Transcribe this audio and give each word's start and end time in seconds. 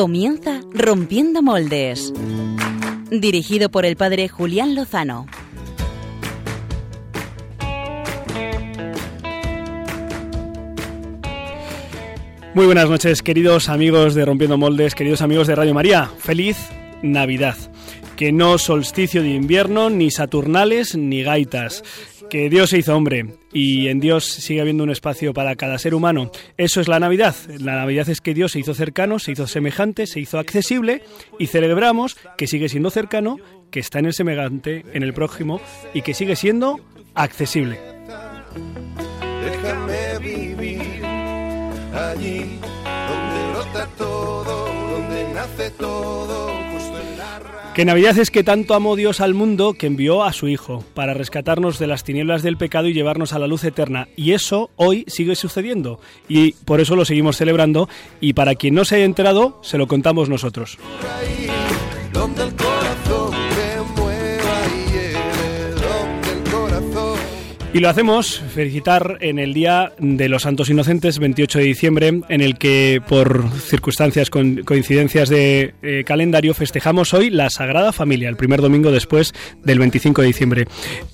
Comienza 0.00 0.60
Rompiendo 0.72 1.42
Moldes. 1.42 2.14
Dirigido 3.10 3.68
por 3.68 3.84
el 3.84 3.96
padre 3.96 4.28
Julián 4.28 4.76
Lozano. 4.76 5.26
Muy 12.54 12.66
buenas 12.66 12.88
noches, 12.88 13.22
queridos 13.22 13.68
amigos 13.68 14.14
de 14.14 14.24
Rompiendo 14.24 14.56
Moldes, 14.56 14.94
queridos 14.94 15.20
amigos 15.20 15.48
de 15.48 15.56
Radio 15.56 15.74
María. 15.74 16.08
Feliz 16.18 16.56
Navidad. 17.02 17.56
Que 18.16 18.30
no 18.30 18.58
solsticio 18.58 19.22
de 19.22 19.30
invierno, 19.30 19.90
ni 19.90 20.12
saturnales, 20.12 20.96
ni 20.96 21.24
gaitas 21.24 21.82
que 22.28 22.50
Dios 22.50 22.70
se 22.70 22.78
hizo 22.78 22.96
hombre 22.96 23.26
y 23.52 23.88
en 23.88 24.00
Dios 24.00 24.24
sigue 24.24 24.60
habiendo 24.60 24.84
un 24.84 24.90
espacio 24.90 25.32
para 25.32 25.56
cada 25.56 25.78
ser 25.78 25.94
humano. 25.94 26.30
Eso 26.56 26.80
es 26.80 26.88
la 26.88 27.00
Navidad. 27.00 27.34
La 27.58 27.76
Navidad 27.76 28.08
es 28.08 28.20
que 28.20 28.34
Dios 28.34 28.52
se 28.52 28.60
hizo 28.60 28.74
cercano, 28.74 29.18
se 29.18 29.32
hizo 29.32 29.46
semejante, 29.46 30.06
se 30.06 30.20
hizo 30.20 30.38
accesible 30.38 31.02
y 31.38 31.46
celebramos 31.46 32.16
que 32.36 32.46
sigue 32.46 32.68
siendo 32.68 32.90
cercano, 32.90 33.38
que 33.70 33.80
está 33.80 33.98
en 33.98 34.06
el 34.06 34.14
semejante, 34.14 34.84
en 34.92 35.02
el 35.02 35.14
prójimo 35.14 35.60
y 35.94 36.02
que 36.02 36.14
sigue 36.14 36.36
siendo 36.36 36.80
accesible. 37.14 37.78
Déjame 39.44 40.18
vivir 40.20 41.04
allí 41.94 42.58
donde 43.08 43.50
brota 43.52 43.88
todo, 43.96 44.66
donde 44.90 45.32
nace 45.34 45.70
todo 45.70 46.67
que 47.78 47.84
Navidad 47.84 48.18
es 48.18 48.32
que 48.32 48.42
tanto 48.42 48.74
amó 48.74 48.96
Dios 48.96 49.20
al 49.20 49.34
mundo 49.34 49.74
que 49.74 49.86
envió 49.86 50.24
a 50.24 50.32
su 50.32 50.48
Hijo 50.48 50.82
para 50.94 51.14
rescatarnos 51.14 51.78
de 51.78 51.86
las 51.86 52.02
tinieblas 52.02 52.42
del 52.42 52.56
pecado 52.56 52.88
y 52.88 52.92
llevarnos 52.92 53.34
a 53.34 53.38
la 53.38 53.46
luz 53.46 53.62
eterna. 53.62 54.08
Y 54.16 54.32
eso 54.32 54.70
hoy 54.74 55.04
sigue 55.06 55.36
sucediendo. 55.36 56.00
Y 56.28 56.54
por 56.64 56.80
eso 56.80 56.96
lo 56.96 57.04
seguimos 57.04 57.36
celebrando. 57.36 57.88
Y 58.20 58.32
para 58.32 58.56
quien 58.56 58.74
no 58.74 58.84
se 58.84 58.96
haya 58.96 59.04
enterado, 59.04 59.60
se 59.62 59.78
lo 59.78 59.86
contamos 59.86 60.28
nosotros. 60.28 60.76
Y 67.78 67.80
lo 67.80 67.90
hacemos 67.90 68.40
felicitar 68.40 69.18
en 69.20 69.38
el 69.38 69.54
Día 69.54 69.92
de 70.00 70.28
los 70.28 70.42
Santos 70.42 70.68
Inocentes, 70.68 71.20
28 71.20 71.60
de 71.60 71.64
diciembre, 71.64 72.22
en 72.28 72.40
el 72.40 72.58
que 72.58 73.00
por 73.06 73.48
circunstancias, 73.52 74.30
con 74.30 74.64
coincidencias 74.64 75.28
de 75.28 75.74
eh, 75.82 76.02
calendario, 76.04 76.54
festejamos 76.54 77.14
hoy 77.14 77.30
la 77.30 77.50
Sagrada 77.50 77.92
Familia, 77.92 78.30
el 78.30 78.36
primer 78.36 78.62
domingo 78.62 78.90
después 78.90 79.32
del 79.62 79.78
25 79.78 80.22
de 80.22 80.26
diciembre. 80.26 80.64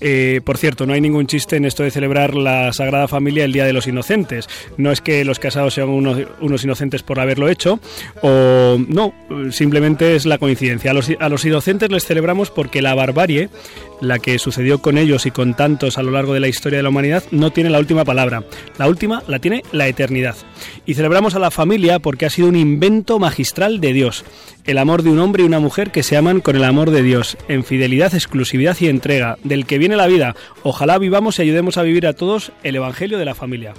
Eh, 0.01 0.41
por 0.43 0.57
cierto, 0.57 0.87
no 0.87 0.93
hay 0.93 1.01
ningún 1.01 1.27
chiste 1.27 1.55
en 1.55 1.65
esto 1.65 1.83
de 1.83 1.91
celebrar 1.91 2.33
la 2.33 2.73
Sagrada 2.73 3.07
Familia 3.07 3.45
el 3.45 3.53
Día 3.53 3.65
de 3.65 3.73
los 3.73 3.85
Inocentes. 3.85 4.49
No 4.75 4.91
es 4.91 5.01
que 5.01 5.23
los 5.23 5.37
casados 5.37 5.75
sean 5.75 5.89
unos, 5.89 6.63
inocentes 6.63 7.03
por 7.03 7.19
haberlo 7.19 7.47
hecho, 7.47 7.79
o 8.23 8.79
no, 8.87 9.13
simplemente 9.51 10.15
es 10.15 10.25
la 10.25 10.39
coincidencia. 10.39 10.89
A 11.19 11.29
los 11.29 11.45
inocentes 11.45 11.91
les 11.91 12.05
celebramos 12.05 12.49
porque 12.49 12.81
la 12.81 12.95
barbarie 12.95 13.49
la 14.01 14.19
que 14.19 14.39
sucedió 14.39 14.79
con 14.81 14.97
ellos 14.97 15.25
y 15.25 15.31
con 15.31 15.53
tantos 15.53 15.97
a 15.97 16.03
lo 16.03 16.11
largo 16.11 16.33
de 16.33 16.39
la 16.39 16.47
historia 16.47 16.77
de 16.77 16.83
la 16.83 16.89
humanidad, 16.89 17.23
no 17.31 17.51
tiene 17.51 17.69
la 17.69 17.79
última 17.79 18.05
palabra. 18.05 18.43
La 18.77 18.87
última 18.87 19.23
la 19.27 19.39
tiene 19.39 19.63
la 19.71 19.87
eternidad. 19.87 20.35
Y 20.85 20.93
celebramos 20.93 21.35
a 21.35 21.39
la 21.39 21.51
familia 21.51 21.99
porque 21.99 22.25
ha 22.25 22.29
sido 22.29 22.47
un 22.47 22.55
invento 22.55 23.19
magistral 23.19 23.79
de 23.79 23.93
Dios. 23.93 24.25
El 24.65 24.77
amor 24.77 25.03
de 25.03 25.09
un 25.09 25.19
hombre 25.19 25.43
y 25.43 25.45
una 25.45 25.59
mujer 25.59 25.91
que 25.91 26.03
se 26.03 26.17
aman 26.17 26.41
con 26.41 26.55
el 26.55 26.63
amor 26.63 26.91
de 26.91 27.03
Dios, 27.03 27.37
en 27.47 27.63
fidelidad, 27.63 28.13
exclusividad 28.13 28.77
y 28.79 28.87
entrega, 28.87 29.37
del 29.43 29.65
que 29.65 29.77
viene 29.77 29.95
la 29.95 30.07
vida. 30.07 30.35
Ojalá 30.63 30.97
vivamos 30.97 31.37
y 31.37 31.43
ayudemos 31.43 31.77
a 31.77 31.83
vivir 31.83 32.07
a 32.07 32.13
todos 32.13 32.51
el 32.63 32.75
Evangelio 32.75 33.17
de 33.17 33.25
la 33.25 33.35
familia. 33.35 33.73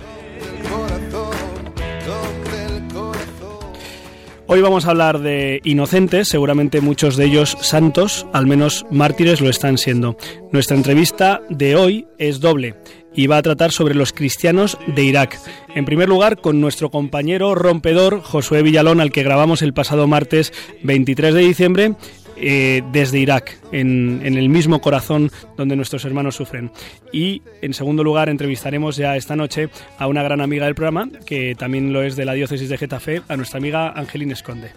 Hoy 4.48 4.60
vamos 4.60 4.86
a 4.86 4.90
hablar 4.90 5.18
de 5.18 5.60
inocentes, 5.64 6.28
seguramente 6.28 6.80
muchos 6.80 7.16
de 7.16 7.24
ellos 7.24 7.58
santos, 7.62 8.28
al 8.32 8.46
menos 8.46 8.86
mártires 8.92 9.40
lo 9.40 9.50
están 9.50 9.76
siendo. 9.76 10.16
Nuestra 10.52 10.76
entrevista 10.76 11.42
de 11.48 11.74
hoy 11.74 12.06
es 12.16 12.38
doble 12.38 12.76
y 13.12 13.26
va 13.26 13.38
a 13.38 13.42
tratar 13.42 13.72
sobre 13.72 13.96
los 13.96 14.12
cristianos 14.12 14.78
de 14.86 15.02
Irak. 15.02 15.36
En 15.74 15.84
primer 15.84 16.08
lugar, 16.08 16.40
con 16.40 16.60
nuestro 16.60 16.92
compañero 16.92 17.56
rompedor 17.56 18.20
Josué 18.20 18.62
Villalón, 18.62 19.00
al 19.00 19.10
que 19.10 19.24
grabamos 19.24 19.62
el 19.62 19.74
pasado 19.74 20.06
martes 20.06 20.52
23 20.84 21.34
de 21.34 21.40
diciembre, 21.40 21.96
eh, 22.36 22.82
desde 22.92 23.19
Irak, 23.19 23.58
en, 23.72 24.20
el 24.24 24.48
mismo 24.48 24.80
corazón 24.80 25.30
donde 25.56 25.76
nuestros 25.76 26.04
hermanos 26.04 26.36
sufren. 26.36 26.70
Y 27.12 27.42
en 27.62 27.74
segundo 27.74 28.04
lugar, 28.04 28.28
entrevistaremos 28.28 28.97
ya 28.97 29.16
esta 29.16 29.36
noche 29.36 29.69
a 29.98 30.06
una 30.06 30.22
gran 30.22 30.41
amiga 30.41 30.66
del 30.66 30.74
programa, 30.74 31.08
que 31.24 31.54
también 31.54 31.92
lo 31.92 32.02
es 32.02 32.16
de 32.16 32.24
la 32.24 32.34
diócesis 32.34 32.69
de 32.69 32.78
Getafe, 32.78 33.22
a 33.28 33.36
nuestra 33.36 33.58
amiga 33.58 33.91
Angelina 33.91 34.34
Esconde. 34.34 34.70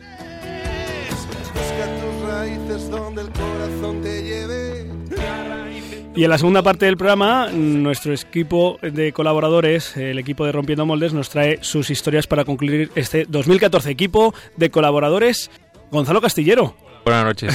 Y 6.16 6.24
en 6.26 6.30
la 6.30 6.38
segunda 6.38 6.64
parte 6.64 6.86
del 6.86 6.98
programa, 6.98 7.50
nuestro 7.54 8.14
equipo 8.14 8.78
de 8.82 9.14
colaboradores, 9.14 9.96
el 9.96 10.20
equipo 10.20 10.46
de 10.46 10.52
Rompiendo 10.52 10.86
Moldes, 10.86 11.14
nos 11.14 11.30
trae 11.30 11.60
sus 11.62 11.90
historias 11.90 12.28
para 12.28 12.44
concluir 12.44 12.92
este 12.96 13.26
2014. 13.30 13.90
Equipo 13.90 14.34
de 14.58 14.70
colaboradores, 14.70 15.50
Gonzalo 15.92 16.20
Castillero. 16.20 16.76
Buenas 17.06 17.26
noches. 17.26 17.54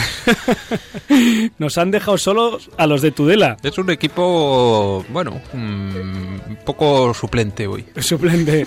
Nos 1.59 1.79
han 1.79 1.91
dejado 1.91 2.19
solos 2.19 2.71
a 2.77 2.87
los 2.87 3.03
de 3.03 3.13
Tudela. 3.13 3.57
Es 3.63 3.79
un 3.79 3.91
equipo, 3.91 5.05
bueno, 5.11 5.41
un 5.53 6.59
poco 6.65 7.15
suplente 7.15 7.67
hoy. 7.67 7.85
Suplente. 7.99 8.67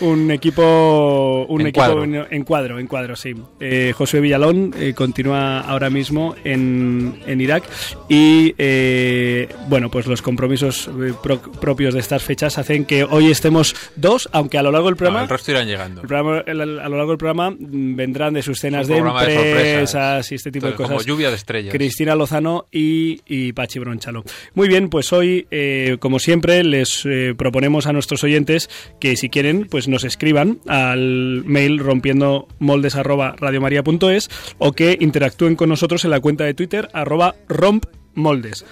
un 0.00 0.30
equipo, 0.30 1.46
un 1.48 1.60
en 1.60 1.66
equipo 1.68 1.84
cuadro. 1.84 2.04
En, 2.30 2.44
cuadro, 2.44 2.78
en 2.78 2.86
cuadro, 2.86 3.16
sí. 3.16 3.34
Eh, 3.60 3.92
José 3.96 4.20
Villalón 4.20 4.74
eh, 4.76 4.94
continúa 4.94 5.60
ahora 5.60 5.90
mismo 5.90 6.34
en, 6.44 7.20
en 7.26 7.40
Irak 7.40 7.64
y, 8.08 8.54
eh, 8.58 9.48
bueno, 9.68 9.90
pues 9.90 10.06
los 10.06 10.22
compromisos 10.22 10.88
eh, 10.88 11.12
pro, 11.22 11.40
propios 11.40 11.94
de 11.94 12.00
estas 12.00 12.22
fechas 12.22 12.58
hacen 12.58 12.84
que 12.84 13.04
hoy 13.04 13.30
estemos 13.30 13.74
dos, 13.96 14.28
aunque 14.32 14.58
a 14.58 14.62
lo 14.62 14.72
largo 14.72 14.88
del 14.88 14.96
programa... 14.96 15.20
No, 15.20 15.24
el 15.24 15.30
resto 15.30 15.50
irán 15.52 15.66
llegando. 15.66 16.00
El 16.00 16.08
programa, 16.08 16.42
el, 16.46 16.60
a 16.80 16.88
lo 16.88 16.96
largo 16.96 17.12
del 17.12 17.18
programa 17.18 17.54
vendrán 17.58 18.34
de 18.34 18.42
sus 18.42 18.58
cenas 18.58 18.88
de 18.88 18.98
empresa 18.98 19.97
y 20.30 20.34
este 20.34 20.50
tipo 20.50 20.66
de 20.66 20.74
cosas. 20.74 20.90
Como 20.90 21.02
lluvia 21.02 21.30
de 21.30 21.36
estrellas. 21.36 21.72
Cristina 21.72 22.14
Lozano 22.14 22.66
y, 22.70 23.20
y 23.26 23.52
Pachi 23.52 23.78
Bronchalo. 23.78 24.24
Muy 24.54 24.68
bien, 24.68 24.88
pues 24.88 25.12
hoy, 25.12 25.46
eh, 25.50 25.96
como 26.00 26.18
siempre, 26.18 26.62
les 26.64 27.04
eh, 27.04 27.34
proponemos 27.36 27.86
a 27.86 27.92
nuestros 27.92 28.24
oyentes 28.24 28.70
que 29.00 29.16
si 29.16 29.28
quieren, 29.28 29.66
pues 29.68 29.88
nos 29.88 30.04
escriban 30.04 30.60
al 30.66 31.44
mail 31.44 31.78
rompiendo 31.78 32.48
moldes 32.58 32.96
arroba 32.96 33.34
radiomaria.es 33.38 34.30
o 34.58 34.72
que 34.72 34.96
interactúen 35.00 35.56
con 35.56 35.68
nosotros 35.68 36.04
en 36.04 36.10
la 36.10 36.20
cuenta 36.20 36.44
de 36.44 36.54
Twitter 36.54 36.88
arroba 36.92 37.34
rompmoldes 37.48 38.64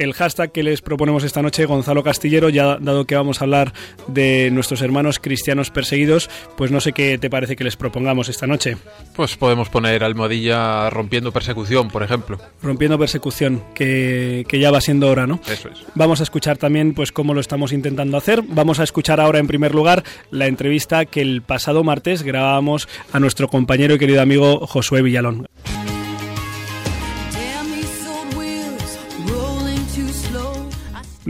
el 0.00 0.14
hashtag 0.14 0.50
que 0.50 0.62
les 0.62 0.80
proponemos 0.80 1.24
esta 1.24 1.42
noche, 1.42 1.66
Gonzalo 1.66 2.02
Castillero, 2.02 2.48
ya 2.48 2.78
dado 2.80 3.04
que 3.04 3.14
vamos 3.14 3.40
a 3.40 3.44
hablar 3.44 3.74
de 4.08 4.50
nuestros 4.50 4.80
hermanos 4.80 5.18
cristianos 5.18 5.70
perseguidos, 5.70 6.30
pues 6.56 6.70
no 6.70 6.80
sé 6.80 6.92
qué 6.92 7.18
te 7.18 7.28
parece 7.28 7.54
que 7.54 7.64
les 7.64 7.76
propongamos 7.76 8.30
esta 8.30 8.46
noche. 8.46 8.78
Pues 9.14 9.36
podemos 9.36 9.68
poner 9.68 10.02
almohadilla 10.02 10.88
rompiendo 10.88 11.32
persecución, 11.32 11.88
por 11.88 12.02
ejemplo. 12.02 12.38
Rompiendo 12.62 12.98
persecución, 12.98 13.62
que, 13.74 14.46
que 14.48 14.58
ya 14.58 14.70
va 14.70 14.80
siendo 14.80 15.08
hora, 15.08 15.26
¿no? 15.26 15.38
Eso 15.46 15.68
es. 15.68 15.84
Vamos 15.94 16.20
a 16.20 16.22
escuchar 16.22 16.56
también 16.56 16.94
pues 16.94 17.12
cómo 17.12 17.34
lo 17.34 17.40
estamos 17.40 17.72
intentando 17.72 18.16
hacer. 18.16 18.42
Vamos 18.48 18.80
a 18.80 18.84
escuchar 18.84 19.20
ahora 19.20 19.38
en 19.38 19.46
primer 19.46 19.74
lugar 19.74 20.02
la 20.30 20.46
entrevista 20.46 21.04
que 21.04 21.20
el 21.20 21.42
pasado 21.42 21.84
martes 21.84 22.22
grabábamos 22.22 22.88
a 23.12 23.20
nuestro 23.20 23.48
compañero 23.48 23.94
y 23.94 23.98
querido 23.98 24.22
amigo 24.22 24.66
Josué 24.66 25.02
Villalón. 25.02 25.46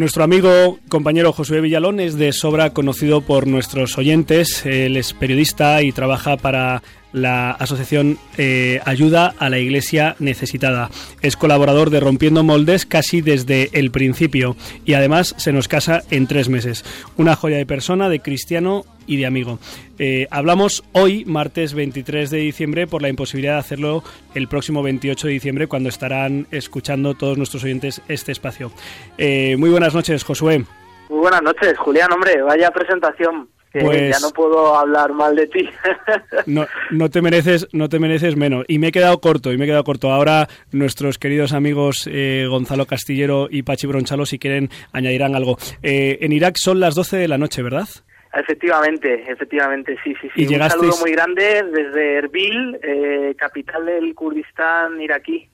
Nuestro 0.01 0.25
amigo, 0.25 0.79
compañero 0.89 1.31
Josué 1.31 1.61
Villalón 1.61 2.01
es 2.01 2.17
de 2.17 2.33
sobra 2.33 2.71
conocido 2.71 3.21
por 3.21 3.47
nuestros 3.47 3.99
oyentes. 3.99 4.65
Él 4.65 4.97
es 4.97 5.13
periodista 5.13 5.83
y 5.83 5.93
trabaja 5.93 6.39
para 6.39 6.83
la 7.13 7.51
asociación 7.51 8.17
eh, 8.39 8.81
Ayuda 8.87 9.35
a 9.39 9.51
la 9.51 9.59
Iglesia 9.59 10.17
Necesitada. 10.19 10.89
Es 11.21 11.37
colaborador 11.37 11.91
de 11.91 12.01
Rompiendo 12.01 12.43
Moldes 12.43 12.87
casi 12.87 13.21
desde 13.21 13.69
el 13.75 13.91
principio 13.91 14.57
y 14.87 14.95
además 14.95 15.35
se 15.37 15.53
nos 15.53 15.69
casa 15.69 16.03
en 16.11 16.27
tres 16.27 16.49
meses. 16.49 16.83
Una 17.19 17.37
joya 17.37 17.59
de 17.59 17.67
persona, 17.67 18.09
de 18.09 18.21
cristiano 18.21 18.87
y 19.11 19.17
de 19.17 19.27
amigo. 19.27 19.59
Eh, 19.99 20.29
hablamos 20.31 20.85
hoy, 20.93 21.25
martes 21.27 21.75
23 21.75 22.31
de 22.31 22.39
diciembre, 22.39 22.87
por 22.87 23.03
la 23.03 23.09
imposibilidad 23.09 23.55
de 23.55 23.59
hacerlo 23.59 24.05
el 24.37 24.47
próximo 24.47 24.85
28 24.85 25.27
de 25.27 25.33
diciembre, 25.33 25.67
cuando 25.67 25.89
estarán 25.89 26.47
escuchando 26.53 27.15
todos 27.15 27.37
nuestros 27.37 27.65
oyentes 27.65 28.01
este 28.07 28.31
espacio. 28.31 28.71
Eh, 29.19 29.57
muy 29.59 29.69
buenas 29.69 29.95
noches, 29.95 30.23
Josué. 30.23 30.65
Muy 31.09 31.19
buenas 31.19 31.43
noches, 31.43 31.77
Julián. 31.77 32.13
Hombre, 32.13 32.41
vaya 32.41 32.71
presentación 32.71 33.49
que 33.73 33.81
pues, 33.81 34.11
ya 34.11 34.27
no 34.27 34.33
puedo 34.33 34.77
hablar 34.77 35.13
mal 35.13 35.35
de 35.37 35.47
ti. 35.47 35.69
no, 36.47 36.67
no 36.91 37.09
te 37.09 37.23
mereces, 37.23 37.69
no 37.73 37.89
te 37.89 37.99
mereces 37.99 38.37
menos. 38.37 38.65
Y 38.69 38.79
me 38.79 38.89
he 38.89 38.93
quedado 38.93 39.21
corto, 39.21 39.53
y 39.53 39.59
me 39.59 39.65
he 39.65 39.69
quedado 39.69 39.85
corto. 39.85 40.11
Ahora 40.13 40.49
nuestros 40.73 41.19
queridos 41.19 41.53
amigos 41.53 42.09
eh, 42.11 42.47
Gonzalo 42.49 42.87
Castillero 42.87 43.49
y 43.51 43.63
Pachi 43.63 43.87
Bronchalo, 43.87 44.27
si 44.27 44.39
quieren, 44.39 44.71
añadirán 44.93 45.35
algo. 45.35 45.59
Eh, 45.83 46.19
en 46.21 46.33
Irak 46.33 46.57
son 46.59 46.81
las 46.81 46.95
12 46.95 47.17
de 47.17 47.29
la 47.29 47.39
noche, 47.39 47.63
¿verdad? 47.63 47.89
Efectivamente, 48.33 49.25
efectivamente, 49.29 49.97
sí, 50.05 50.15
sí, 50.21 50.29
sí. 50.35 50.55
Un 50.55 50.71
saludo 50.71 50.97
muy 51.01 51.13
grande 51.13 51.65
desde 51.65 52.19
Erbil, 52.19 52.79
eh, 52.83 53.35
capital 53.37 53.87
del 53.87 54.15
Kurdistán 54.15 55.01
iraquí. 55.01 55.49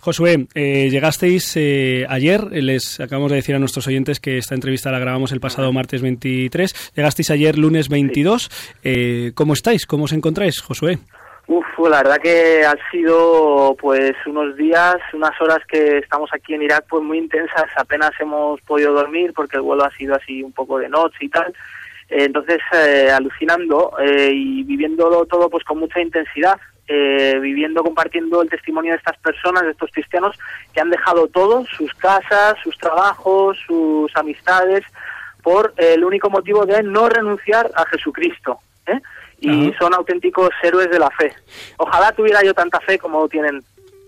Josué, 0.00 0.46
eh, 0.54 0.88
llegasteis 0.90 1.54
eh, 1.58 2.06
ayer, 2.08 2.40
les 2.52 3.00
acabamos 3.00 3.30
de 3.30 3.36
decir 3.36 3.54
a 3.54 3.58
nuestros 3.58 3.86
oyentes 3.86 4.18
que 4.18 4.38
esta 4.38 4.54
entrevista 4.54 4.90
la 4.90 4.98
grabamos 4.98 5.30
el 5.32 5.40
pasado 5.40 5.72
martes 5.74 6.00
23, 6.00 6.92
llegasteis 6.96 7.30
ayer 7.30 7.58
lunes 7.58 7.90
22. 7.90 8.78
Eh, 8.82 9.32
¿Cómo 9.34 9.52
estáis? 9.52 9.84
¿Cómo 9.84 10.04
os 10.04 10.12
encontráis, 10.12 10.62
Josué? 10.62 10.98
Uf, 11.48 11.66
la 11.80 11.98
verdad 11.98 12.16
que 12.16 12.64
han 12.64 12.78
sido 12.90 13.76
pues 13.78 14.12
unos 14.24 14.56
días, 14.56 14.96
unas 15.12 15.38
horas 15.38 15.58
que 15.68 15.98
estamos 15.98 16.30
aquí 16.32 16.54
en 16.54 16.62
Irak 16.62 16.86
pues 16.88 17.02
muy 17.02 17.18
intensas, 17.18 17.66
apenas 17.76 18.12
hemos 18.20 18.58
podido 18.62 18.94
dormir 18.94 19.32
porque 19.34 19.56
el 19.56 19.62
vuelo 19.62 19.84
ha 19.84 19.90
sido 19.96 20.14
así 20.14 20.42
un 20.42 20.52
poco 20.52 20.78
de 20.78 20.88
noche 20.88 21.18
y 21.20 21.28
tal. 21.28 21.52
Entonces, 22.10 22.58
alucinando 23.14 23.92
y 24.02 24.64
viviéndolo 24.64 25.26
todo 25.26 25.48
pues 25.48 25.64
con 25.64 25.78
mucha 25.78 26.00
intensidad 26.00 26.58
eh, 26.92 27.38
viviendo, 27.40 27.84
compartiendo 27.84 28.42
el 28.42 28.50
testimonio 28.50 28.90
de 28.90 28.98
estas 28.98 29.16
personas, 29.18 29.62
de 29.62 29.70
estos 29.70 29.92
cristianos 29.92 30.36
que 30.74 30.80
han 30.80 30.90
dejado 30.90 31.28
todo, 31.28 31.64
sus 31.66 31.94
casas, 31.94 32.56
sus 32.64 32.76
trabajos, 32.78 33.56
sus 33.64 34.10
amistades, 34.16 34.82
por 35.40 35.72
el 35.76 36.02
único 36.02 36.30
motivo 36.30 36.66
de 36.66 36.82
no 36.82 37.08
renunciar 37.08 37.70
a 37.76 37.86
Jesucristo. 37.86 38.58
¿eh? 38.86 39.00
Y 39.38 39.72
son 39.78 39.94
auténticos 39.94 40.50
héroes 40.64 40.90
de 40.90 40.98
la 40.98 41.10
fe. 41.10 41.32
Ojalá 41.76 42.10
tuviera 42.10 42.42
yo 42.42 42.54
tanta 42.54 42.80
fe 42.80 42.98
como 42.98 43.28
tienen 43.28 43.62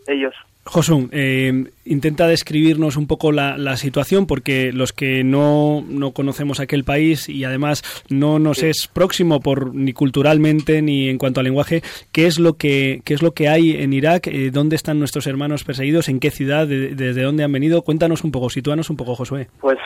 ellos. 0.08 0.34
Josun, 0.64 1.10
eh, 1.12 1.64
intenta 1.84 2.28
describirnos 2.28 2.96
un 2.96 3.08
poco 3.08 3.32
la, 3.32 3.76
situación 3.76 4.26
porque 4.26 4.70
los 4.72 4.92
que 4.92 5.24
no, 5.24 5.82
no, 5.88 6.12
conocemos 6.12 6.60
aquel 6.60 6.84
país 6.84 7.28
y 7.28 7.44
además 7.44 7.82
no 8.08 8.38
nos 8.38 8.62
es 8.62 8.86
próximo 8.86 9.40
por 9.40 9.74
ni 9.74 9.92
culturalmente 9.92 10.80
ni 10.80 11.08
en 11.08 11.18
cuanto 11.18 11.40
al 11.40 11.44
lenguaje, 11.44 11.82
¿qué 12.12 12.26
es 12.26 12.38
lo 12.38 12.54
que, 12.54 13.00
qué 13.04 13.14
es 13.14 13.22
lo 13.22 13.32
que 13.32 13.48
hay 13.48 13.82
en 13.82 13.92
Irak? 13.92 14.28
Eh, 14.28 14.50
¿Dónde 14.52 14.76
están 14.76 14.98
nuestros 15.00 15.26
hermanos 15.26 15.64
perseguidos? 15.64 16.08
¿En 16.08 16.20
qué 16.20 16.30
ciudad? 16.30 16.66
¿Desde 16.68 17.22
dónde 17.22 17.42
han 17.42 17.52
venido? 17.52 17.82
Cuéntanos 17.82 18.22
un 18.22 18.30
poco, 18.30 18.48
sitúanos 18.48 18.88
un 18.88 18.96
poco, 18.96 19.16
Josué. 19.16 19.48
Pues, 19.60 19.78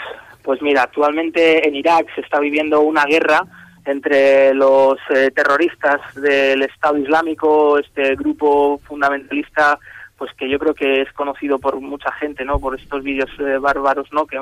pues 0.42 0.60
mira, 0.60 0.82
actualmente 0.82 1.66
en 1.66 1.74
Irak 1.74 2.06
se 2.14 2.20
está 2.20 2.38
viviendo 2.38 2.82
una 2.82 3.04
guerra 3.06 3.42
entre 3.86 4.52
los 4.52 4.98
eh, 5.14 5.30
terroristas 5.34 6.00
del 6.16 6.62
Estado 6.62 6.98
Islámico, 6.98 7.78
este 7.78 8.14
grupo 8.16 8.78
fundamentalista 8.84 9.78
pues 10.16 10.32
que 10.34 10.48
yo 10.48 10.58
creo 10.58 10.74
que 10.74 11.02
es 11.02 11.12
conocido 11.12 11.58
por 11.58 11.80
mucha 11.80 12.10
gente, 12.12 12.44
¿no? 12.44 12.58
Por 12.58 12.78
estos 12.78 13.02
vídeos 13.02 13.30
eh, 13.38 13.58
bárbaros, 13.58 14.10
¿no? 14.12 14.26
Que, 14.26 14.38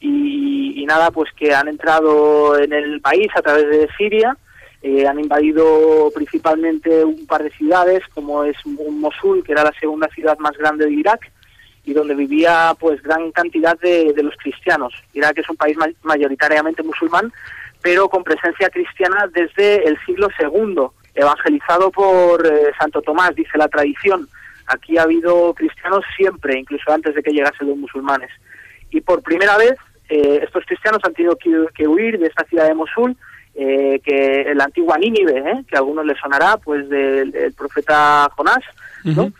y, 0.00 0.84
nada, 0.86 1.10
pues 1.10 1.32
que 1.32 1.54
han 1.54 1.68
entrado 1.68 2.58
en 2.58 2.72
el 2.72 3.00
país 3.00 3.28
a 3.34 3.42
través 3.42 3.68
de 3.68 3.88
Siria, 3.96 4.36
eh, 4.82 5.06
han 5.06 5.20
invadido 5.20 6.10
principalmente 6.14 7.04
un 7.04 7.26
par 7.26 7.42
de 7.42 7.50
ciudades, 7.50 8.02
como 8.12 8.44
es 8.44 8.56
Mosul, 8.66 9.44
que 9.44 9.52
era 9.52 9.64
la 9.64 9.72
segunda 9.78 10.08
ciudad 10.08 10.36
más 10.38 10.56
grande 10.58 10.86
de 10.86 10.92
Irak, 10.92 11.30
y 11.84 11.92
donde 11.92 12.14
vivía 12.14 12.74
pues 12.78 13.02
gran 13.02 13.30
cantidad 13.32 13.78
de, 13.78 14.12
los 14.22 14.36
cristianos. 14.36 14.92
Irak 15.14 15.38
es 15.38 15.48
un 15.48 15.56
país 15.56 15.76
mayoritariamente 16.02 16.82
musulmán, 16.82 17.32
pero 17.80 18.08
con 18.08 18.22
presencia 18.22 18.68
cristiana 18.70 19.28
desde 19.32 19.88
el 19.88 19.98
siglo 20.04 20.28
II, 20.38 20.88
evangelizado 21.14 21.90
por 21.90 22.46
eh, 22.46 22.72
Santo 22.78 23.02
Tomás, 23.02 23.34
dice 23.34 23.58
la 23.58 23.68
tradición 23.68 24.28
Aquí 24.72 24.96
ha 24.96 25.02
habido 25.02 25.52
cristianos 25.54 26.04
siempre, 26.16 26.58
incluso 26.58 26.90
antes 26.90 27.14
de 27.14 27.22
que 27.22 27.32
llegasen 27.32 27.68
los 27.68 27.76
musulmanes. 27.76 28.30
Y 28.90 29.00
por 29.00 29.22
primera 29.22 29.56
vez 29.56 29.74
eh, 30.08 30.40
estos 30.42 30.64
cristianos 30.66 31.00
han 31.04 31.14
tenido 31.14 31.36
que, 31.36 31.86
huir 31.86 32.18
de 32.18 32.26
esta 32.26 32.44
ciudad 32.44 32.66
de 32.66 32.74
Mosul, 32.74 33.16
eh, 33.54 34.00
que 34.04 34.52
la 34.54 34.64
antigua 34.64 34.98
Nínive, 34.98 35.38
eh, 35.38 35.64
que 35.66 35.76
a 35.76 35.78
algunos 35.78 36.04
les 36.06 36.18
sonará, 36.18 36.56
pues 36.58 36.88
del, 36.88 37.54
profeta 37.56 38.30
Jonás, 38.36 38.62
¿no? 39.04 39.30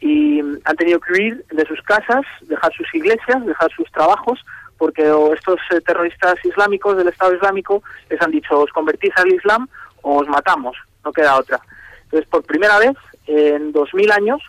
Y 0.00 0.40
han 0.40 0.76
tenido 0.76 1.00
que 1.00 1.12
huir 1.12 1.44
de 1.50 1.66
sus 1.66 1.80
casas, 1.82 2.22
dejar 2.42 2.72
sus 2.74 2.94
iglesias, 2.94 3.44
dejar 3.46 3.70
sus 3.72 3.90
trabajos, 3.92 4.44
porque 4.78 5.02
estos 5.34 5.60
terroristas 5.84 6.34
islámicos 6.44 6.96
del 6.96 7.08
Estado 7.08 7.34
Islámico 7.34 7.82
les 8.08 8.20
han 8.20 8.30
dicho, 8.30 8.58
os 8.58 8.70
convertís 8.72 9.12
al 9.16 9.32
Islam 9.32 9.68
o 10.02 10.20
os 10.20 10.28
matamos, 10.28 10.76
no 11.04 11.12
queda 11.12 11.36
otra. 11.36 11.60
Entonces, 12.04 12.28
por 12.28 12.44
primera 12.44 12.78
vez 12.78 12.96
en 13.26 13.72
2000 13.72 14.12
años, 14.12 14.42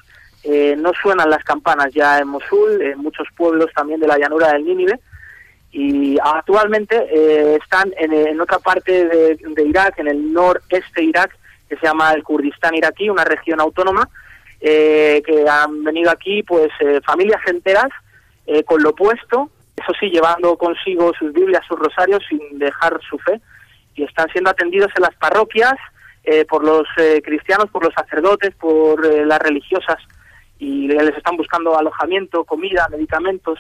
eh, 0.44 0.76
no 0.76 0.92
suenan 1.00 1.30
las 1.30 1.44
campanas 1.44 1.94
ya 1.94 2.18
en 2.18 2.28
Mosul, 2.28 2.82
en 2.82 2.98
muchos 2.98 3.28
pueblos 3.38 3.70
también 3.76 4.00
de 4.00 4.08
la 4.08 4.18
llanura 4.18 4.52
del 4.52 4.66
Nínive, 4.66 5.00
y 5.72 6.18
actualmente 6.22 6.96
eh, 6.98 7.60
están 7.62 7.94
en, 7.96 8.42
otra 8.42 8.60
parte 8.60 9.06
de, 9.08 9.64
Irak, 9.66 10.00
en 10.00 10.08
el 10.08 10.34
noreste 10.34 11.04
Irak, 11.04 11.38
que 11.70 11.78
se 11.78 11.86
llama 11.86 12.12
el 12.12 12.24
Kurdistán 12.24 12.76
iraquí, 12.76 13.10
una 13.10 13.24
región 13.24 13.62
autónoma, 13.62 14.10
eh, 14.60 15.22
que 15.26 15.48
han 15.48 15.84
venido 15.84 16.12
aquí 16.12 16.44
pues 16.44 16.72
familias 17.06 17.42
enteras 17.48 17.90
con 18.66 18.84
lo 18.84 18.90
opuesto, 18.90 19.50
eso 19.78 19.94
sí, 19.98 20.10
llevando 20.10 20.58
consigo 20.58 21.14
sus 21.18 21.32
Biblias, 21.32 21.64
sus 21.66 21.80
rosarios, 21.80 22.22
sin 22.28 22.60
dejar 22.60 23.00
su 23.10 23.18
fe, 23.20 23.40
y 23.96 24.04
están 24.04 24.28
siendo 24.30 24.50
atendidos 24.50 24.92
en 24.98 25.04
las 25.04 25.16
parroquias 25.16 25.76
por 26.50 26.66
los 26.66 26.86
cristianos, 27.24 27.70
por 27.72 27.86
los 27.86 27.94
sacerdotes, 27.94 28.54
por 28.56 29.06
las 29.26 29.40
religiosas 29.40 30.00
y 30.62 30.88
les 30.88 31.18
están 31.18 31.36
buscando 31.38 31.76
alojamiento, 31.76 32.44
comida, 32.46 32.88
medicamentos, 32.92 33.58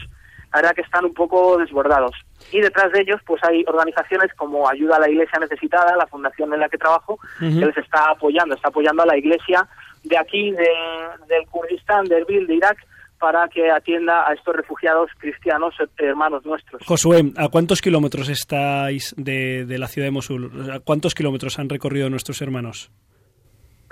la 0.54 0.62
verdad 0.62 0.76
que 0.76 0.82
están 0.82 1.04
un 1.04 1.16
poco 1.16 1.58
desbordados. 1.58 2.12
Y 2.52 2.62
detrás 2.62 2.92
de 2.92 3.02
ellos 3.02 3.20
pues 3.26 3.44
hay 3.44 3.64
organizaciones 3.68 4.32
como 4.36 4.70
Ayuda 4.70 4.98
a 4.98 5.00
la 5.00 5.10
Iglesia 5.10 5.40
Necesitada, 5.40 5.96
la 5.96 6.06
fundación 6.06 6.54
en 6.54 6.60
la 6.60 6.70
que 6.70 6.78
trabajo, 6.78 7.18
que 7.40 7.48
les 7.48 7.76
está 7.76 8.12
apoyando, 8.12 8.54
está 8.54 8.68
apoyando 8.68 9.02
a 9.02 9.08
la 9.08 9.18
iglesia 9.18 9.68
de 10.04 10.16
aquí, 10.16 10.52
de, 10.52 10.70
del 11.28 11.48
Kurdistán, 11.50 12.06
de 12.06 12.18
Erbil, 12.18 12.46
de 12.46 12.56
Irak, 12.56 12.78
para 13.20 13.48
que 13.48 13.72
atienda 13.72 14.28
a 14.28 14.34
estos 14.34 14.56
refugiados 14.56 15.10
cristianos 15.18 15.74
hermanos 15.98 16.46
nuestros. 16.46 16.84
Josué, 16.86 17.32
¿a 17.36 17.50
cuántos 17.50 17.82
kilómetros 17.82 18.30
estáis 18.30 19.16
de, 19.18 19.66
de 19.66 19.78
la 19.80 19.88
ciudad 19.88 20.06
de 20.06 20.12
Mosul? 20.12 20.70
¿A 20.72 20.80
cuántos 20.82 21.16
kilómetros 21.16 21.58
han 21.58 21.68
recorrido 21.68 22.12
nuestros 22.12 22.40
hermanos? 22.44 22.92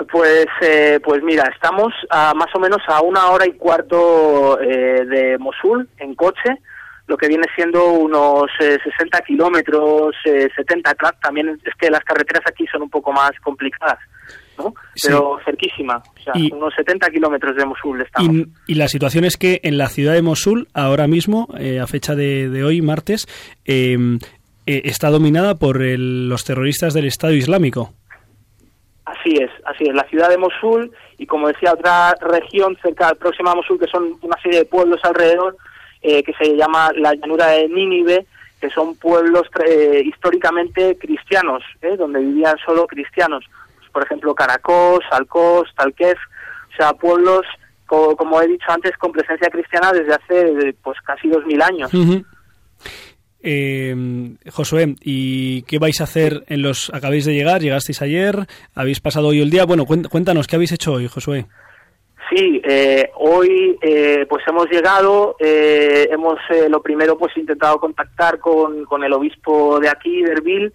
Pues, 0.07 0.47
eh, 0.61 0.99
pues 1.03 1.21
mira, 1.23 1.43
estamos 1.53 1.93
a 2.09 2.33
más 2.33 2.47
o 2.55 2.59
menos 2.59 2.79
a 2.87 3.01
una 3.01 3.29
hora 3.31 3.45
y 3.45 3.53
cuarto 3.53 4.59
eh, 4.61 5.05
de 5.05 5.37
Mosul 5.37 5.89
en 5.97 6.15
coche, 6.15 6.57
lo 7.07 7.17
que 7.17 7.27
viene 7.27 7.45
siendo 7.55 7.91
unos 7.91 8.45
60 8.59 9.17
eh, 9.17 9.21
kilómetros, 9.27 10.15
70, 10.23 10.95
también 11.21 11.49
es 11.49 11.73
que 11.77 11.89
las 11.89 12.03
carreteras 12.03 12.43
aquí 12.47 12.65
son 12.71 12.83
un 12.83 12.89
poco 12.89 13.11
más 13.11 13.31
complicadas, 13.43 13.97
¿no? 14.57 14.73
Pero 15.01 15.39
cerquísima, 15.43 15.97
o 15.97 16.23
sea, 16.23 16.33
unos 16.55 16.73
70 16.75 17.09
kilómetros 17.09 17.57
de 17.57 17.65
Mosul 17.65 18.01
estamos. 18.01 18.47
Y, 18.67 18.75
la 18.75 18.87
situación 18.87 19.25
es 19.25 19.35
que 19.35 19.59
en 19.63 19.77
la 19.77 19.89
ciudad 19.89 20.13
de 20.13 20.21
Mosul, 20.21 20.69
ahora 20.73 21.07
mismo, 21.07 21.49
a 21.51 21.87
fecha 21.87 22.15
de, 22.15 22.63
hoy, 22.63 22.81
martes, 22.81 23.27
está 24.65 25.09
dominada 25.09 25.55
por 25.55 25.81
los 25.81 26.45
terroristas 26.45 26.93
del 26.93 27.05
Estado 27.05 27.33
Islámico. 27.33 27.93
Así 29.09 29.35
es, 29.37 29.49
así 29.65 29.85
es. 29.85 29.95
La 29.95 30.03
ciudad 30.03 30.29
de 30.29 30.37
Mosul 30.37 30.91
y, 31.17 31.25
como 31.25 31.47
decía, 31.47 31.73
otra 31.73 32.13
región 32.21 32.77
cerca, 32.81 33.13
próxima 33.15 33.51
a 33.51 33.55
Mosul, 33.55 33.79
que 33.79 33.87
son 33.87 34.17
una 34.21 34.39
serie 34.41 34.59
de 34.59 34.65
pueblos 34.65 34.99
alrededor, 35.03 35.57
eh, 36.01 36.23
que 36.23 36.33
se 36.33 36.55
llama 36.55 36.91
la 36.95 37.15
llanura 37.15 37.47
de 37.47 37.67
Nínive, 37.67 38.25
que 38.61 38.69
son 38.69 38.95
pueblos 38.95 39.47
eh, 39.65 40.03
históricamente 40.05 40.97
cristianos, 40.97 41.63
eh, 41.81 41.97
donde 41.97 42.19
vivían 42.19 42.57
solo 42.63 42.85
cristianos. 42.85 43.45
Por 43.91 44.03
ejemplo, 44.03 44.35
Caracos, 44.35 44.99
Alcos, 45.11 45.73
Talquef, 45.75 46.17
o 46.71 46.75
sea, 46.77 46.93
pueblos, 46.93 47.45
como 47.87 48.39
he 48.39 48.47
dicho 48.47 48.71
antes, 48.71 48.95
con 48.97 49.11
presencia 49.11 49.49
cristiana 49.49 49.91
desde 49.91 50.13
hace 50.13 50.75
pues 50.83 51.01
casi 51.01 51.27
dos 51.27 51.43
mil 51.45 51.61
años. 51.61 51.91
Eh, 53.41 53.95
Josué, 54.51 54.95
¿y 55.01 55.61
qué 55.63 55.79
vais 55.79 56.01
a 56.01 56.03
hacer 56.03 56.43
en 56.47 56.61
los... 56.61 56.91
Acabáis 56.93 57.25
de 57.25 57.33
llegar, 57.33 57.61
llegasteis 57.61 58.01
ayer, 58.01 58.47
habéis 58.75 58.99
pasado 58.99 59.27
hoy 59.27 59.41
el 59.41 59.49
día. 59.49 59.65
Bueno, 59.65 59.85
cuéntanos, 59.85 60.47
¿qué 60.47 60.55
habéis 60.55 60.73
hecho 60.73 60.93
hoy, 60.93 61.07
Josué? 61.07 61.45
Sí, 62.29 62.61
eh, 62.63 63.09
hoy 63.15 63.79
eh, 63.81 64.27
pues 64.29 64.43
hemos 64.47 64.69
llegado, 64.69 65.35
eh, 65.39 66.07
hemos 66.11 66.37
lo 66.69 66.79
primero 66.81 67.17
pues 67.17 67.35
intentado 67.35 67.79
contactar 67.79 68.37
con, 68.39 68.85
el 69.03 69.13
obispo 69.13 69.79
de 69.79 69.89
aquí, 69.89 70.21
de 70.21 70.33
Erbil, 70.33 70.73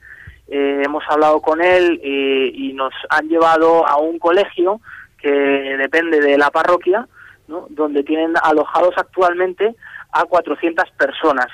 hemos 0.48 1.04
hablado 1.08 1.40
con 1.40 1.62
él 1.62 2.00
y 2.02 2.72
nos 2.74 2.92
han 3.08 3.28
llevado 3.28 3.86
a 3.86 3.96
un 3.96 4.18
colegio 4.18 4.80
que 5.16 5.30
depende 5.30 6.20
de 6.20 6.36
la 6.36 6.50
parroquia, 6.50 7.06
¿no? 7.48 7.66
donde 7.70 8.02
tienen 8.02 8.34
alojados 8.42 8.94
actualmente 8.96 9.74
a 10.12 10.24
400 10.24 10.90
personas. 10.98 11.46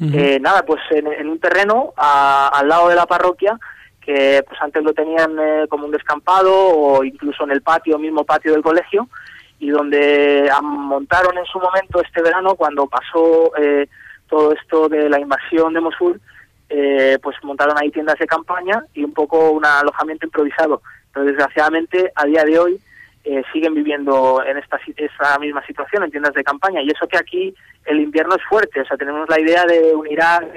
Eh, 0.00 0.38
nada, 0.40 0.64
pues 0.64 0.80
en, 0.90 1.28
un 1.28 1.40
terreno 1.40 1.92
al 1.96 2.68
lado 2.68 2.88
de 2.88 2.94
la 2.94 3.06
parroquia, 3.06 3.58
que 4.00 4.42
pues 4.46 4.58
antes 4.62 4.82
lo 4.82 4.94
tenían 4.94 5.36
eh, 5.38 5.66
como 5.68 5.86
un 5.86 5.90
descampado 5.90 6.52
o 6.54 7.04
incluso 7.04 7.44
en 7.44 7.50
el 7.50 7.62
patio, 7.62 7.98
mismo 7.98 8.24
patio 8.24 8.52
del 8.52 8.62
colegio, 8.62 9.08
y 9.58 9.70
donde 9.70 10.50
montaron 10.62 11.36
en 11.36 11.44
su 11.46 11.58
momento 11.58 12.00
este 12.00 12.22
verano, 12.22 12.54
cuando 12.54 12.86
pasó 12.86 13.52
eh, 13.56 13.88
todo 14.28 14.52
esto 14.52 14.88
de 14.88 15.08
la 15.08 15.20
invasión 15.20 15.74
de 15.74 15.80
Mosul, 15.80 16.20
eh, 16.68 17.18
pues 17.22 17.36
montaron 17.42 17.76
ahí 17.78 17.90
tiendas 17.90 18.18
de 18.18 18.26
campaña 18.26 18.84
y 18.94 19.02
un 19.02 19.12
poco 19.12 19.50
un 19.50 19.64
alojamiento 19.64 20.26
improvisado. 20.26 20.82
Pero 21.12 21.26
desgraciadamente 21.26 22.12
a 22.14 22.24
día 22.26 22.44
de 22.44 22.58
hoy 22.58 22.80
eh, 23.28 23.42
siguen 23.52 23.74
viviendo 23.74 24.42
en 24.42 24.56
esta 24.56 24.78
esa 24.96 25.38
misma 25.38 25.62
situación 25.66 26.02
en 26.02 26.10
tiendas 26.10 26.32
de 26.32 26.42
campaña 26.42 26.80
y 26.80 26.88
eso 26.88 27.06
que 27.06 27.18
aquí 27.18 27.54
el 27.84 28.00
invierno 28.00 28.34
es 28.34 28.42
fuerte, 28.48 28.80
o 28.80 28.86
sea, 28.86 28.96
tenemos 28.96 29.28
la 29.28 29.38
idea 29.38 29.66
de 29.66 29.94
un 29.94 30.10
Irak 30.10 30.50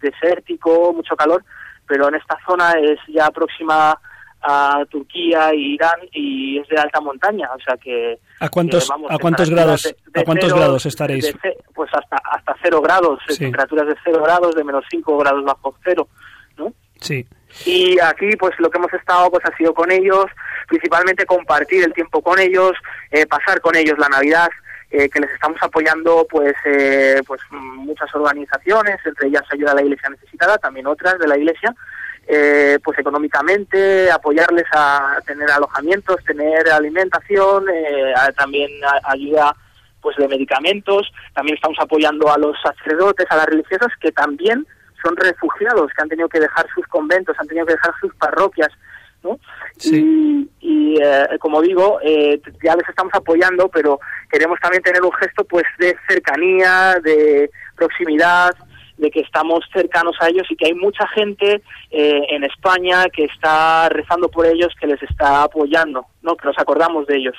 desértico, 0.00 0.92
mucho 0.92 1.14
calor, 1.14 1.44
pero 1.86 2.08
en 2.08 2.16
esta 2.16 2.36
zona 2.44 2.72
es 2.72 2.98
ya 3.06 3.30
próxima 3.30 3.96
a 4.42 4.84
Turquía 4.90 5.50
e 5.50 5.56
Irán 5.58 6.00
y 6.10 6.58
es 6.58 6.66
de 6.66 6.76
alta 6.76 7.00
montaña, 7.00 7.50
o 7.54 7.60
sea 7.60 7.76
que 7.76 8.18
¿A 8.40 8.48
cuántos 8.48 8.90
a 8.90 9.18
cuántos 9.18 9.50
grados 9.50 9.94
a 10.14 10.24
cuántos 10.24 10.52
grados 10.52 10.86
estaréis? 10.86 11.32
pues 11.72 11.90
hasta 11.92 12.16
hasta 12.16 12.56
cero 12.60 12.80
grados, 12.80 13.20
temperaturas 13.38 13.86
de 13.86 13.94
cero 14.02 14.20
grados, 14.24 14.56
de 14.56 14.64
menos 14.64 14.84
cinco 14.90 15.16
grados 15.18 15.44
bajo 15.44 15.72
cero, 15.84 16.08
¿no? 16.56 16.72
Sí. 17.00 17.24
Y 17.64 17.98
aquí, 18.00 18.36
pues 18.36 18.54
lo 18.58 18.70
que 18.70 18.78
hemos 18.78 18.92
estado, 18.92 19.30
pues 19.30 19.44
ha 19.44 19.56
sido 19.56 19.74
con 19.74 19.90
ellos, 19.90 20.26
principalmente 20.68 21.26
compartir 21.26 21.84
el 21.84 21.92
tiempo 21.92 22.22
con 22.22 22.38
ellos, 22.38 22.72
eh, 23.10 23.26
pasar 23.26 23.60
con 23.60 23.74
ellos 23.76 23.98
la 23.98 24.08
Navidad, 24.08 24.48
eh, 24.90 25.08
que 25.08 25.20
les 25.20 25.30
estamos 25.32 25.58
apoyando, 25.62 26.26
pues, 26.30 26.54
eh, 26.64 27.20
pues 27.26 27.40
muchas 27.50 28.14
organizaciones, 28.14 28.98
entre 29.04 29.28
ellas 29.28 29.42
Ayuda 29.50 29.72
a 29.72 29.74
la 29.74 29.82
Iglesia 29.82 30.08
Necesitada, 30.08 30.56
también 30.58 30.86
otras 30.86 31.18
de 31.18 31.26
la 31.26 31.36
Iglesia, 31.36 31.74
eh, 32.30 32.78
pues 32.84 32.98
económicamente, 32.98 34.10
apoyarles 34.10 34.66
a 34.72 35.18
tener 35.26 35.50
alojamientos, 35.50 36.22
tener 36.24 36.68
alimentación, 36.68 37.64
eh, 37.70 38.12
también 38.36 38.70
ayuda 39.04 39.54
pues 40.02 40.16
de 40.16 40.28
medicamentos, 40.28 41.10
también 41.34 41.56
estamos 41.56 41.78
apoyando 41.80 42.30
a 42.30 42.38
los 42.38 42.54
sacerdotes, 42.62 43.26
a 43.30 43.36
las 43.36 43.46
religiosas 43.46 43.88
que 44.00 44.12
también 44.12 44.66
son 45.02 45.16
refugiados, 45.16 45.90
que 45.94 46.02
han 46.02 46.08
tenido 46.08 46.28
que 46.28 46.40
dejar 46.40 46.66
sus 46.74 46.86
conventos, 46.86 47.36
han 47.38 47.46
tenido 47.46 47.66
que 47.66 47.74
dejar 47.74 47.92
sus 48.00 48.14
parroquias, 48.14 48.68
¿no? 49.22 49.38
Y, 50.60 50.96
eh, 51.00 51.26
como 51.40 51.60
digo, 51.60 51.98
ya 52.62 52.74
les 52.74 52.88
estamos 52.88 53.12
apoyando, 53.14 53.68
pero 53.68 53.98
queremos 54.30 54.58
también 54.60 54.82
tener 54.82 55.02
un 55.02 55.12
gesto 55.12 55.44
pues 55.44 55.64
de 55.78 55.96
cercanía, 56.08 56.96
de 57.02 57.50
proximidad, 57.76 58.54
de 58.98 59.10
que 59.10 59.20
estamos 59.20 59.60
cercanos 59.72 60.16
a 60.20 60.28
ellos 60.28 60.46
y 60.50 60.56
que 60.56 60.66
hay 60.66 60.74
mucha 60.74 61.06
gente 61.14 61.62
eh, 61.90 62.20
en 62.30 62.44
España 62.44 63.06
que 63.14 63.24
está 63.24 63.88
rezando 63.88 64.28
por 64.28 64.44
ellos, 64.46 64.68
que 64.80 64.86
les 64.86 65.02
está 65.02 65.44
apoyando, 65.44 66.04
¿no? 66.22 66.36
Que 66.36 66.46
nos 66.46 66.58
acordamos 66.58 67.06
de 67.06 67.16
ellos. 67.16 67.36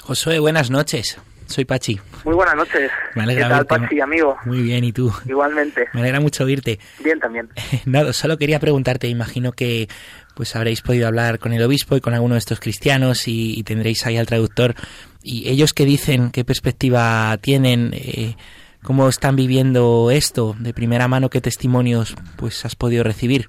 Josué, 0.00 0.38
buenas 0.40 0.70
noches. 0.70 1.20
Soy 1.46 1.64
Pachi. 1.64 2.00
Muy 2.24 2.34
buenas 2.34 2.56
noches. 2.56 2.90
Me 3.14 3.22
alegra 3.22 3.48
¿Qué 3.48 3.54
tal, 3.54 3.66
Pachi, 3.66 4.00
amigo? 4.00 4.36
Muy 4.44 4.62
bien, 4.62 4.84
¿y 4.84 4.92
tú? 4.92 5.12
Igualmente. 5.26 5.88
Me 5.92 6.00
alegra 6.00 6.20
mucho 6.20 6.44
oírte. 6.44 6.78
Bien, 7.02 7.18
también. 7.20 7.48
Nada, 7.84 8.12
solo 8.12 8.38
quería 8.38 8.60
preguntarte, 8.60 9.08
imagino 9.08 9.52
que 9.52 9.88
pues 10.34 10.56
habréis 10.56 10.80
podido 10.80 11.06
hablar 11.06 11.38
con 11.38 11.52
el 11.52 11.62
obispo 11.62 11.96
y 11.96 12.00
con 12.00 12.14
alguno 12.14 12.34
de 12.34 12.38
estos 12.38 12.60
cristianos 12.60 13.28
y, 13.28 13.62
tendréis 13.64 14.06
ahí 14.06 14.16
al 14.16 14.26
traductor. 14.26 14.74
¿Y 15.22 15.48
ellos 15.48 15.72
qué 15.72 15.84
dicen? 15.84 16.30
¿Qué 16.30 16.44
perspectiva 16.44 17.36
tienen? 17.40 17.90
Eh, 17.92 18.36
cómo 18.82 19.08
están 19.08 19.36
viviendo 19.36 20.10
esto 20.10 20.54
de 20.58 20.72
primera 20.72 21.08
mano, 21.08 21.30
qué 21.30 21.40
testimonios 21.40 22.16
pues 22.36 22.64
has 22.64 22.76
podido 22.76 23.04
recibir. 23.04 23.46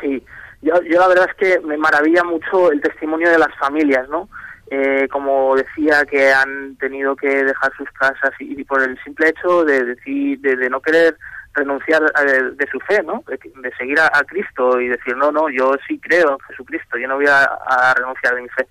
Sí, 0.00 0.22
yo, 0.62 0.74
yo 0.82 1.00
la 1.00 1.08
verdad 1.08 1.28
es 1.28 1.34
que 1.34 1.60
me 1.60 1.76
maravilla 1.76 2.22
mucho 2.24 2.70
el 2.70 2.80
testimonio 2.80 3.30
de 3.30 3.38
las 3.38 3.54
familias, 3.58 4.08
¿no? 4.08 4.28
Eh, 4.70 5.08
como 5.10 5.56
decía, 5.56 6.04
que 6.04 6.30
han 6.30 6.76
tenido 6.76 7.16
que 7.16 7.28
dejar 7.28 7.72
sus 7.76 7.90
casas 7.92 8.32
y, 8.38 8.62
por 8.64 8.82
el 8.82 9.02
simple 9.02 9.30
hecho 9.30 9.64
de 9.64 9.82
decir, 9.82 10.40
de, 10.40 10.68
no 10.68 10.80
querer 10.82 11.16
renunciar 11.54 12.02
de, 12.02 12.66
su 12.70 12.78
fe, 12.80 13.02
¿no? 13.02 13.24
De, 13.26 13.72
seguir 13.78 13.98
a, 13.98 14.10
Cristo 14.24 14.78
y 14.80 14.88
decir, 14.88 15.16
no, 15.16 15.32
no, 15.32 15.48
yo 15.48 15.72
sí 15.86 15.98
creo 15.98 16.32
en 16.32 16.38
Jesucristo, 16.48 16.98
yo 16.98 17.08
no 17.08 17.16
voy 17.16 17.26
a 17.28 17.94
renunciar 17.96 18.34
de 18.34 18.42
mi 18.42 18.48
fe 18.50 18.68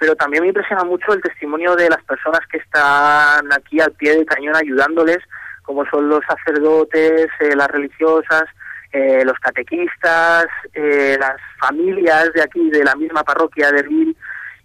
pero 0.00 0.16
también 0.16 0.42
me 0.42 0.48
impresiona 0.48 0.82
mucho 0.82 1.12
el 1.12 1.20
testimonio 1.20 1.76
de 1.76 1.90
las 1.90 2.02
personas 2.04 2.40
que 2.50 2.56
están 2.56 3.52
aquí 3.52 3.80
al 3.80 3.92
pie 3.92 4.16
del 4.16 4.24
cañón 4.24 4.56
ayudándoles, 4.56 5.18
como 5.62 5.84
son 5.90 6.08
los 6.08 6.20
sacerdotes, 6.26 7.28
eh, 7.38 7.54
las 7.54 7.68
religiosas, 7.68 8.44
eh, 8.92 9.22
los 9.26 9.38
catequistas, 9.38 10.46
eh, 10.72 11.18
las 11.20 11.36
familias 11.60 12.32
de 12.32 12.42
aquí, 12.42 12.70
de 12.70 12.82
la 12.82 12.94
misma 12.94 13.22
parroquia 13.22 13.70
de 13.70 13.80
Erbil, 13.80 14.16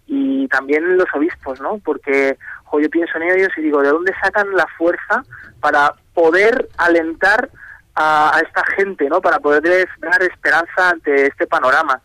y 0.06 0.48
también 0.48 0.96
los 0.96 1.08
obispos, 1.14 1.60
¿no? 1.60 1.78
Porque 1.84 2.36
yo 2.72 2.90
pienso 2.90 3.16
en 3.16 3.22
ellos 3.30 3.48
y 3.56 3.62
digo, 3.62 3.80
¿de 3.80 3.88
dónde 3.88 4.12
sacan 4.22 4.54
la 4.54 4.66
fuerza 4.76 5.22
para 5.60 5.94
poder 6.12 6.68
alentar 6.76 7.48
a, 7.94 8.36
a 8.36 8.40
esta 8.40 8.62
gente, 8.76 9.08
¿no? 9.08 9.20
Para 9.20 9.38
poderles 9.38 9.86
dar 9.98 10.22
esperanza 10.22 10.90
ante 10.90 11.26
este 11.26 11.46
panorama 11.46 12.02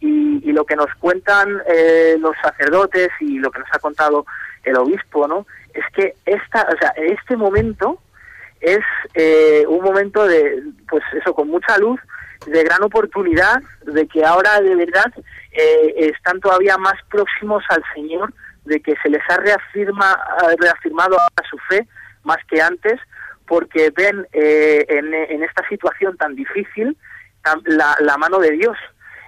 y, 0.00 0.52
lo 0.52 0.64
que 0.64 0.76
nos 0.76 0.92
cuentan 0.98 1.60
eh, 1.66 2.16
los 2.18 2.34
sacerdotes 2.42 3.10
y 3.20 3.38
lo 3.38 3.50
que 3.50 3.60
nos 3.60 3.68
ha 3.72 3.78
contado 3.78 4.26
el 4.64 4.76
obispo, 4.76 5.28
¿no? 5.28 5.46
Es 5.74 5.84
que 5.94 6.14
esta, 6.24 6.66
o 6.72 6.78
sea, 6.78 6.90
este 6.96 7.36
momento 7.36 7.98
es 8.60 8.80
eh, 9.14 9.64
un 9.68 9.82
momento 9.82 10.26
de, 10.26 10.62
pues 10.88 11.02
eso, 11.12 11.34
con 11.34 11.48
mucha 11.48 11.78
luz, 11.78 12.00
de 12.46 12.62
gran 12.62 12.82
oportunidad, 12.82 13.60
de 13.84 14.06
que 14.06 14.24
ahora 14.24 14.60
de 14.60 14.74
verdad 14.74 15.12
eh, 15.52 16.12
están 16.14 16.40
todavía 16.40 16.76
más 16.78 16.94
próximos 17.10 17.64
al 17.68 17.82
Señor, 17.94 18.32
de 18.64 18.80
que 18.80 18.94
se 19.02 19.08
les 19.08 19.22
ha 19.28 19.36
reafirma, 19.36 20.18
reafirmado 20.58 21.16
a 21.18 21.48
su 21.48 21.56
fe 21.68 21.86
más 22.22 22.38
que 22.50 22.60
antes, 22.60 23.00
porque 23.46 23.90
ven 23.96 24.26
en, 24.32 25.14
en, 25.14 25.42
esta 25.42 25.66
situación 25.68 26.16
tan 26.18 26.34
difícil 26.34 26.96
la, 27.64 27.96
la 28.00 28.18
mano 28.18 28.38
de 28.38 28.50
Dios. 28.52 28.76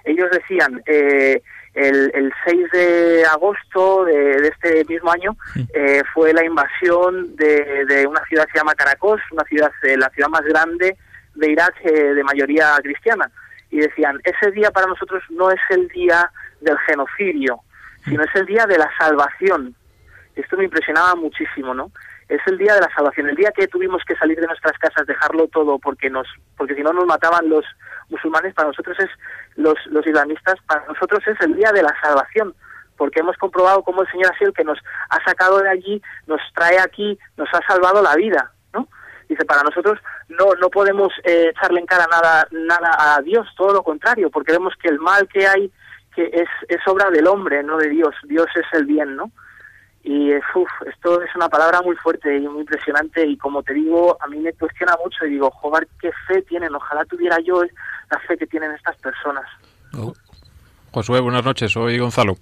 Ellos 0.03 0.29
decían, 0.31 0.81
eh, 0.85 1.41
el, 1.73 2.11
el 2.13 2.33
6 2.45 2.71
de 2.71 3.25
agosto 3.31 4.05
de, 4.05 4.47
este 4.47 4.83
mismo 4.85 5.11
año 5.11 5.35
eh, 5.73 6.01
fue 6.13 6.33
la 6.33 6.43
invasión 6.43 7.35
de, 7.35 7.85
de, 7.85 8.07
una 8.07 8.23
ciudad 8.25 8.45
que 8.45 8.53
se 8.53 8.57
llama 8.57 8.75
Caracos, 8.75 9.21
una 9.31 9.43
ciudad, 9.43 9.71
eh, 9.83 9.95
la 9.97 10.09
ciudad 10.09 10.29
más 10.29 10.43
grande 10.43 10.97
de 11.35 11.51
Irak 11.51 11.75
eh, 11.83 12.13
de 12.13 12.23
mayoría 12.23 12.77
cristiana. 12.81 13.29
Y 13.69 13.79
decían, 13.79 14.19
ese 14.23 14.51
día 14.51 14.71
para 14.71 14.87
nosotros 14.87 15.23
no 15.29 15.49
es 15.49 15.59
el 15.69 15.87
día 15.89 16.29
del 16.59 16.77
genocidio, 16.79 17.59
sino 18.03 18.23
es 18.23 18.35
el 18.35 18.45
día 18.45 18.65
de 18.65 18.77
la 18.77 18.89
salvación. 18.97 19.75
Esto 20.35 20.57
me 20.57 20.65
impresionaba 20.65 21.15
muchísimo, 21.15 21.73
¿no? 21.73 21.91
Es 22.27 22.41
el 22.47 22.57
día 22.57 22.75
de 22.75 22.81
la 22.81 22.89
salvación, 22.95 23.29
el 23.29 23.35
día 23.35 23.51
que 23.51 23.67
tuvimos 23.67 24.03
que 24.05 24.15
salir 24.15 24.39
de 24.39 24.47
nuestras 24.47 24.77
casas, 24.77 25.05
dejarlo 25.05 25.47
todo, 25.47 25.79
porque 25.79 26.09
nos, 26.09 26.27
porque 26.57 26.75
si 26.75 26.81
no 26.81 26.93
nos 26.93 27.05
mataban 27.05 27.49
los 27.49 27.65
musulmanes, 28.09 28.53
para 28.53 28.69
nosotros 28.69 28.97
es 28.99 29.09
los, 29.55 29.75
los 29.87 30.05
islamistas, 30.07 30.55
para 30.65 30.85
nosotros 30.87 31.21
es 31.27 31.39
el 31.41 31.55
día 31.55 31.71
de 31.73 31.83
la 31.83 31.93
salvación, 32.01 32.55
porque 32.95 33.19
hemos 33.19 33.35
comprobado 33.37 33.83
cómo 33.83 34.03
el 34.03 34.11
Señor 34.11 34.31
ha 34.31 34.37
sido 34.37 34.49
el 34.49 34.55
que 34.55 34.63
nos 34.63 34.79
ha 35.09 35.23
sacado 35.25 35.59
de 35.59 35.69
allí, 35.69 36.01
nos 36.27 36.39
trae 36.55 36.79
aquí, 36.79 37.17
nos 37.35 37.49
ha 37.53 37.59
salvado 37.67 38.01
la 38.01 38.15
vida. 38.15 38.51
Dice, 39.31 39.45
para 39.45 39.63
nosotros 39.63 39.97
no, 40.27 40.55
no 40.59 40.69
podemos 40.69 41.13
eh, 41.23 41.51
echarle 41.51 41.79
en 41.79 41.85
cara 41.85 42.05
nada, 42.11 42.45
nada 42.51 43.15
a 43.15 43.21
Dios, 43.21 43.47
todo 43.55 43.71
lo 43.71 43.81
contrario, 43.81 44.29
porque 44.29 44.51
vemos 44.51 44.73
que 44.75 44.89
el 44.89 44.99
mal 44.99 45.25
que 45.29 45.47
hay 45.47 45.71
que 46.13 46.25
es, 46.25 46.49
es 46.67 46.85
obra 46.85 47.09
del 47.09 47.27
hombre, 47.27 47.63
no 47.63 47.77
de 47.77 47.87
Dios, 47.87 48.13
Dios 48.25 48.47
es 48.55 48.65
el 48.73 48.85
bien, 48.85 49.15
¿no? 49.15 49.31
Y 50.03 50.35
uf, 50.35 50.69
esto 50.85 51.21
es 51.21 51.33
una 51.33 51.47
palabra 51.47 51.81
muy 51.81 51.95
fuerte 51.95 52.35
y 52.35 52.41
muy 52.41 52.59
impresionante 52.59 53.25
y 53.25 53.37
como 53.37 53.63
te 53.63 53.73
digo, 53.73 54.17
a 54.19 54.27
mí 54.27 54.37
me 54.39 54.51
cuestiona 54.51 54.97
mucho 55.01 55.25
y 55.25 55.29
digo, 55.29 55.49
joder, 55.49 55.87
qué 56.01 56.11
fe 56.27 56.41
tienen, 56.41 56.75
ojalá 56.75 57.05
tuviera 57.05 57.37
yo 57.39 57.63
la 57.63 58.19
fe 58.27 58.35
que 58.35 58.47
tienen 58.47 58.71
estas 58.71 58.97
personas. 58.97 59.45
Oh. 59.97 60.11
Josué, 60.91 61.21
buenas 61.21 61.45
noches, 61.45 61.71
soy 61.71 61.97
Gonzalo. 61.97 62.35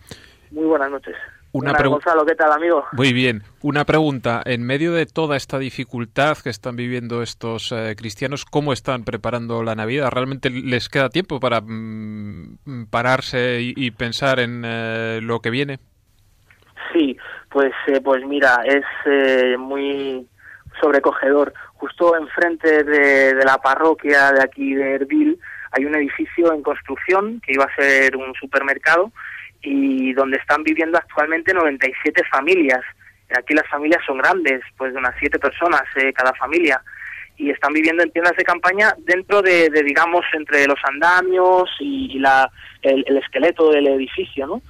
Muy 0.49 0.65
buenas 0.65 0.89
noches. 0.89 1.15
Una 1.51 1.73
Gonzalo, 1.73 2.25
¿qué 2.25 2.35
tal, 2.35 2.51
amigo? 2.51 2.85
Muy 2.91 3.11
bien. 3.11 3.41
Una 3.63 3.83
pregunta. 3.83 4.43
En 4.45 4.63
medio 4.63 4.93
de 4.93 5.07
toda 5.07 5.35
esta 5.35 5.57
dificultad 5.57 6.37
que 6.37 6.49
están 6.49 6.75
viviendo 6.75 7.23
estos 7.23 7.71
eh, 7.71 7.95
cristianos, 7.97 8.45
¿cómo 8.45 8.71
están 8.71 9.03
preparando 9.03 9.63
la 9.63 9.73
Navidad? 9.73 10.11
¿Realmente 10.11 10.51
les 10.51 10.89
queda 10.89 11.09
tiempo 11.09 11.39
para 11.39 11.61
mm, 11.61 12.87
pararse 12.91 13.61
y, 13.61 13.89
pensar 13.91 14.39
en 14.39 14.61
eh, 14.63 15.21
lo 15.23 15.39
que 15.39 15.49
viene? 15.49 15.79
Sí, 16.93 17.17
pues, 17.49 17.73
eh, 17.87 17.99
pues 17.99 18.23
mira, 18.27 18.61
es 18.65 19.57
muy 19.57 20.27
sobrecogedor. 20.79 21.53
Justo 21.73 22.15
enfrente 22.15 22.83
de, 22.83 23.33
de, 23.33 23.45
la 23.45 23.57
parroquia 23.57 24.31
de 24.33 24.43
aquí 24.43 24.75
de 24.75 24.95
Erbil 24.95 25.39
hay 25.71 25.85
un 25.85 25.95
edificio 25.95 26.53
en 26.53 26.61
construcción 26.61 27.41
que 27.41 27.53
iba 27.53 27.65
a 27.65 27.75
ser 27.75 28.15
un 28.15 28.33
supermercado 28.35 29.11
y 29.61 30.13
donde 30.13 30.37
están 30.37 30.63
viviendo 30.63 30.97
actualmente 30.97 31.53
97 31.53 32.23
familias. 32.31 32.81
Aquí 33.37 33.53
las 33.53 33.67
familias 33.67 34.01
son 34.05 34.17
grandes, 34.17 34.61
pues 34.77 34.93
de 34.93 34.99
unas 34.99 35.15
siete 35.19 35.37
personas 35.37 35.83
eh, 35.95 36.11
cada 36.13 36.33
familia 36.33 36.81
y 37.39 37.49
están 37.49 37.71
viviendo 37.71 38.03
en 38.03 38.11
tiendas 38.11 38.35
de 38.35 38.43
campaña 38.43 38.93
dentro 38.99 39.41
de, 39.41 39.69
digamos, 39.85 40.25
entre 40.33 40.67
los 40.67 40.79
andamios 40.83 41.69
y, 41.79 42.19
la, 42.19 42.51
el, 42.81 43.17
esqueleto 43.17 43.71
del 43.71 43.87
edificio, 43.87 44.45
¿no? 44.45 44.61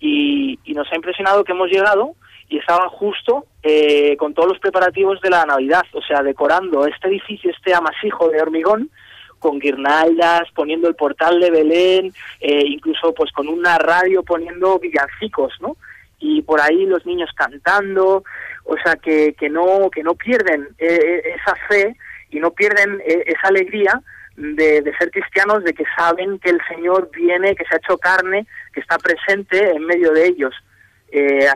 Y, 0.00 0.58
y 0.64 0.74
nos 0.74 0.90
ha 0.92 0.96
impresionado 0.96 1.44
que 1.44 1.52
hemos 1.52 1.70
llegado 1.70 2.16
y 2.48 2.58
estaban 2.58 2.88
justo 2.88 3.46
eh, 3.62 4.16
con 4.16 4.34
todos 4.34 4.48
los 4.48 4.58
preparativos 4.58 5.20
de 5.20 5.30
la 5.30 5.44
Navidad, 5.44 5.84
o 5.92 6.02
sea, 6.02 6.22
decorando 6.22 6.86
este 6.86 7.08
edificio, 7.08 7.50
este 7.50 7.72
amasijo 7.72 8.28
de 8.30 8.42
hormigón, 8.42 8.90
con 9.38 9.58
guirnaldas, 9.58 10.50
poniendo 10.54 10.88
el 10.88 10.94
portal 10.94 11.40
de 11.40 11.50
Belén, 11.50 12.12
eh, 12.40 12.62
incluso 12.66 13.12
pues 13.14 13.30
con 13.32 13.48
una 13.48 13.78
radio 13.78 14.22
poniendo 14.22 14.78
villancicos, 14.78 15.54
¿no? 15.60 15.76
Y 16.18 16.42
por 16.42 16.60
ahí 16.60 16.84
los 16.86 17.06
niños 17.06 17.30
cantando, 17.34 18.24
o 18.64 18.76
sea 18.82 18.96
que, 18.96 19.34
que 19.34 19.48
no 19.48 19.90
que 19.90 20.02
no 20.02 20.14
pierden 20.14 20.68
eh, 20.78 21.34
esa 21.36 21.54
fe 21.68 21.96
y 22.30 22.40
no 22.40 22.50
pierden 22.50 23.00
esa 23.06 23.48
alegría 23.48 24.00
de, 24.36 24.82
de, 24.82 24.96
ser 24.98 25.10
cristianos, 25.10 25.64
de 25.64 25.72
que 25.72 25.84
saben 25.96 26.38
que 26.38 26.50
el 26.50 26.60
Señor 26.68 27.10
viene, 27.12 27.56
que 27.56 27.64
se 27.64 27.74
ha 27.74 27.78
hecho 27.78 27.96
carne, 27.98 28.46
que 28.72 28.80
está 28.80 28.98
presente 28.98 29.70
en 29.70 29.84
medio 29.86 30.12
de 30.12 30.26
ellos. 30.26 30.54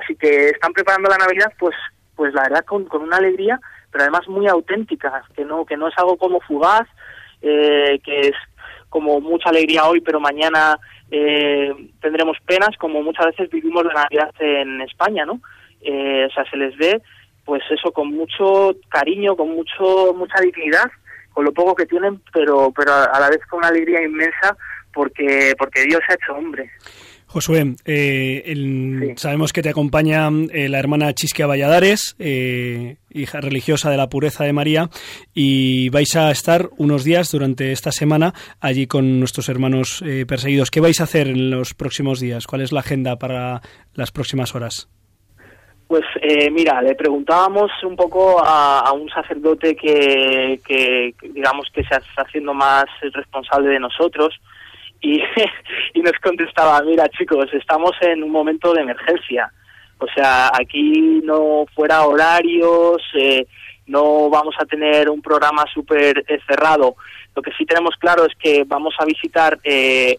así 0.00 0.16
que 0.16 0.48
están 0.48 0.72
preparando 0.72 1.10
la 1.10 1.18
Navidad, 1.18 1.52
pues, 1.58 1.76
pues 2.16 2.32
la 2.32 2.44
verdad 2.44 2.64
con, 2.64 2.86
con 2.86 3.02
una 3.02 3.18
alegría 3.18 3.60
pero 3.92 4.04
además 4.04 4.26
muy 4.26 4.48
auténticas, 4.48 5.22
que 5.36 5.44
no, 5.44 5.66
que 5.66 5.76
no 5.76 5.86
es 5.86 5.94
algo 5.98 6.16
como 6.16 6.40
fugaz, 6.40 6.88
eh, 7.42 8.00
que 8.04 8.20
es 8.20 8.34
como 8.88 9.20
mucha 9.20 9.49
alegría 9.49 9.84
hoy, 9.84 10.00
pero 10.00 10.20
mañana 10.20 10.78
eh, 11.11 11.72
tendremos 12.00 12.37
penas, 12.46 12.76
como 12.78 13.02
muchas 13.02 13.26
veces 13.26 13.50
vivimos 13.50 13.84
la 13.84 13.94
Navidad 13.94 14.34
en 14.38 14.80
España, 14.82 15.25
¿no? 15.25 15.40
Eh, 15.80 16.26
o 16.28 16.32
sea, 16.32 16.49
se 16.50 16.56
les 16.56 16.76
ve, 16.76 17.02
pues 17.44 17.62
eso, 17.70 17.92
con 17.92 18.14
mucho 18.14 18.76
cariño, 18.88 19.37
con 19.37 19.50
mucho 19.50 20.14
mucha 20.14 20.40
dignidad, 20.40 20.90
con 21.32 21.44
lo 21.44 21.52
poco 21.52 21.75
que 21.75 21.87
tienen, 21.87 22.20
pero 22.32 22.72
pero 22.76 22.92
a 22.92 23.18
la 23.18 23.28
vez 23.30 23.40
con 23.46 23.58
una 23.58 23.68
alegría 23.68 24.02
inmensa, 24.02 24.56
porque 24.92 25.54
porque 25.58 25.84
Dios 25.84 26.00
se 26.06 26.12
ha 26.12 26.16
hecho 26.16 26.34
hombre. 26.34 26.70
Josué, 27.32 27.76
eh, 27.86 29.14
sabemos 29.16 29.54
que 29.54 29.62
te 29.62 29.70
acompaña 29.70 30.28
eh, 30.52 30.68
la 30.68 30.78
hermana 30.78 31.14
Chisquia 31.14 31.46
Valladares, 31.46 32.14
eh, 32.18 32.96
hija 33.10 33.40
religiosa 33.40 33.90
de 33.90 33.96
la 33.96 34.10
pureza 34.10 34.44
de 34.44 34.52
María, 34.52 34.90
y 35.32 35.88
vais 35.88 36.14
a 36.14 36.30
estar 36.30 36.68
unos 36.76 37.04
días 37.04 37.32
durante 37.32 37.72
esta 37.72 37.90
semana 37.90 38.34
allí 38.60 38.86
con 38.86 39.18
nuestros 39.18 39.48
hermanos 39.48 40.04
perseguidos. 40.28 40.70
¿Qué 40.70 40.80
vais 40.80 41.00
a 41.00 41.04
hacer 41.04 41.26
en 41.26 41.50
los 41.50 41.72
próximos 41.72 42.20
días? 42.20 42.46
¿Cuál 42.46 42.60
es 42.60 42.70
la 42.70 42.80
agenda 42.80 43.16
para 43.16 43.62
las 43.94 44.12
próximas 44.12 44.54
horas? 44.54 44.90
Pues 45.88 46.04
mira, 46.52 46.82
le 46.82 46.94
preguntábamos 46.94 47.70
un 47.82 47.96
poco 47.96 48.42
a, 48.44 48.92
un 48.92 49.08
sacerdote 49.08 49.74
que, 49.74 50.60
que, 50.66 51.14
digamos, 51.30 51.66
que 51.72 51.82
se 51.84 51.94
está 51.94 52.22
haciendo 52.22 52.52
más 52.52 52.84
responsable 53.14 53.70
de 53.70 53.80
nosotros, 53.80 54.38
y, 55.94 56.00
nos 56.00 56.18
contestaba, 56.23 56.80
mira 56.82 57.09
chicos, 57.09 57.47
estamos 57.52 57.92
en 58.00 58.23
un 58.23 58.30
momento 58.30 58.73
de 58.73 58.82
emergencia. 58.82 59.52
O 59.99 60.06
sea, 60.14 60.50
aquí 60.52 61.21
no 61.25 61.66
fuera 61.75 62.06
horarios, 62.06 63.02
eh, 63.14 63.47
no 63.87 64.30
vamos 64.30 64.54
a 64.59 64.64
tener 64.64 65.11
un 65.11 65.21
programa 65.21 65.64
súper 65.73 66.25
eh, 66.28 66.38
cerrado. 66.47 66.97
Lo 67.35 67.42
que 67.42 67.52
sí 67.52 67.64
tenemos 67.64 67.97
claro 67.99 68.25
es 68.25 68.35
que 68.38 68.64
vamos 68.64 68.94
a 68.99 69.04
visitar 69.04 69.59
eh, 69.64 70.16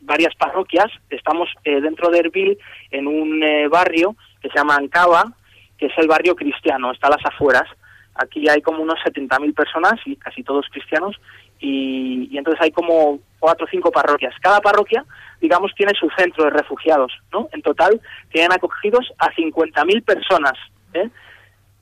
varias 0.00 0.34
parroquias. 0.36 0.90
Estamos 1.10 1.48
dentro 1.64 2.08
de 2.10 2.20
Erbil 2.20 2.58
en 2.90 3.06
un 3.06 3.42
barrio 3.70 4.16
que 4.40 4.48
se 4.48 4.58
llama 4.58 4.76
Ancaba, 4.76 5.24
que 5.76 5.86
es 5.86 5.92
el 5.98 6.08
barrio 6.08 6.36
cristiano, 6.36 6.92
está 6.92 7.08
a 7.08 7.16
las 7.16 7.26
afueras. 7.26 7.68
Aquí 8.14 8.48
hay 8.48 8.60
como 8.60 8.82
unos 8.82 8.98
70.000 9.04 9.54
personas 9.54 9.94
y 10.04 10.16
casi 10.16 10.42
todos 10.42 10.66
cristianos 10.70 11.16
y, 11.62 12.36
entonces 12.36 12.60
hay 12.60 12.72
como 12.72 13.20
cuatro 13.38 13.66
o 13.66 13.70
cinco 13.70 13.90
parroquias. 13.90 14.34
Cada 14.40 14.60
parroquia, 14.60 15.04
digamos, 15.40 15.72
tiene 15.76 15.92
su 15.98 16.08
centro 16.16 16.44
de 16.44 16.50
refugiados, 16.50 17.12
¿no? 17.32 17.48
En 17.52 17.62
total 17.62 18.00
tienen 18.30 18.52
acogidos 18.52 19.12
a 19.18 19.30
50.000 19.30 20.04
personas, 20.04 20.54
¿eh? 20.92 21.08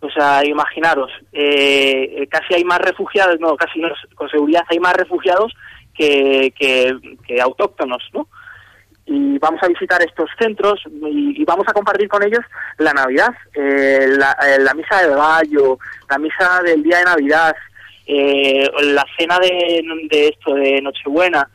O 0.03 0.11
sea, 0.11 0.45
imaginaros, 0.47 1.11
eh, 1.33 2.27
casi 2.31 2.55
hay 2.55 2.65
más 2.65 2.79
refugiados, 2.79 3.39
no, 3.39 3.55
casi 3.57 3.81
no, 3.81 3.89
con 4.15 4.31
seguridad 4.31 4.65
hay 4.71 4.79
más 4.79 4.95
refugiados 4.95 5.53
que, 5.95 6.55
que, 6.59 7.41
autóctonos, 7.41 8.03
¿no? 8.15 8.27
Y 9.05 9.39
vamos 9.39 9.61
a 9.63 9.69
visitar 9.69 10.01
estos 10.03 10.31
centros 10.39 10.81
y, 10.87 11.45
vamos 11.45 11.67
a 11.69 11.73
compartir 11.73 12.09
con 12.09 12.23
ellos 12.23 12.45
la 12.79 12.95
Navidad, 12.95 13.35
eh, 13.55 14.07
la, 14.09 14.33
eh, 14.47 14.59
la, 14.61 14.73
misa 14.73 15.03
de 15.03 15.15
gallo, 15.15 15.79
la 16.09 16.19
misa 16.19 16.63
del 16.63 16.83
día 16.83 16.99
de 16.99 17.05
Navidad, 17.05 17.55
eh, 18.07 18.69
la 18.83 19.05
cena 19.19 19.39
de, 19.39 20.29
esto, 20.29 20.55
de 20.55 20.81
Nochebuena, 20.83 21.49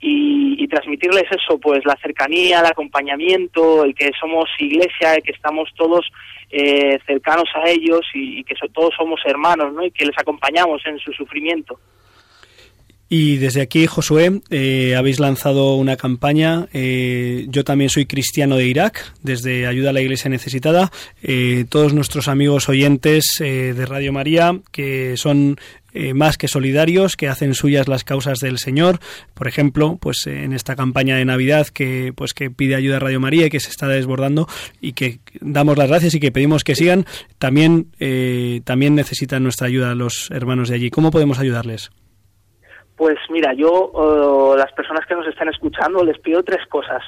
y, 0.00 0.66
transmitirles 0.68 1.24
eso, 1.30 1.58
pues 1.58 1.84
la 1.84 1.96
cercanía, 2.02 2.60
el 2.60 2.66
acompañamiento, 2.66 3.84
el 3.84 3.94
que 3.94 4.10
somos 4.20 4.48
iglesia, 4.58 5.14
el 5.14 5.22
que 5.22 5.32
estamos 5.32 5.70
todos 5.76 6.06
eh, 6.50 6.98
cercanos 7.06 7.48
a 7.54 7.68
ellos 7.68 8.00
y, 8.12 8.44
que 8.44 8.54
todos 8.72 8.94
somos 8.96 9.20
hermanos, 9.24 9.72
¿no? 9.72 9.84
Y 9.84 9.90
que 9.90 10.06
les 10.06 10.18
acompañamos 10.18 10.84
en 10.86 10.98
su 10.98 11.12
sufrimiento. 11.12 11.78
Y 13.08 13.36
desde 13.36 13.60
aquí, 13.60 13.86
Josué, 13.86 14.40
eh, 14.50 14.96
habéis 14.96 15.20
lanzado 15.20 15.76
una 15.76 15.96
campaña. 15.96 16.66
Eh, 16.72 17.46
yo 17.48 17.62
también 17.62 17.88
soy 17.88 18.06
cristiano 18.06 18.56
de 18.56 18.66
Irak, 18.66 19.12
desde 19.22 19.68
Ayuda 19.68 19.90
a 19.90 19.92
la 19.92 20.00
Iglesia 20.00 20.28
Necesitada. 20.28 20.90
Eh, 21.22 21.66
todos 21.68 21.94
nuestros 21.94 22.26
amigos 22.26 22.68
oyentes 22.68 23.36
de 23.38 23.86
Radio 23.86 24.12
María, 24.12 24.58
que 24.72 25.16
son 25.16 25.56
más 26.14 26.36
que 26.36 26.46
solidarios, 26.46 27.16
que 27.16 27.28
hacen 27.28 27.54
suyas 27.54 27.88
las 27.88 28.04
causas 28.04 28.38
del 28.40 28.58
Señor. 28.58 28.98
Por 29.32 29.48
ejemplo, 29.48 29.96
pues 29.98 30.26
en 30.26 30.52
esta 30.52 30.76
campaña 30.76 31.16
de 31.16 31.24
Navidad 31.24 31.68
que 31.68 32.12
pues 32.14 32.34
que 32.34 32.50
pide 32.50 32.74
ayuda 32.74 32.96
a 32.96 33.00
Radio 33.00 33.18
María 33.18 33.46
y 33.46 33.50
que 33.50 33.60
se 33.60 33.70
está 33.70 33.88
desbordando 33.88 34.46
y 34.82 34.92
que 34.92 35.20
damos 35.40 35.78
las 35.78 35.88
gracias 35.88 36.14
y 36.14 36.20
que 36.20 36.32
pedimos 36.32 36.64
que 36.64 36.74
sigan, 36.74 37.06
también 37.38 37.86
también 38.64 38.94
necesitan 38.94 39.42
nuestra 39.42 39.68
ayuda 39.68 39.94
los 39.94 40.30
hermanos 40.32 40.68
de 40.68 40.74
allí. 40.74 40.90
¿Cómo 40.90 41.10
podemos 41.10 41.38
ayudarles? 41.38 41.90
Pues 42.96 43.18
mira, 43.28 43.52
yo, 43.52 44.54
las 44.56 44.72
personas 44.72 45.06
que 45.06 45.14
nos 45.14 45.26
están 45.26 45.48
escuchando, 45.48 46.02
les 46.04 46.18
pido 46.18 46.42
tres 46.42 46.66
cosas. 46.66 47.02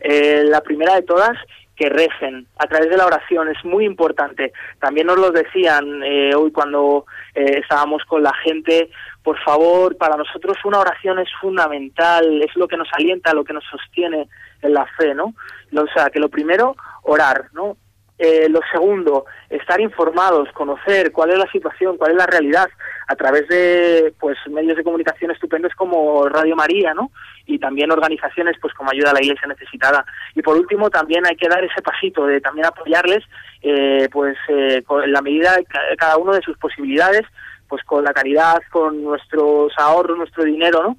Eh, 0.00 0.44
la 0.44 0.60
primera 0.62 0.94
de 0.94 1.02
todas, 1.02 1.36
que 1.76 1.88
recen 1.88 2.46
a 2.58 2.66
través 2.66 2.88
de 2.88 2.96
la 2.96 3.06
oración, 3.06 3.48
es 3.48 3.64
muy 3.64 3.84
importante. 3.84 4.52
También 4.80 5.06
nos 5.06 5.18
lo 5.18 5.30
decían 5.30 6.02
eh, 6.04 6.34
hoy 6.34 6.52
cuando 6.52 7.06
eh, 7.34 7.60
estábamos 7.62 8.04
con 8.04 8.22
la 8.22 8.32
gente, 8.42 8.90
por 9.22 9.38
favor, 9.42 9.96
para 9.96 10.16
nosotros 10.16 10.56
una 10.64 10.80
oración 10.80 11.18
es 11.18 11.28
fundamental, 11.40 12.42
es 12.42 12.54
lo 12.56 12.68
que 12.68 12.76
nos 12.76 12.88
alienta, 12.92 13.34
lo 13.34 13.44
que 13.44 13.54
nos 13.54 13.64
sostiene 13.64 14.28
en 14.62 14.72
la 14.72 14.86
fe, 14.98 15.14
¿no? 15.14 15.34
O 15.74 15.86
sea, 15.94 16.10
que 16.10 16.20
lo 16.20 16.28
primero, 16.28 16.76
orar, 17.02 17.46
¿no? 17.52 17.76
Eh, 18.16 18.48
lo 18.48 18.60
segundo, 18.70 19.24
estar 19.50 19.80
informados, 19.80 20.48
conocer 20.52 21.10
cuál 21.10 21.30
es 21.30 21.38
la 21.38 21.50
situación, 21.50 21.96
cuál 21.96 22.12
es 22.12 22.16
la 22.16 22.26
realidad, 22.26 22.68
a 23.08 23.16
través 23.16 23.48
de 23.48 24.14
pues 24.20 24.38
medios 24.48 24.76
de 24.76 24.84
comunicación 24.84 25.32
estupendos 25.32 25.72
como 25.74 26.28
Radio 26.28 26.54
María, 26.54 26.94
¿no? 26.94 27.10
Y 27.44 27.58
también 27.58 27.90
organizaciones 27.90 28.56
pues 28.60 28.72
como 28.74 28.90
Ayuda 28.92 29.10
a 29.10 29.14
la 29.14 29.22
Iglesia 29.22 29.48
Necesitada. 29.48 30.06
Y 30.36 30.42
por 30.42 30.56
último, 30.56 30.90
también 30.90 31.26
hay 31.26 31.34
que 31.34 31.48
dar 31.48 31.64
ese 31.64 31.82
pasito 31.82 32.26
de 32.26 32.40
también 32.40 32.66
apoyarles, 32.66 33.24
eh, 33.62 34.08
pues 34.12 34.36
eh, 34.48 34.84
en 35.02 35.12
la 35.12 35.20
medida 35.20 35.56
de 35.56 35.66
cada 35.96 36.16
uno 36.16 36.32
de 36.32 36.42
sus 36.42 36.56
posibilidades, 36.58 37.22
pues 37.68 37.82
con 37.82 38.04
la 38.04 38.12
caridad, 38.12 38.62
con 38.70 39.02
nuestros 39.02 39.72
ahorros, 39.76 40.16
nuestro 40.16 40.44
dinero, 40.44 40.84
¿no? 40.84 40.96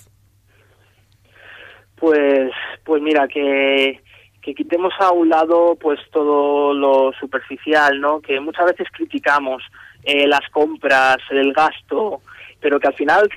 Pues, 1.97 2.49
pues 2.83 2.99
mira 3.03 3.27
que 3.27 4.01
que 4.43 4.53
quitemos 4.53 4.93
a 4.99 5.11
un 5.11 5.29
lado 5.29 5.77
pues 5.79 5.99
todo 6.11 6.73
lo 6.73 7.13
superficial, 7.13 7.99
¿no? 7.99 8.19
Que 8.19 8.39
muchas 8.41 8.65
veces 8.65 8.87
criticamos 8.91 9.63
eh, 10.03 10.27
las 10.27 10.47
compras, 10.51 11.17
el 11.31 11.53
gasto, 11.53 12.21
pero 12.59 12.79
que 12.79 12.87
al 12.87 12.93
final 12.93 13.29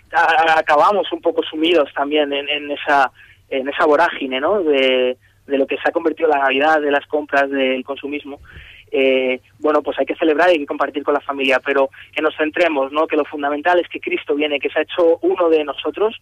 acabamos 0.56 1.10
un 1.12 1.20
poco 1.22 1.42
sumidos 1.44 1.92
también 1.94 2.32
en, 2.32 2.70
esa 2.72 3.12
en 3.48 3.68
esa 3.68 3.86
vorágine, 3.86 4.40
¿no? 4.40 4.62
De, 4.62 5.16
de, 5.46 5.58
lo 5.58 5.66
que 5.66 5.76
se 5.76 5.88
ha 5.88 5.92
convertido 5.92 6.28
la 6.28 6.40
Navidad, 6.40 6.80
de 6.80 6.90
las 6.90 7.06
compras, 7.06 7.48
del 7.50 7.84
consumismo. 7.84 8.40
Eh, 8.90 9.40
bueno, 9.60 9.82
pues 9.82 9.98
hay 10.00 10.06
que 10.06 10.16
celebrar 10.16 10.48
y 10.48 10.52
hay 10.52 10.58
que 10.58 10.66
compartir 10.66 11.04
con 11.04 11.14
la 11.14 11.20
familia, 11.20 11.60
pero 11.64 11.90
que 12.12 12.22
nos 12.22 12.36
centremos, 12.36 12.90
¿no? 12.90 13.06
Que 13.06 13.16
lo 13.16 13.24
fundamental 13.24 13.78
es 13.78 13.88
que 13.88 14.00
Cristo 14.00 14.34
viene, 14.34 14.58
que 14.58 14.70
se 14.70 14.80
ha 14.80 14.82
hecho 14.82 15.18
uno 15.22 15.48
de 15.48 15.62
nosotros 15.62 16.16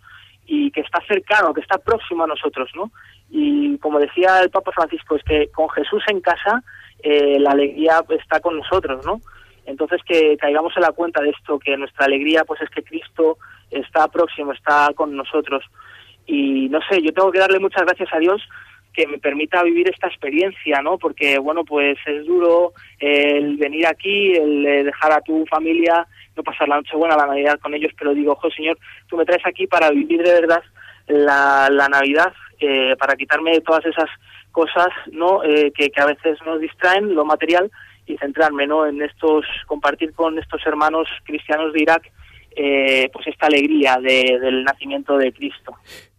y 0.47 0.71
que 0.71 0.81
está 0.81 1.01
cercano, 1.07 1.55
que 1.55 1.61
está 1.61 1.79
próximo 1.79 2.25
a 2.25 2.27
nosotros, 2.27 2.71
¿no? 2.75 2.91
Y 3.31 3.79
como 3.79 3.99
decía 3.99 4.41
el 4.43 4.51
Papa 4.51 4.73
Francisco, 4.73 5.17
es 5.17 5.23
que 5.25 5.49
con 5.49 5.69
Jesús 5.71 6.03
en 6.09 6.21
casa 6.21 6.63
eh, 7.03 7.39
la 7.39 7.53
alegría 7.53 8.05
está 8.11 8.41
con 8.41 8.57
nosotros, 8.57 9.05
¿no? 9.05 9.21
Entonces 9.67 10.01
que 10.07 10.37
caigamos 10.37 10.77
en 10.77 10.83
la 10.83 10.93
cuenta 10.93 11.23
de 11.23 11.31
esto, 11.31 11.59
que 11.59 11.77
nuestra 11.77 12.07
alegría 12.07 12.45
pues 12.45 12.61
es 12.61 12.71
que 12.71 12.83
Cristo 12.83 13.39
está 13.71 14.09
próximo, 14.09 14.53
está 14.53 14.91
con 14.95 15.17
nosotros. 15.17 15.65
Y 16.27 16.69
no 16.69 16.81
sé, 16.89 17.03
yo 17.03 17.13
tengo 17.13 17.33
que 17.33 17.39
darle 17.39 17.59
muchas 17.59 17.83
gracias 17.83 18.09
a 18.13 18.19
Dios 18.19 18.43
que 18.95 19.07
me 19.07 19.19
permita 19.19 19.63
vivir 19.63 19.91
esta 19.91 20.07
experiencia, 20.07 20.81
¿no? 20.81 20.99
Porque, 20.99 21.39
bueno, 21.39 21.65
pues 21.65 21.99
es 22.07 22.25
duro 22.25 22.73
el 22.99 23.57
venir 23.57 23.87
aquí, 23.87 24.33
el 24.33 24.67
eh, 24.67 24.85
dejar 24.85 25.13
a 25.13 25.21
tu 25.21 25.45
familia, 25.47 26.07
no 26.37 26.43
pasar 26.43 26.69
la 26.69 26.77
noche 26.77 26.97
buena, 26.97 27.17
la 27.17 27.27
Navidad 27.27 27.59
con 27.61 27.75
ellos, 27.75 27.93
pero 27.99 28.15
digo, 28.15 28.33
ojo, 28.33 28.51
Señor, 28.51 28.79
tú 29.09 29.17
me 29.17 29.25
traes 29.25 29.45
aquí 29.45 29.67
para 29.67 29.91
vivir 29.91 30.23
de 30.23 30.41
verdad 30.41 30.63
la, 31.09 31.69
la 31.71 31.89
Navidad, 31.89 32.33
eh, 32.61 32.95
para 32.97 33.17
quitarme 33.17 33.61
todas 33.61 33.85
esas 33.85 34.09
cosas, 34.53 34.89
¿no? 35.11 35.43
Eh, 35.43 35.73
que, 35.77 35.91
que 35.91 36.01
a 36.01 36.07
veces 36.07 36.39
nos 36.47 36.61
distraen, 36.61 37.15
lo 37.15 37.25
material, 37.25 37.71
y 38.07 38.17
centrarme, 38.19 38.67
¿no? 38.67 38.87
En 38.87 39.03
estos, 39.03 39.45
compartir 39.67 40.13
con 40.13 40.39
estos 40.39 40.65
hermanos 40.67 41.09
cristianos 41.25 41.73
de 41.73 41.83
Irak, 41.83 42.13
eh, 42.57 43.11
pues 43.13 43.27
esta 43.27 43.47
alegría 43.47 43.97
de, 44.01 44.39
del 44.41 44.63
nacimiento 44.65 45.17
de 45.17 45.33
Cristo. 45.33 45.75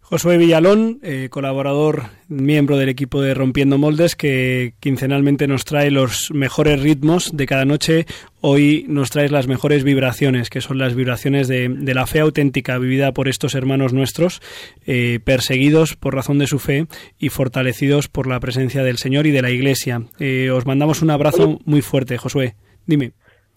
Josué 0.08 0.38
Villalón, 0.38 1.00
eh, 1.02 1.26
colaborador, 1.30 2.04
miembro 2.28 2.76
del 2.76 2.88
equipo 2.88 3.20
de 3.22 3.34
Rompiendo 3.34 3.76
Moldes, 3.76 4.14
que 4.14 4.74
quincenalmente 4.78 5.48
nos 5.48 5.64
trae 5.64 5.90
los 5.90 6.30
mejores 6.30 6.80
ritmos 6.80 7.36
de 7.36 7.46
cada 7.46 7.64
noche. 7.64 8.06
Hoy 8.40 8.86
nos 8.88 9.10
traes 9.10 9.32
las 9.32 9.48
mejores 9.48 9.82
vibraciones, 9.82 10.48
que 10.48 10.60
son 10.60 10.78
las 10.78 10.94
vibraciones 10.94 11.48
de, 11.48 11.68
la 11.92 12.06
fe 12.06 12.20
auténtica 12.20 12.78
vivida 12.78 13.10
por 13.10 13.26
estos 13.26 13.56
hermanos 13.56 13.92
nuestros, 13.92 14.40
eh, 14.86 15.18
perseguidos 15.24 15.96
por 15.96 16.14
razón 16.14 16.38
de 16.38 16.46
su 16.46 16.60
fe 16.60 16.86
y 17.18 17.30
fortalecidos 17.30 18.06
por 18.06 18.28
la 18.28 18.38
presencia 18.38 18.84
del 18.84 18.98
Señor 18.98 19.26
y 19.26 19.32
de 19.32 19.42
la 19.42 19.50
Iglesia. 19.50 20.02
Eh, 20.20 20.50
os 20.50 20.66
mandamos 20.66 21.02
un 21.02 21.10
abrazo 21.10 21.58
muy 21.64 21.82
fuerte, 21.82 22.16
Josué. 22.16 22.54
Dime. 22.86 23.10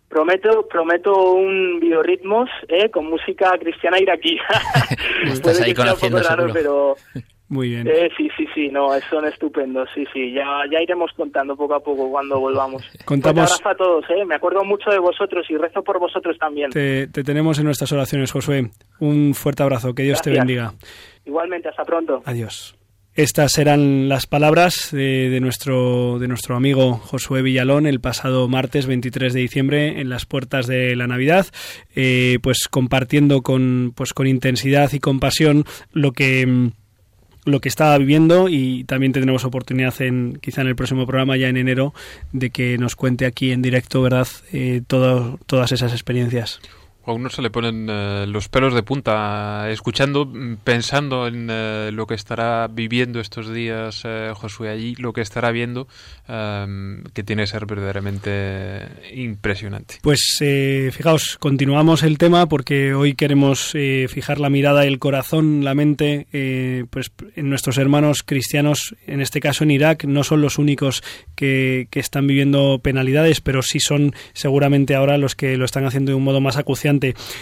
Prometo, 0.10 0.68
prometo 0.68 1.34
un 1.34 1.80
biorritmos 1.80 2.50
eh, 2.68 2.90
con 2.90 3.06
música 3.10 3.52
cristiana 3.60 4.00
iraquí. 4.00 4.38
Estás 5.26 5.62
ahí 5.62 5.74
conociendo 5.74 6.20
raro, 6.22 6.48
pero 6.52 6.96
Muy 7.48 7.70
bien. 7.70 7.88
eh, 7.88 8.10
sí, 8.18 8.28
sí, 8.38 8.46
sí, 8.54 8.70
no, 8.70 8.90
son 9.10 9.26
estupendos, 9.26 9.88
sí, 9.94 10.06
sí, 10.14 10.32
ya, 10.34 10.46
ya 10.72 10.82
iremos 10.82 11.12
contando 11.16 11.56
poco 11.56 11.76
a 11.76 11.80
poco 11.80 12.10
cuando 12.12 12.40
volvamos. 12.40 12.84
Contamos- 13.06 13.50
Fuerte 13.50 13.64
abrazo 13.64 13.70
a 13.70 13.76
todos, 13.76 14.06
eh, 14.10 14.26
me 14.26 14.36
acuerdo 14.36 14.64
mucho 14.64 14.90
de 14.92 15.00
vosotros 15.00 15.46
y 15.50 15.58
rezo 15.58 15.84
por 15.84 16.00
vosotros 16.00 16.38
también. 16.40 16.70
Te, 16.72 17.08
te 17.08 17.24
tenemos 17.24 17.58
en 17.60 17.66
nuestras 17.66 17.92
oraciones, 17.92 18.32
Josué. 18.32 18.70
Un 19.00 19.34
fuerte 19.36 19.62
abrazo. 19.64 19.94
Que 19.94 20.04
Dios 20.04 20.22
te 20.22 20.32
bendiga. 20.32 20.74
Igualmente, 21.26 21.70
hasta 21.70 21.86
pronto. 21.86 22.22
Adiós. 22.26 22.76
Estas 23.20 23.58
eran 23.58 24.08
las 24.08 24.28
palabras 24.28 24.92
de, 24.94 25.40
nuestro, 25.42 26.20
de 26.20 26.30
nuestro 26.30 26.56
amigo 26.56 26.94
Josué 26.94 27.42
Villalón 27.42 27.86
el 27.86 28.00
pasado 28.00 28.48
martes 28.48 28.86
23 28.86 29.34
de 29.34 29.42
diciembre 29.42 30.00
en 30.00 30.08
las 30.08 30.26
puertas 30.26 30.68
de 30.68 30.96
la 30.96 31.06
Navidad, 31.06 31.46
eh, 31.98 32.40
pues 32.42 32.70
compartiendo 32.70 33.42
con, 33.42 33.92
pues 33.94 34.14
con 34.14 34.26
intensidad 34.26 34.94
y 34.94 35.02
compasión 35.02 35.66
lo 35.92 36.14
que 36.14 36.48
mm, 36.48 36.72
lo 37.44 37.60
que 37.60 37.68
estaba 37.68 37.98
viviendo 37.98 38.48
y 38.48 38.86
también 38.86 39.12
tendremos 39.12 39.44
oportunidad 39.44 40.02
en 40.02 40.40
quizá 40.42 40.62
en 40.62 40.68
el 40.68 40.78
próximo 40.78 41.06
programa 41.06 41.36
ya 41.36 41.50
en 41.50 41.58
enero 41.58 41.94
de 42.32 42.52
que 42.52 42.78
nos 42.78 42.96
cuente 42.96 43.26
aquí 43.26 43.52
en 43.52 43.62
directo 43.62 44.02
verdad 44.02 44.30
Eh, 44.54 44.82
todas 44.88 45.72
esas 45.74 45.92
experiencias 45.92 46.62
A 47.10 47.14
uno 47.14 47.32
se 47.32 47.42
le 47.42 47.50
ponen 47.50 47.88
eh, 47.90 48.26
los 48.28 48.50
pelos 48.50 48.76
de 48.76 48.84
punta 48.84 49.68
escuchando, 49.72 50.32
pensando 50.64 51.26
en 51.26 51.48
eh, 51.50 51.90
lo 51.92 52.06
que 52.06 52.14
estará 52.14 52.68
viviendo 52.68 53.20
estos 53.20 53.52
días 53.52 54.04
eh, 54.06 54.32
Josué 54.36 54.70
allí, 54.70 54.94
lo 55.00 55.12
que 55.12 55.22
estará 55.22 55.50
viendo, 55.50 55.88
eh, 56.28 57.02
que 57.12 57.24
tiene 57.24 57.44
que 57.44 57.48
ser 57.48 57.66
verdaderamente 57.66 58.82
impresionante. 59.16 59.96
Pues 60.04 60.38
fijaos, 60.40 61.38
continuamos 61.40 62.04
el 62.04 62.20
tema 62.20 62.46
porque 62.46 62.94
hoy 62.94 63.16
queremos 63.16 63.72
fijar 63.72 64.40
la 64.40 64.52
mirada, 64.52 64.86
el 64.86 65.00
corazón, 65.00 65.64
la 65.64 65.74
mente, 65.74 66.28
pues 66.92 67.12
en 67.36 67.50
nuestros 67.50 67.80
hermanos 67.80 68.22
cristianos, 68.24 68.96
en 69.08 69.22
este 69.22 69.40
caso 69.40 69.64
en 69.64 69.72
Irak, 69.72 70.04
no 70.04 70.24
son 70.24 70.42
los 70.42 70.60
únicos 70.60 71.04
que, 71.36 71.88
que 71.90 72.00
están 72.00 72.28
viviendo 72.28 72.80
penalidades, 72.84 73.42
pero 73.42 73.64
sí 73.64 73.80
son 73.80 74.14
seguramente 74.34 74.94
ahora 74.94 75.18
los 75.18 75.36
que 75.36 75.58
lo 75.58 75.66
están 75.66 75.86
haciendo 75.86 76.12
de 76.12 76.16
un 76.16 76.24
modo 76.24 76.40
más 76.40 76.58
acuciante. 76.58 76.99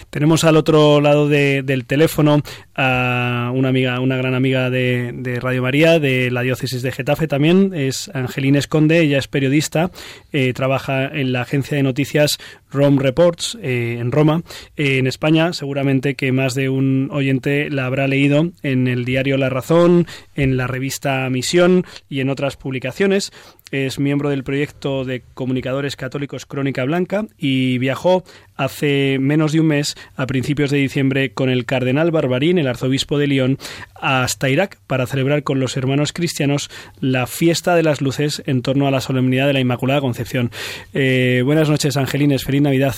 Tenemos 0.09 0.43
al 0.43 0.57
otro 0.57 1.01
lado 1.01 1.27
de- 1.27 1.63
del 1.63 1.85
teléfono 1.85 2.41
a 2.75 3.51
una 3.53 3.69
amiga, 3.69 3.99
una 3.99 4.17
gran 4.17 4.33
amiga 4.35 4.69
de, 4.69 5.11
de 5.13 5.39
Radio 5.39 5.61
María, 5.63 5.99
de 5.99 6.29
la 6.31 6.41
diócesis 6.41 6.81
de 6.81 6.91
Getafe 6.91 7.27
también, 7.27 7.73
es 7.73 8.09
Angelina 8.13 8.59
Esconde, 8.59 8.99
ella 8.99 9.17
es 9.17 9.27
periodista, 9.27 9.89
eh, 10.31 10.53
trabaja 10.53 11.07
en 11.07 11.31
la 11.31 11.41
agencia 11.41 11.75
de 11.77 11.83
noticias 11.83 12.37
Rome 12.71 13.01
Reports 13.01 13.57
eh, 13.61 13.97
en 13.99 14.11
Roma, 14.11 14.43
eh, 14.75 14.97
en 14.99 15.07
España. 15.07 15.53
Seguramente 15.53 16.15
que 16.15 16.31
más 16.31 16.53
de 16.53 16.69
un 16.69 17.09
oyente 17.11 17.69
la 17.69 17.85
habrá 17.85 18.07
leído 18.07 18.51
en 18.61 18.87
el 18.87 19.05
diario 19.05 19.37
La 19.37 19.49
Razón, 19.49 20.05
en 20.35 20.57
la 20.57 20.67
revista 20.67 21.29
Misión 21.29 21.85
y 22.09 22.19
en 22.19 22.29
otras 22.29 22.57
publicaciones. 22.57 23.31
Es 23.71 23.99
miembro 23.99 24.29
del 24.29 24.45
proyecto 24.45 25.03
de 25.03 25.23
comunicadores 25.33 25.97
católicos 25.97 26.45
Crónica 26.45 26.85
Blanca 26.85 27.25
y 27.37 27.77
viajó 27.79 28.23
hace 28.55 29.17
menos 29.19 29.51
de 29.51 29.59
un 29.59 29.67
mes, 29.67 29.95
a 30.15 30.25
principios 30.25 30.71
de 30.71 30.77
diciembre, 30.77 31.33
con 31.33 31.49
el 31.49 31.65
cardenal 31.65 32.11
Barbarín, 32.11 32.59
el 32.59 32.67
arzobispo 32.67 33.17
de 33.17 33.27
León, 33.27 33.57
hasta 33.93 34.49
Irak 34.49 34.79
para 34.87 35.05
celebrar 35.05 35.43
con 35.43 35.59
los 35.59 35.75
hermanos 35.75 36.13
cristianos 36.13 36.69
la 37.01 37.27
fiesta 37.27 37.75
de 37.75 37.83
las 37.83 37.99
luces 37.99 38.41
en 38.45 38.61
torno 38.61 38.87
a 38.87 38.91
la 38.91 39.01
solemnidad 39.01 39.47
de 39.47 39.53
la 39.53 39.59
Inmaculada 39.59 39.99
Concepción. 39.99 40.49
Eh, 40.93 41.41
buenas 41.43 41.69
noches, 41.69 41.97
Angelines. 41.97 42.45
Feliz 42.45 42.61
Navidad. 42.61 42.95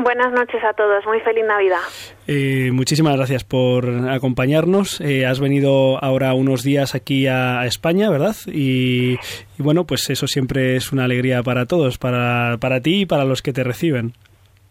Buenas 0.00 0.32
noches 0.32 0.62
a 0.62 0.72
todos, 0.74 1.04
muy 1.06 1.18
feliz 1.20 1.44
Navidad. 1.44 1.80
Eh, 2.28 2.70
muchísimas 2.72 3.16
gracias 3.16 3.42
por 3.42 4.08
acompañarnos. 4.08 5.00
Eh, 5.00 5.26
has 5.26 5.40
venido 5.40 6.02
ahora 6.02 6.34
unos 6.34 6.62
días 6.62 6.94
aquí 6.94 7.26
a, 7.26 7.66
España, 7.66 8.08
¿verdad? 8.08 8.36
Y, 8.46 9.14
y 9.58 9.62
bueno, 9.62 9.86
pues 9.86 10.08
eso 10.08 10.28
siempre 10.28 10.76
es 10.76 10.92
una 10.92 11.04
alegría 11.04 11.42
para 11.42 11.66
todos, 11.66 11.98
para, 11.98 12.58
para 12.58 12.80
ti 12.80 13.00
y 13.00 13.06
para 13.06 13.24
los 13.24 13.42
que 13.42 13.52
te 13.52 13.64
reciben. 13.64 14.12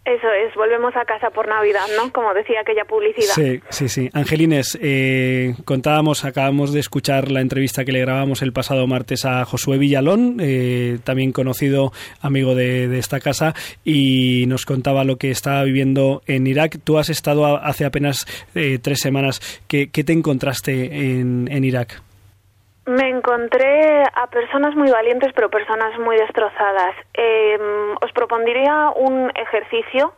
Eso 0.09 0.31
es, 0.31 0.55
volvemos 0.55 0.95
a 0.95 1.03
casa 1.03 1.31
por 1.31 1.49
Navidad, 1.49 1.81
¿no? 1.97 2.13
Como 2.13 2.33
decía 2.33 2.61
aquella 2.61 2.85
publicidad. 2.85 3.33
Sí, 3.33 3.59
sí, 3.67 3.89
sí. 3.89 4.09
Angelines, 4.13 4.79
eh, 4.81 5.53
contábamos, 5.65 6.23
acabamos 6.23 6.71
de 6.71 6.79
escuchar 6.79 7.29
la 7.29 7.41
entrevista 7.41 7.83
que 7.83 7.91
le 7.91 7.99
grabamos 7.99 8.41
el 8.41 8.53
pasado 8.53 8.87
martes 8.87 9.25
a 9.25 9.43
Josué 9.43 9.77
Villalón, 9.77 10.37
eh, 10.39 10.99
también 11.03 11.33
conocido 11.33 11.91
amigo 12.21 12.55
de, 12.55 12.87
de 12.87 12.99
esta 12.99 13.19
casa, 13.19 13.53
y 13.83 14.45
nos 14.47 14.65
contaba 14.65 15.03
lo 15.03 15.17
que 15.17 15.29
estaba 15.29 15.63
viviendo 15.65 16.21
en 16.25 16.47
Irak. 16.47 16.77
Tú 16.85 16.97
has 16.99 17.09
estado 17.09 17.45
a- 17.45 17.57
hace 17.67 17.83
apenas 17.83 18.25
eh, 18.55 18.79
tres 18.81 18.99
semanas. 19.01 19.41
¿Qué, 19.67 19.89
qué 19.91 20.05
te 20.05 20.13
encontraste 20.13 20.85
en, 20.85 21.49
en 21.51 21.65
Irak? 21.65 22.01
Me 22.85 23.09
encontré 23.09 24.01
a 24.15 24.27
personas 24.31 24.73
muy 24.73 24.89
valientes, 24.89 25.33
pero 25.35 25.49
personas 25.49 25.99
muy 25.99 26.15
destrozadas. 26.15 26.95
Eh, 27.13 27.57
propondría 28.27 28.91
un 28.95 29.31
ejercicio. 29.35 30.13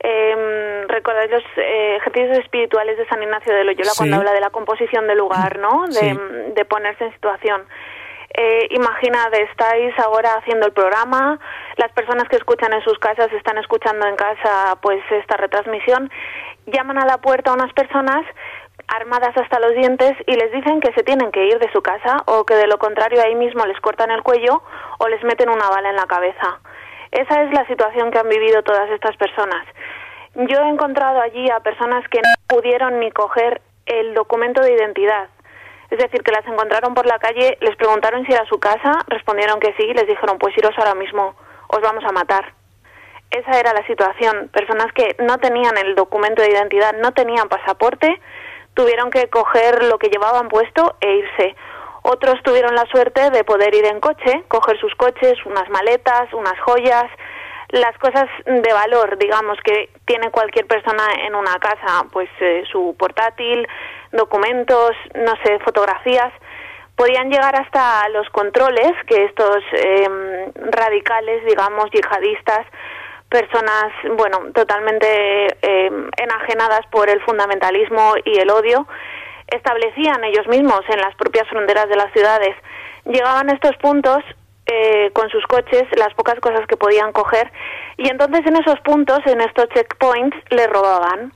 Eh, 0.00 0.84
¿Recordáis 0.88 1.30
los 1.30 1.42
eh, 1.56 1.96
ejercicios 1.96 2.38
espirituales 2.38 2.96
de 2.96 3.06
San 3.08 3.20
Ignacio 3.22 3.52
de 3.52 3.64
Loyola 3.64 3.90
Sí. 3.90 3.98
cuando 3.98 4.16
habla 4.18 4.32
de 4.32 4.40
la 4.40 4.50
composición 4.50 5.08
del 5.08 5.18
lugar, 5.18 5.58
¿no? 5.58 5.86
De, 5.86 5.92
Sí. 5.92 6.18
de 6.54 6.64
ponerse 6.64 7.04
en 7.04 7.12
situación. 7.14 7.66
Eh, 8.34 8.68
imaginad, 8.70 9.34
estáis 9.34 9.92
ahora 9.98 10.34
haciendo 10.34 10.66
el 10.66 10.72
programa, 10.72 11.40
las 11.76 11.90
personas 11.92 12.28
que 12.28 12.36
escuchan 12.36 12.72
en 12.72 12.82
sus 12.82 12.96
casas 13.00 13.32
están 13.32 13.58
escuchando 13.58 14.06
en 14.06 14.14
casa 14.14 14.76
pues 14.82 15.00
esta 15.10 15.36
retransmisión, 15.36 16.10
llaman 16.66 16.98
a 16.98 17.06
la 17.06 17.18
puerta 17.18 17.50
a 17.50 17.54
unas 17.54 17.72
personas 17.72 18.24
armadas 18.86 19.36
hasta 19.36 19.58
los 19.58 19.72
dientes 19.74 20.12
y 20.26 20.34
les 20.36 20.52
dicen 20.52 20.80
que 20.80 20.92
se 20.92 21.02
tienen 21.02 21.32
que 21.32 21.44
ir 21.46 21.58
de 21.58 21.70
su 21.72 21.82
casa 21.82 22.18
o 22.26 22.44
que 22.44 22.54
de 22.54 22.68
lo 22.68 22.78
contrario 22.78 23.20
ahí 23.20 23.34
mismo 23.34 23.66
les 23.66 23.80
cortan 23.80 24.10
el 24.12 24.22
cuello 24.22 24.62
o 24.98 25.08
les 25.08 25.22
meten 25.24 25.48
una 25.48 25.68
bala 25.68 25.90
en 25.90 25.96
la 25.96 26.06
cabeza. 26.06 26.60
Esa 27.10 27.42
es 27.42 27.52
la 27.52 27.66
situación 27.66 28.10
que 28.10 28.18
han 28.18 28.28
vivido 28.28 28.62
todas 28.62 28.90
estas 28.90 29.16
personas. 29.16 29.66
Yo 30.34 30.60
he 30.60 30.68
encontrado 30.68 31.20
allí 31.20 31.50
a 31.50 31.60
personas 31.60 32.06
que 32.08 32.18
no 32.18 32.56
pudieron 32.56 33.00
ni 33.00 33.10
coger 33.10 33.60
el 33.86 34.14
documento 34.14 34.60
de 34.60 34.74
identidad. 34.74 35.28
Es 35.90 35.98
decir, 35.98 36.22
que 36.22 36.32
las 36.32 36.46
encontraron 36.46 36.94
por 36.94 37.06
la 37.06 37.18
calle, 37.18 37.56
les 37.60 37.74
preguntaron 37.76 38.24
si 38.26 38.32
era 38.32 38.44
su 38.44 38.60
casa, 38.60 38.92
respondieron 39.06 39.58
que 39.58 39.72
sí 39.78 39.84
y 39.84 39.94
les 39.94 40.06
dijeron, 40.06 40.38
pues 40.38 40.56
iros 40.58 40.76
ahora 40.76 40.94
mismo, 40.94 41.34
os 41.68 41.80
vamos 41.80 42.04
a 42.04 42.12
matar. 42.12 42.52
Esa 43.30 43.58
era 43.58 43.72
la 43.72 43.86
situación. 43.86 44.50
Personas 44.52 44.92
que 44.92 45.16
no 45.18 45.38
tenían 45.38 45.76
el 45.78 45.94
documento 45.94 46.42
de 46.42 46.50
identidad, 46.50 46.94
no 46.94 47.12
tenían 47.12 47.48
pasaporte, 47.48 48.20
tuvieron 48.74 49.10
que 49.10 49.28
coger 49.28 49.82
lo 49.84 49.98
que 49.98 50.08
llevaban 50.08 50.48
puesto 50.48 50.96
e 51.00 51.14
irse. 51.14 51.56
Otros 52.02 52.42
tuvieron 52.42 52.74
la 52.74 52.86
suerte 52.86 53.30
de 53.30 53.44
poder 53.44 53.74
ir 53.74 53.86
en 53.86 54.00
coche, 54.00 54.44
coger 54.48 54.78
sus 54.78 54.94
coches, 54.94 55.34
unas 55.44 55.68
maletas, 55.68 56.32
unas 56.32 56.58
joyas, 56.60 57.06
las 57.70 57.96
cosas 57.98 58.26
de 58.46 58.72
valor, 58.72 59.18
digamos, 59.18 59.58
que 59.62 59.90
tiene 60.06 60.30
cualquier 60.30 60.66
persona 60.66 61.04
en 61.26 61.34
una 61.34 61.58
casa, 61.58 62.06
pues 62.12 62.28
eh, 62.40 62.64
su 62.70 62.96
portátil, 62.98 63.66
documentos, 64.12 64.92
no 65.14 65.34
sé, 65.44 65.58
fotografías, 65.60 66.32
podían 66.96 67.30
llegar 67.30 67.54
hasta 67.54 68.08
los 68.08 68.28
controles 68.30 68.92
que 69.06 69.24
estos 69.24 69.58
em, 69.72 70.52
radicales, 70.70 71.44
digamos, 71.44 71.90
yihadistas, 71.92 72.66
personas, 73.28 73.92
bueno, 74.16 74.50
totalmente 74.54 75.46
em, 75.62 76.10
enajenadas 76.16 76.86
por 76.90 77.10
el 77.10 77.20
fundamentalismo 77.22 78.14
y 78.24 78.38
el 78.38 78.50
odio, 78.50 78.86
establecían 79.50 80.22
ellos 80.24 80.46
mismos 80.46 80.80
en 80.88 81.00
las 81.00 81.14
propias 81.16 81.48
fronteras 81.48 81.88
de 81.88 81.96
las 81.96 82.12
ciudades. 82.12 82.54
Llegaban 83.04 83.50
a 83.50 83.54
estos 83.54 83.76
puntos 83.76 84.18
eh, 84.66 85.10
con 85.14 85.30
sus 85.30 85.46
coches, 85.46 85.84
las 85.96 86.12
pocas 86.14 86.38
cosas 86.40 86.66
que 86.66 86.76
podían 86.76 87.12
coger, 87.12 87.50
y 87.96 88.08
entonces 88.08 88.46
en 88.46 88.56
esos 88.56 88.78
puntos, 88.80 89.20
en 89.26 89.40
estos 89.40 89.68
checkpoints, 89.70 90.36
les 90.50 90.68
robaban. 90.68 91.32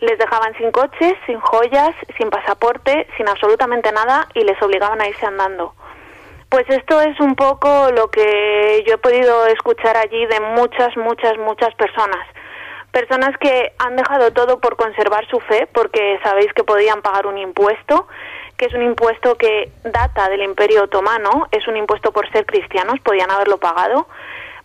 Les 0.00 0.18
dejaban 0.18 0.54
sin 0.58 0.70
coches, 0.72 1.14
sin 1.24 1.38
joyas, 1.40 1.94
sin 2.18 2.28
pasaporte, 2.28 3.06
sin 3.16 3.28
absolutamente 3.28 3.90
nada 3.92 4.28
y 4.34 4.40
les 4.40 4.60
obligaban 4.60 5.00
a 5.00 5.08
irse 5.08 5.24
andando. 5.24 5.72
Pues 6.50 6.68
esto 6.68 7.00
es 7.00 7.18
un 7.20 7.34
poco 7.36 7.90
lo 7.90 8.08
que 8.10 8.84
yo 8.86 8.94
he 8.94 8.98
podido 8.98 9.46
escuchar 9.46 9.96
allí 9.96 10.26
de 10.26 10.40
muchas, 10.40 10.96
muchas, 10.96 11.38
muchas 11.38 11.74
personas. 11.76 12.26
Personas 12.94 13.36
que 13.38 13.72
han 13.80 13.96
dejado 13.96 14.32
todo 14.32 14.60
por 14.60 14.76
conservar 14.76 15.26
su 15.26 15.40
fe, 15.40 15.66
porque 15.74 16.20
sabéis 16.22 16.52
que 16.52 16.62
podían 16.62 17.02
pagar 17.02 17.26
un 17.26 17.38
impuesto, 17.38 18.06
que 18.56 18.66
es 18.66 18.72
un 18.72 18.82
impuesto 18.82 19.34
que 19.34 19.72
data 19.82 20.28
del 20.28 20.42
Imperio 20.42 20.84
Otomano, 20.84 21.48
es 21.50 21.66
un 21.66 21.76
impuesto 21.76 22.12
por 22.12 22.30
ser 22.30 22.46
cristianos, 22.46 23.00
podían 23.00 23.32
haberlo 23.32 23.58
pagado, 23.58 24.06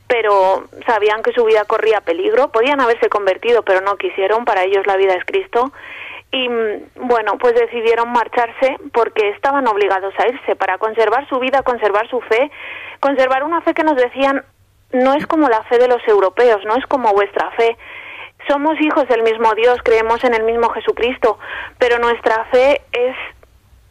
pero 0.07 0.65
sabían 0.85 1.23
que 1.23 1.31
su 1.31 1.43
vida 1.43 1.65
corría 1.65 2.01
peligro, 2.01 2.51
podían 2.51 2.79
haberse 2.79 3.09
convertido, 3.09 3.63
pero 3.63 3.81
no 3.81 3.97
quisieron, 3.97 4.45
para 4.45 4.63
ellos 4.63 4.85
la 4.85 4.95
vida 4.95 5.15
es 5.15 5.25
Cristo. 5.25 5.71
Y 6.31 6.47
bueno, 6.97 7.39
pues 7.39 7.55
decidieron 7.55 8.11
marcharse 8.11 8.77
porque 8.93 9.29
estaban 9.29 9.67
obligados 9.67 10.13
a 10.19 10.27
irse 10.27 10.55
para 10.55 10.77
conservar 10.77 11.27
su 11.29 11.39
vida, 11.39 11.63
conservar 11.63 12.07
su 12.07 12.21
fe, 12.21 12.51
conservar 12.99 13.43
una 13.43 13.61
fe 13.61 13.73
que 13.73 13.83
nos 13.83 13.95
decían 13.95 14.45
no 14.91 15.13
es 15.15 15.25
como 15.25 15.49
la 15.49 15.63
fe 15.63 15.79
de 15.79 15.87
los 15.87 16.07
europeos, 16.07 16.63
no 16.65 16.75
es 16.75 16.85
como 16.85 17.11
vuestra 17.13 17.49
fe. 17.51 17.75
Somos 18.49 18.81
hijos 18.81 19.07
del 19.07 19.21
mismo 19.21 19.53
Dios, 19.53 19.77
creemos 19.83 20.23
en 20.23 20.33
el 20.33 20.43
mismo 20.43 20.69
Jesucristo, 20.69 21.37
pero 21.77 21.99
nuestra 21.99 22.45
fe 22.45 22.81
es 22.91 23.15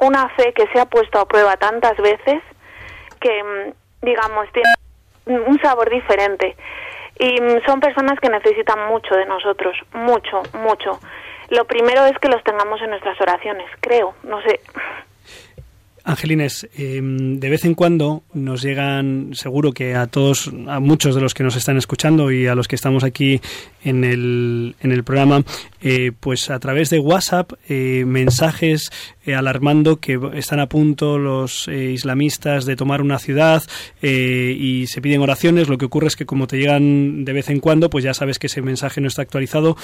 una 0.00 0.28
fe 0.30 0.52
que 0.52 0.66
se 0.72 0.80
ha 0.80 0.86
puesto 0.86 1.20
a 1.20 1.28
prueba 1.28 1.56
tantas 1.56 1.96
veces 1.98 2.42
que, 3.20 3.42
mm, 3.44 4.04
digamos, 4.04 4.48
tiene 4.52 5.44
un 5.46 5.60
sabor 5.60 5.88
diferente. 5.88 6.56
Y 7.20 7.40
mm, 7.40 7.64
son 7.66 7.78
personas 7.78 8.18
que 8.20 8.28
necesitan 8.28 8.88
mucho 8.88 9.14
de 9.14 9.26
nosotros, 9.26 9.76
mucho, 9.92 10.42
mucho. 10.54 10.98
Lo 11.50 11.64
primero 11.64 12.04
es 12.06 12.18
que 12.18 12.28
los 12.28 12.42
tengamos 12.42 12.82
en 12.82 12.90
nuestras 12.90 13.20
oraciones, 13.20 13.70
creo, 13.80 14.14
no 14.24 14.42
sé. 14.42 14.58
Angelines, 16.08 16.66
em, 16.78 17.38
de 17.38 17.50
vez 17.50 17.66
en 17.66 17.74
cuando 17.74 18.22
nos 18.32 18.62
llegan, 18.62 19.34
seguro 19.34 19.72
que 19.72 19.94
a 19.94 20.06
todos, 20.06 20.50
a 20.66 20.80
muchos 20.80 21.14
de 21.14 21.20
los 21.20 21.34
que 21.34 21.44
nos 21.44 21.54
están 21.54 21.76
escuchando 21.76 22.32
y 22.32 22.46
a 22.46 22.54
los 22.54 22.66
que 22.66 22.76
estamos 22.76 23.04
aquí 23.04 23.42
en 23.84 24.04
el, 24.04 24.76
en 24.80 24.92
el 24.92 25.04
programa, 25.04 25.44
eh, 25.80 26.12
pues 26.18 26.50
a 26.50 26.58
través 26.58 26.90
de 26.90 26.98
WhatsApp, 26.98 27.52
eh, 27.68 28.04
mensajes 28.06 28.90
eh, 29.24 29.34
alarmando 29.34 29.96
que 29.96 30.18
están 30.34 30.60
a 30.60 30.68
punto 30.68 31.18
los 31.18 31.68
islamistas 31.68 32.64
de 32.64 32.76
tomar 32.76 33.02
una 33.02 33.18
ciudad 33.18 33.62
y 34.02 34.86
se 34.86 35.00
piden 35.00 35.20
oraciones. 35.20 35.68
Lo 35.68 35.78
que 35.78 35.84
ocurre 35.84 36.08
es 36.08 36.16
que 36.16 36.26
como 36.26 36.46
te 36.46 36.58
llegan 36.58 37.24
de 37.24 37.32
vez 37.32 37.50
en 37.50 37.60
cuando, 37.60 37.90
pues 37.90 38.04
ya 38.04 38.14
sabes 38.14 38.38
que 38.38 38.46
ese 38.46 38.62
mensaje 38.62 39.00
no 39.00 39.08
está 39.08 39.22
actualizado. 39.22 39.76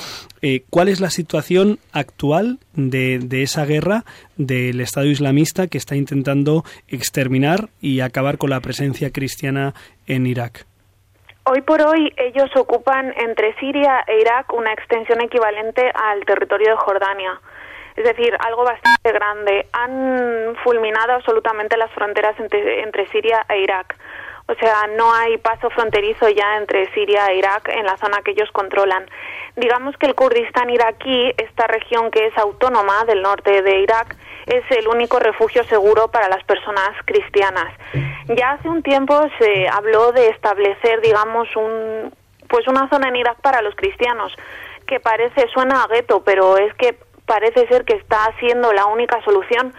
¿Cuál 0.70 0.88
es 0.88 1.00
la 1.00 1.10
situación 1.10 1.78
actual 1.92 2.58
de, 2.74 3.18
de 3.18 3.42
esa 3.42 3.66
guerra 3.66 4.04
del 4.36 4.80
Estado 4.80 5.06
islamista 5.06 5.66
que 5.66 5.78
está 5.78 5.96
intentando 5.96 6.64
exterminar 6.88 7.70
y 7.80 8.00
acabar 8.00 8.38
con 8.38 8.50
la 8.50 8.60
presencia 8.60 9.10
cristiana 9.10 9.74
en 10.06 10.26
Irak? 10.26 10.66
Hoy 11.46 11.60
por 11.60 11.82
hoy 11.82 12.10
ellos 12.16 12.48
ocupan 12.56 13.12
entre 13.18 13.54
Siria 13.56 14.02
e 14.06 14.18
Irak 14.18 14.50
una 14.54 14.72
extensión 14.72 15.20
equivalente 15.20 15.92
al 15.94 16.24
territorio 16.24 16.70
de 16.70 16.76
Jordania. 16.76 17.38
Es 17.96 18.04
decir, 18.04 18.34
algo 18.46 18.64
bastante 18.64 19.12
grande. 19.12 19.66
Han 19.72 20.56
fulminado 20.64 21.12
absolutamente 21.12 21.76
las 21.76 21.90
fronteras 21.92 22.34
entre, 22.40 23.06
Siria 23.08 23.44
e 23.50 23.60
Irak. 23.60 23.94
O 24.46 24.54
sea, 24.56 24.86
no 24.96 25.12
hay 25.14 25.38
paso 25.38 25.70
fronterizo 25.70 26.28
ya 26.28 26.58
entre 26.58 26.92
Siria 26.92 27.26
e 27.28 27.36
Irak 27.36 27.68
en 27.68 27.86
la 27.86 27.96
zona 27.96 28.20
que 28.22 28.32
ellos 28.32 28.50
controlan. 28.52 29.06
Digamos 29.56 29.96
que 29.96 30.06
el 30.06 30.14
Kurdistán 30.14 30.68
iraquí, 30.68 31.32
esta 31.38 31.66
región 31.66 32.10
que 32.10 32.26
es 32.26 32.36
autónoma 32.36 33.04
del 33.06 33.22
norte 33.22 33.62
de 33.62 33.80
Irak, 33.80 34.16
es 34.46 34.64
el 34.70 34.86
único 34.88 35.18
refugio 35.18 35.64
seguro 35.64 36.08
para 36.08 36.28
las 36.28 36.44
personas 36.44 36.90
cristianas. 37.06 37.72
Ya 38.36 38.52
hace 38.52 38.68
un 38.68 38.82
tiempo 38.82 39.18
se 39.38 39.66
habló 39.68 40.12
de 40.12 40.28
establecer, 40.28 41.00
digamos, 41.00 41.48
un, 41.56 42.12
pues 42.48 42.68
una 42.68 42.88
zona 42.90 43.08
en 43.08 43.16
Irak 43.16 43.40
para 43.40 43.62
los 43.62 43.74
cristianos, 43.74 44.34
que 44.86 45.00
parece, 45.00 45.48
suena 45.48 45.84
a 45.84 45.86
gueto, 45.86 46.22
pero 46.22 46.58
es 46.58 46.74
que 46.74 46.98
parece 47.24 47.66
ser 47.68 47.86
que 47.86 47.94
está 47.94 48.30
siendo 48.38 48.72
la 48.74 48.84
única 48.86 49.22
solución 49.24 49.72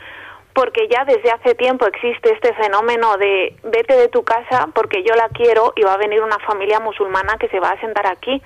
porque 0.56 0.88
ya 0.88 1.04
desde 1.04 1.30
hace 1.30 1.54
tiempo 1.54 1.86
existe 1.86 2.32
este 2.32 2.54
fenómeno 2.54 3.18
de 3.18 3.56
vete 3.64 3.96
de 3.98 4.08
tu 4.08 4.24
casa 4.24 4.70
porque 4.74 5.04
yo 5.04 5.14
la 5.14 5.28
quiero 5.30 5.74
y 5.76 5.84
va 5.84 5.94
a 5.94 5.98
venir 5.98 6.22
una 6.22 6.40
familia 6.40 6.80
musulmana 6.80 7.38
que 7.38 7.50
se 7.50 7.60
va 7.60 7.72
a 7.72 7.80
sentar 7.82 8.08
aquí. 8.08 8.42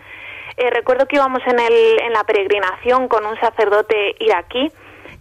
Eh, 0.58 0.72
recuerdo 0.72 1.06
que 1.06 1.18
íbamos 1.18 1.42
en, 1.46 1.60
el, 1.60 2.02
en 2.02 2.12
la 2.12 2.24
peregrinación 2.24 3.08
con 3.08 3.26
un 3.28 3.40
sacerdote 3.40 4.16
iraquí 4.20 4.72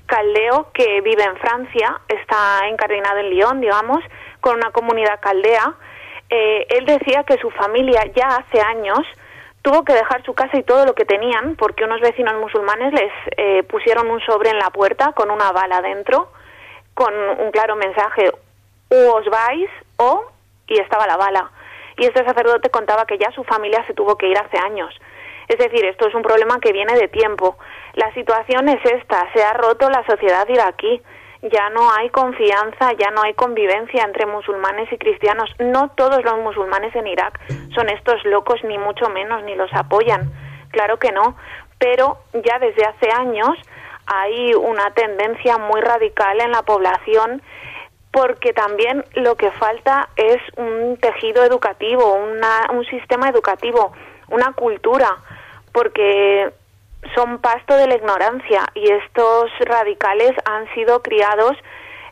caldeo 0.07 0.71
que 0.73 1.03
vive 1.03 1.23
en 1.23 1.37
Francia, 1.37 2.01
está 2.09 2.67
encardinado 2.67 3.19
en 3.19 3.29
Lyon, 3.29 3.61
digamos, 3.61 4.03
con 4.41 4.57
una 4.57 4.71
comunidad 4.71 5.21
caldea. 5.21 5.75
Eh, 6.31 6.67
él 6.71 6.87
decía 6.87 7.25
que 7.25 7.37
su 7.37 7.51
familia 7.51 8.07
ya 8.17 8.29
hace 8.37 8.63
años 8.63 9.01
tuvo 9.61 9.85
que 9.85 9.93
dejar 9.93 10.25
su 10.25 10.33
casa 10.33 10.57
y 10.57 10.63
todo 10.63 10.87
lo 10.87 10.95
que 10.95 11.05
tenían 11.05 11.57
porque 11.57 11.85
unos 11.85 12.01
vecinos 12.01 12.35
musulmanes 12.41 12.95
les 12.95 13.13
eh, 13.37 13.63
pusieron 13.65 14.11
un 14.11 14.21
sobre 14.21 14.51
en 14.51 14.59
la 14.59 14.71
puerta 14.71 15.13
con 15.13 15.31
una 15.31 15.53
bala 15.53 15.83
dentro, 15.83 16.31
con 16.99 17.15
un 17.15 17.53
claro 17.53 17.77
mensaje, 17.77 18.29
o 18.91 19.15
os 19.15 19.25
vais 19.31 19.71
o 19.99 20.25
y 20.67 20.81
estaba 20.81 21.07
la 21.07 21.17
bala. 21.17 21.49
Y 21.97 22.05
este 22.05 22.25
sacerdote 22.25 22.71
contaba 22.71 23.07
que 23.07 23.19
ya 23.19 23.31
su 23.31 23.45
familia 23.45 23.87
se 23.87 23.95
tuvo 23.95 24.19
que 24.19 24.27
ir 24.27 24.37
hace 24.37 24.59
años. 24.59 24.93
Es 25.47 25.59
decir, 25.59 25.85
esto 25.85 26.09
es 26.09 26.15
un 26.17 26.23
problema 26.23 26.59
que 26.59 26.73
viene 26.73 26.99
de 26.99 27.07
tiempo. 27.07 27.57
La 27.95 28.13
situación 28.15 28.69
es 28.69 28.85
esta, 28.85 29.33
se 29.33 29.45
ha 29.45 29.53
roto 29.53 29.89
la 29.89 30.05
sociedad 30.07 30.49
iraquí, 30.49 31.01
ya 31.43 31.71
no 31.71 31.89
hay 31.93 32.11
confianza, 32.11 32.93
ya 32.99 33.13
no 33.13 33.23
hay 33.23 33.35
convivencia 33.35 34.03
entre 34.03 34.27
musulmanes 34.27 34.93
y 34.93 34.99
cristianos. 34.99 35.49
No 35.61 35.91
todos 35.91 36.25
los 36.25 36.39
musulmanes 36.39 36.97
en 36.97 37.07
Irak 37.07 37.39
son 37.77 37.91
estos 37.91 38.25
locos, 38.25 38.59
ni 38.65 38.77
mucho 38.77 39.09
menos, 39.09 39.45
ni 39.45 39.55
los 39.55 39.73
apoyan. 39.73 40.33
Claro 40.73 40.99
que 40.99 41.13
no, 41.13 41.37
pero 41.79 42.19
ya 42.35 42.59
desde 42.59 42.85
hace 42.85 43.09
años 43.13 43.57
hay 44.09 44.55
una 44.55 44.91
tendencia 44.93 45.59
muy 45.59 45.81
radical 45.81 46.41
en 46.41 46.53
la 46.53 46.63
población 46.63 47.43
porque 48.11 48.53
también 48.53 49.05
lo 49.15 49.37
que 49.37 49.51
falta 49.53 50.09
es 50.17 50.39
un 50.57 50.97
tejido 50.97 51.45
educativo, 51.45 52.15
un 52.15 52.85
sistema 52.87 53.29
educativo, 53.29 53.93
una 54.29 54.53
cultura 54.55 55.19
porque 55.73 56.51
son 57.15 57.39
pasto 57.39 57.77
de 57.77 57.87
la 57.87 57.97
ignorancia 57.97 58.65
y 58.75 58.91
estos 58.91 59.51
radicales 59.61 60.33
han 60.45 60.73
sido 60.75 61.03
criados, 61.03 61.57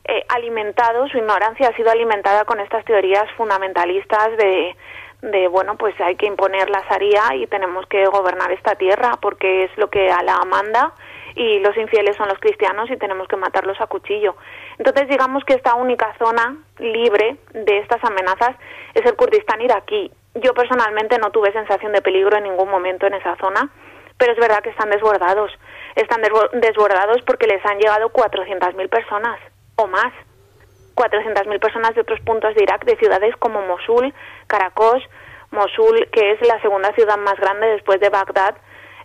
eh, 0.05 0.25
alimentados, 0.29 1.11
su 1.11 1.19
ignorancia 1.19 1.69
ha 1.69 1.77
sido 1.77 1.91
alimentada 1.91 2.45
con 2.45 2.61
estas 2.61 2.85
teorías 2.85 3.25
fundamentalistas 3.37 4.37
de, 4.37 4.77
de, 5.23 5.49
bueno, 5.49 5.77
pues 5.77 5.99
hay 6.01 6.17
que 6.17 6.27
imponer 6.27 6.71
la 6.71 6.85
Sharia 6.89 7.35
y 7.35 7.47
tenemos 7.47 7.87
que 7.87 8.05
gobernar 8.07 8.53
esta 8.53 8.75
tierra 8.77 9.13
porque 9.21 9.65
es 9.65 9.77
lo 9.77 9.89
que 9.91 10.11
Alá 10.11 10.39
manda 10.47 10.93
y 11.37 11.61
los 11.61 11.77
infieles 11.77 12.17
son 12.17 12.29
los 12.29 12.39
cristianos 12.39 12.91
y 12.91 12.97
tenemos 12.97 13.29
que 13.29 13.37
matarlos 13.37 13.81
a 13.81 13.87
cuchillo. 13.87 14.35
Entonces 14.79 15.09
digamos 15.09 15.45
que 15.45 15.55
esta 15.55 15.77
única 15.77 16.13
zona 16.19 16.57
libre 16.79 17.37
de 17.53 17.79
estas 17.79 18.03
amenazas 18.03 18.57
es 18.95 19.07
el 19.07 19.15
Kurdistán 19.15 19.61
iraquí 19.61 20.11
yo 20.43 20.53
personalmente 20.55 21.19
no 21.19 21.31
tuve 21.31 21.53
sensación 21.53 21.93
de 21.93 22.03
peligro 22.03 22.37
en 22.37 22.45
ningún 22.45 22.69
momento 22.69 23.07
en 23.07 23.15
esa 23.15 23.37
zona, 23.37 23.71
pero 24.19 24.33
es 24.33 24.39
verdad 24.39 24.61
que 24.63 24.71
están 24.71 24.91
desbordados. 24.91 25.51
Están 25.95 26.21
desbordados 26.53 27.23
porque 27.27 27.47
les 27.47 27.65
han 27.65 27.79
llegado 27.79 28.11
400.000 28.13 28.89
personas 28.89 29.41
o 29.77 29.87
más. 29.87 30.13
400.000 30.95 31.61
personas 31.61 31.95
de 31.95 32.01
otros 32.01 32.21
puntos 32.21 32.55
de 32.55 32.63
Irak, 32.63 32.85
de 32.85 32.97
ciudades 32.97 33.35
como 33.37 33.63
Mosul, 33.63 34.15
Caracos, 34.47 35.03
Mosul, 35.51 36.09
que 36.11 36.33
es 36.33 36.47
la 36.47 36.61
segunda 36.61 36.93
ciudad 36.93 37.19
más 37.19 37.37
grande 37.37 37.67
después 37.69 38.01
de 38.01 38.09
Bagdad, 38.09 38.57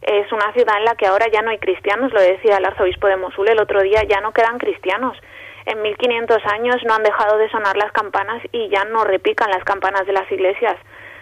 es 0.02 0.32
una 0.32 0.52
ciudad 0.54 0.78
en 0.78 0.86
la 0.86 0.96
que 0.96 1.08
ahora 1.08 1.28
ya 1.32 1.42
no 1.42 1.52
hay 1.52 1.60
cristianos, 1.60 2.12
lo 2.14 2.22
decía 2.22 2.58
el 2.58 2.66
arzobispo 2.66 3.08
de 3.08 3.18
Mosul 3.18 3.50
el 3.50 3.60
otro 3.60 3.82
día, 3.82 4.04
ya 4.04 4.22
no 4.22 4.32
quedan 4.32 4.58
cristianos. 4.58 5.18
En 5.66 5.82
1500 5.82 6.44
años 6.48 6.78
no 6.86 6.96
han 6.96 7.04
dejado 7.04 7.38
de 7.38 7.50
sonar 7.50 7.78
las 7.78 7.92
campanas 7.92 8.42
y 8.52 8.70
ya 8.70 8.84
no 8.86 9.04
repican 9.04 9.52
las 9.52 9.64
campanas 9.64 10.08
de 10.08 10.14
las 10.14 10.32
iglesias 10.32 10.78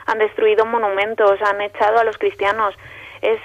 han 0.10 0.20
destruido 0.20 0.66
monumentos, 0.66 1.40
han 1.42 1.62
echado 1.62 2.00
a 2.00 2.04
los 2.04 2.18
cristianos. 2.18 2.76
Es, 3.22 3.40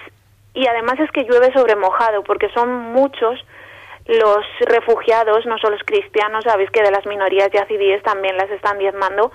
y 0.54 0.66
además 0.66 0.98
es 1.00 1.10
que 1.10 1.24
llueve 1.24 1.52
sobre 1.52 1.76
mojado, 1.76 2.22
porque 2.24 2.48
son 2.50 2.92
muchos 2.92 3.44
los 4.06 4.44
refugiados, 4.60 5.46
no 5.46 5.58
solo 5.58 5.76
los 5.76 5.84
cristianos, 5.84 6.44
sabéis 6.44 6.70
que 6.70 6.82
de 6.82 6.90
las 6.90 7.06
minorías 7.06 7.50
yazidíes 7.52 8.02
también 8.02 8.36
las 8.36 8.50
están 8.50 8.78
diezmando, 8.78 9.32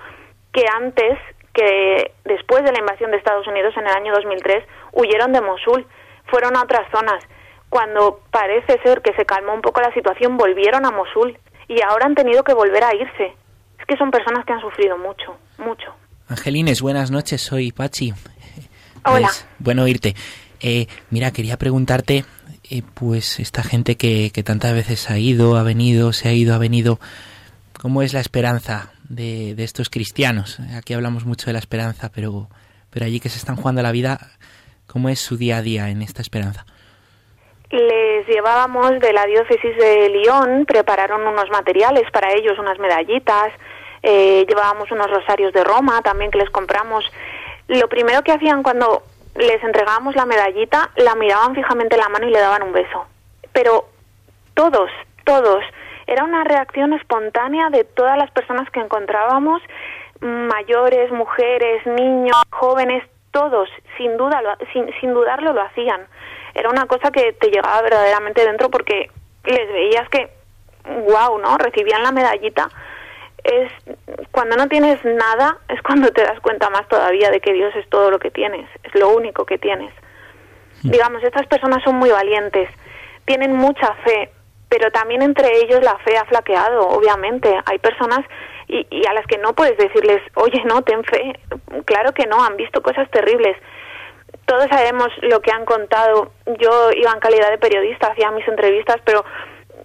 que 0.52 0.64
antes, 0.76 1.18
que 1.52 2.12
después 2.24 2.64
de 2.64 2.72
la 2.72 2.78
invasión 2.78 3.10
de 3.10 3.16
Estados 3.16 3.46
Unidos 3.46 3.74
en 3.76 3.86
el 3.86 3.94
año 3.94 4.12
2003, 4.14 4.64
huyeron 4.92 5.32
de 5.32 5.40
Mosul, 5.40 5.86
fueron 6.26 6.56
a 6.56 6.62
otras 6.62 6.86
zonas. 6.92 7.22
Cuando 7.68 8.20
parece 8.30 8.80
ser 8.82 9.00
que 9.02 9.14
se 9.14 9.24
calmó 9.24 9.54
un 9.54 9.62
poco 9.62 9.80
la 9.80 9.92
situación, 9.94 10.36
volvieron 10.36 10.84
a 10.86 10.90
Mosul 10.90 11.38
y 11.68 11.80
ahora 11.82 12.06
han 12.06 12.14
tenido 12.14 12.42
que 12.42 12.54
volver 12.54 12.82
a 12.84 12.94
irse. 12.94 13.34
Es 13.78 13.86
que 13.86 13.96
son 13.96 14.10
personas 14.10 14.44
que 14.44 14.52
han 14.52 14.60
sufrido 14.60 14.98
mucho, 14.98 15.36
mucho. 15.58 15.94
Angelines, 16.28 16.80
buenas 16.82 17.10
noches, 17.10 17.42
soy 17.42 17.72
Pachi. 17.72 18.12
Hola. 19.04 19.28
Pues, 19.28 19.48
bueno 19.58 19.82
oírte. 19.84 20.14
Eh, 20.60 20.86
mira, 21.10 21.30
quería 21.30 21.56
preguntarte, 21.56 22.24
eh, 22.70 22.82
pues 22.94 23.40
esta 23.40 23.62
gente 23.62 23.96
que, 23.96 24.30
que 24.30 24.42
tantas 24.42 24.74
veces 24.74 25.10
ha 25.10 25.18
ido, 25.18 25.56
ha 25.56 25.62
venido, 25.62 26.12
se 26.12 26.28
ha 26.28 26.32
ido, 26.32 26.54
ha 26.54 26.58
venido, 26.58 27.00
¿cómo 27.80 28.02
es 28.02 28.12
la 28.12 28.20
esperanza 28.20 28.92
de, 29.10 29.54
de 29.54 29.64
estos 29.64 29.90
cristianos? 29.90 30.58
Aquí 30.74 30.94
hablamos 30.94 31.26
mucho 31.26 31.46
de 31.46 31.52
la 31.52 31.58
esperanza, 31.58 32.10
pero, 32.14 32.48
pero 32.88 33.04
allí 33.04 33.20
que 33.20 33.28
se 33.28 33.36
están 33.36 33.56
jugando 33.56 33.82
la 33.82 33.92
vida, 33.92 34.18
¿cómo 34.86 35.10
es 35.10 35.20
su 35.20 35.36
día 35.36 35.58
a 35.58 35.62
día 35.62 35.90
en 35.90 36.00
esta 36.00 36.22
esperanza? 36.22 36.64
Les 37.70 38.26
llevábamos 38.26 38.98
de 38.98 39.12
la 39.12 39.26
diócesis 39.26 39.76
de 39.76 40.08
Lyon, 40.08 40.64
prepararon 40.66 41.26
unos 41.26 41.50
materiales 41.50 42.10
para 42.10 42.32
ellos, 42.32 42.58
unas 42.58 42.78
medallitas, 42.78 43.52
eh, 44.02 44.44
llevábamos 44.48 44.90
unos 44.90 45.10
rosarios 45.10 45.52
de 45.52 45.62
Roma 45.62 46.00
también 46.02 46.30
que 46.30 46.38
les 46.38 46.50
compramos. 46.50 47.04
Lo 47.68 47.88
primero 47.88 48.22
que 48.22 48.32
hacían 48.32 48.62
cuando 48.62 49.02
les 49.36 49.62
entregábamos 49.62 50.16
la 50.16 50.26
medallita, 50.26 50.90
la 50.96 51.14
miraban 51.14 51.54
fijamente 51.54 51.94
en 51.94 52.00
la 52.00 52.08
mano 52.08 52.26
y 52.26 52.30
le 52.30 52.40
daban 52.40 52.62
un 52.62 52.72
beso. 52.72 53.06
Pero 53.52 53.88
todos, 54.54 54.90
todos. 55.24 55.62
Era 56.10 56.24
una 56.24 56.44
reacción 56.44 56.92
espontánea 56.92 57.70
de 57.70 57.84
todas 57.84 58.18
las 58.18 58.30
personas 58.32 58.68
que 58.70 58.80
encontrábamos, 58.80 59.62
mayores, 60.20 61.10
mujeres, 61.12 61.86
niños, 61.86 62.36
jóvenes, 62.50 63.04
todos, 63.30 63.68
sin 63.96 64.16
duda, 64.16 64.42
sin, 64.72 64.90
sin 65.00 65.14
dudarlo 65.14 65.52
lo 65.52 65.62
hacían. 65.62 66.02
Era 66.54 66.68
una 66.68 66.86
cosa 66.86 67.12
que 67.12 67.32
te 67.34 67.48
llegaba 67.48 67.80
verdaderamente 67.82 68.44
dentro 68.44 68.70
porque 68.70 69.08
les 69.44 69.72
veías 69.72 70.08
que, 70.08 70.30
wow, 70.84 71.38
¿no? 71.38 71.56
Recibían 71.56 72.02
la 72.02 72.10
medallita 72.10 72.68
es 73.44 73.72
cuando 74.30 74.56
no 74.56 74.68
tienes 74.68 75.02
nada 75.04 75.58
es 75.68 75.80
cuando 75.82 76.10
te 76.10 76.22
das 76.22 76.40
cuenta 76.40 76.68
más 76.70 76.86
todavía 76.88 77.30
de 77.30 77.40
que 77.40 77.52
Dios 77.52 77.74
es 77.76 77.88
todo 77.88 78.10
lo 78.10 78.18
que 78.18 78.30
tienes, 78.30 78.68
es 78.82 78.94
lo 78.94 79.10
único 79.10 79.46
que 79.46 79.58
tienes. 79.58 79.92
Hmm. 80.82 80.90
Digamos, 80.90 81.22
estas 81.22 81.46
personas 81.46 81.82
son 81.84 81.96
muy 81.96 82.10
valientes, 82.10 82.68
tienen 83.24 83.56
mucha 83.56 83.94
fe, 84.04 84.30
pero 84.70 84.90
también 84.90 85.20
entre 85.20 85.58
ellos 85.58 85.82
la 85.82 85.98
fe 85.98 86.16
ha 86.16 86.24
flaqueado, 86.24 86.88
obviamente. 86.88 87.54
Hay 87.66 87.78
personas 87.78 88.20
y, 88.68 88.86
y 88.90 89.06
a 89.06 89.12
las 89.12 89.26
que 89.26 89.36
no 89.36 89.52
puedes 89.52 89.76
decirles, 89.76 90.22
oye, 90.36 90.62
no, 90.64 90.80
ten 90.82 91.04
fe. 91.04 91.38
Claro 91.84 92.12
que 92.12 92.26
no, 92.26 92.42
han 92.42 92.56
visto 92.56 92.80
cosas 92.80 93.10
terribles. 93.10 93.56
Todos 94.46 94.66
sabemos 94.70 95.08
lo 95.20 95.40
que 95.40 95.52
han 95.52 95.66
contado. 95.66 96.32
Yo 96.46 96.90
iba 96.96 97.12
en 97.12 97.20
calidad 97.20 97.50
de 97.50 97.58
periodista, 97.58 98.08
hacía 98.08 98.30
mis 98.30 98.48
entrevistas, 98.48 98.96
pero 99.04 99.24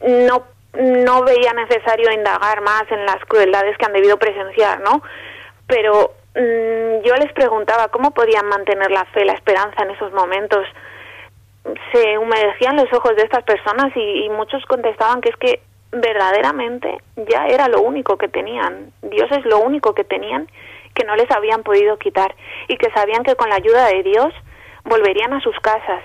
no 0.01 0.55
no 0.77 1.23
veía 1.23 1.53
necesario 1.53 2.11
indagar 2.11 2.61
más 2.61 2.83
en 2.89 3.05
las 3.05 3.23
crueldades 3.27 3.77
que 3.77 3.85
han 3.85 3.93
debido 3.93 4.17
presenciar, 4.17 4.81
¿no? 4.81 5.01
Pero 5.67 6.13
mm, 6.35 7.01
yo 7.03 7.15
les 7.15 7.31
preguntaba 7.33 7.87
cómo 7.89 8.11
podían 8.11 8.47
mantener 8.47 8.91
la 8.91 9.05
fe, 9.05 9.25
la 9.25 9.33
esperanza 9.33 9.83
en 9.83 9.91
esos 9.91 10.11
momentos. 10.11 10.65
Se 11.91 12.17
humedecían 12.17 12.75
los 12.75 12.91
ojos 12.93 13.15
de 13.15 13.23
estas 13.23 13.43
personas 13.43 13.91
y, 13.95 14.25
y 14.25 14.29
muchos 14.29 14.65
contestaban 14.65 15.21
que 15.21 15.29
es 15.29 15.35
que 15.37 15.61
verdaderamente 15.91 16.97
ya 17.29 17.47
era 17.47 17.67
lo 17.67 17.81
único 17.81 18.17
que 18.17 18.27
tenían. 18.27 18.91
Dios 19.01 19.31
es 19.31 19.45
lo 19.45 19.59
único 19.59 19.93
que 19.93 20.03
tenían 20.03 20.47
que 20.95 21.03
no 21.03 21.15
les 21.15 21.29
habían 21.29 21.61
podido 21.61 21.97
quitar 21.97 22.33
y 22.67 22.77
que 22.77 22.89
sabían 22.91 23.23
que 23.23 23.35
con 23.35 23.49
la 23.49 23.55
ayuda 23.55 23.87
de 23.87 24.01
Dios 24.01 24.33
volverían 24.85 25.33
a 25.33 25.41
sus 25.41 25.59
casas. 25.59 26.01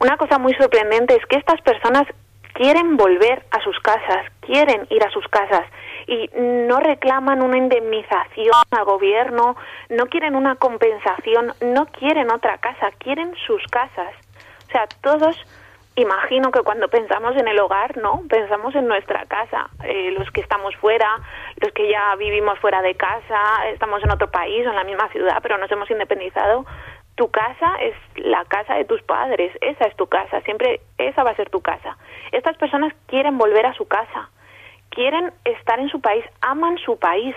Una 0.00 0.16
cosa 0.16 0.38
muy 0.38 0.54
sorprendente 0.54 1.16
es 1.16 1.26
que 1.26 1.36
estas 1.36 1.60
personas 1.62 2.04
quieren 2.52 2.96
volver 2.96 3.44
a 3.50 3.60
sus 3.62 3.78
casas, 3.80 4.26
quieren 4.40 4.86
ir 4.90 5.02
a 5.02 5.10
sus 5.10 5.26
casas 5.28 5.64
y 6.06 6.30
no 6.36 6.78
reclaman 6.78 7.42
una 7.42 7.56
indemnización 7.56 8.52
al 8.70 8.84
gobierno, 8.84 9.56
no 9.88 10.06
quieren 10.06 10.36
una 10.36 10.56
compensación, 10.56 11.52
no 11.62 11.86
quieren 11.86 12.30
otra 12.30 12.58
casa, 12.58 12.90
quieren 12.98 13.34
sus 13.46 13.62
casas. 13.70 14.12
Sea, 14.74 14.88
todos, 15.02 15.36
imagino 15.94 16.50
que 16.50 16.62
cuando 16.62 16.88
pensamos 16.88 17.36
en 17.36 17.46
el 17.46 17.60
hogar, 17.60 17.96
¿no? 17.96 18.22
Pensamos 18.28 18.74
en 18.74 18.88
nuestra 18.88 19.24
casa, 19.26 19.70
eh, 19.84 20.10
los 20.18 20.28
que 20.32 20.40
estamos 20.40 20.74
fuera, 20.78 21.08
los 21.60 21.70
que 21.70 21.88
ya 21.88 22.16
vivimos 22.16 22.58
fuera 22.58 22.82
de 22.82 22.96
casa, 22.96 23.68
estamos 23.68 24.02
en 24.02 24.10
otro 24.10 24.32
país 24.32 24.66
o 24.66 24.70
en 24.70 24.74
la 24.74 24.82
misma 24.82 25.08
ciudad, 25.10 25.38
pero 25.40 25.58
nos 25.58 25.70
hemos 25.70 25.88
independizado, 25.92 26.66
tu 27.14 27.30
casa 27.30 27.76
es 27.82 27.94
la 28.16 28.44
casa 28.46 28.74
de 28.74 28.84
tus 28.84 29.00
padres, 29.02 29.56
esa 29.60 29.84
es 29.84 29.94
tu 29.94 30.08
casa, 30.08 30.40
siempre 30.40 30.80
esa 30.98 31.22
va 31.22 31.30
a 31.30 31.36
ser 31.36 31.50
tu 31.50 31.60
casa. 31.60 31.96
Estas 32.32 32.56
personas 32.56 32.92
quieren 33.06 33.38
volver 33.38 33.66
a 33.66 33.74
su 33.74 33.86
casa, 33.86 34.28
quieren 34.88 35.32
estar 35.44 35.78
en 35.78 35.88
su 35.88 36.00
país, 36.00 36.24
aman 36.40 36.78
su 36.78 36.98
país, 36.98 37.36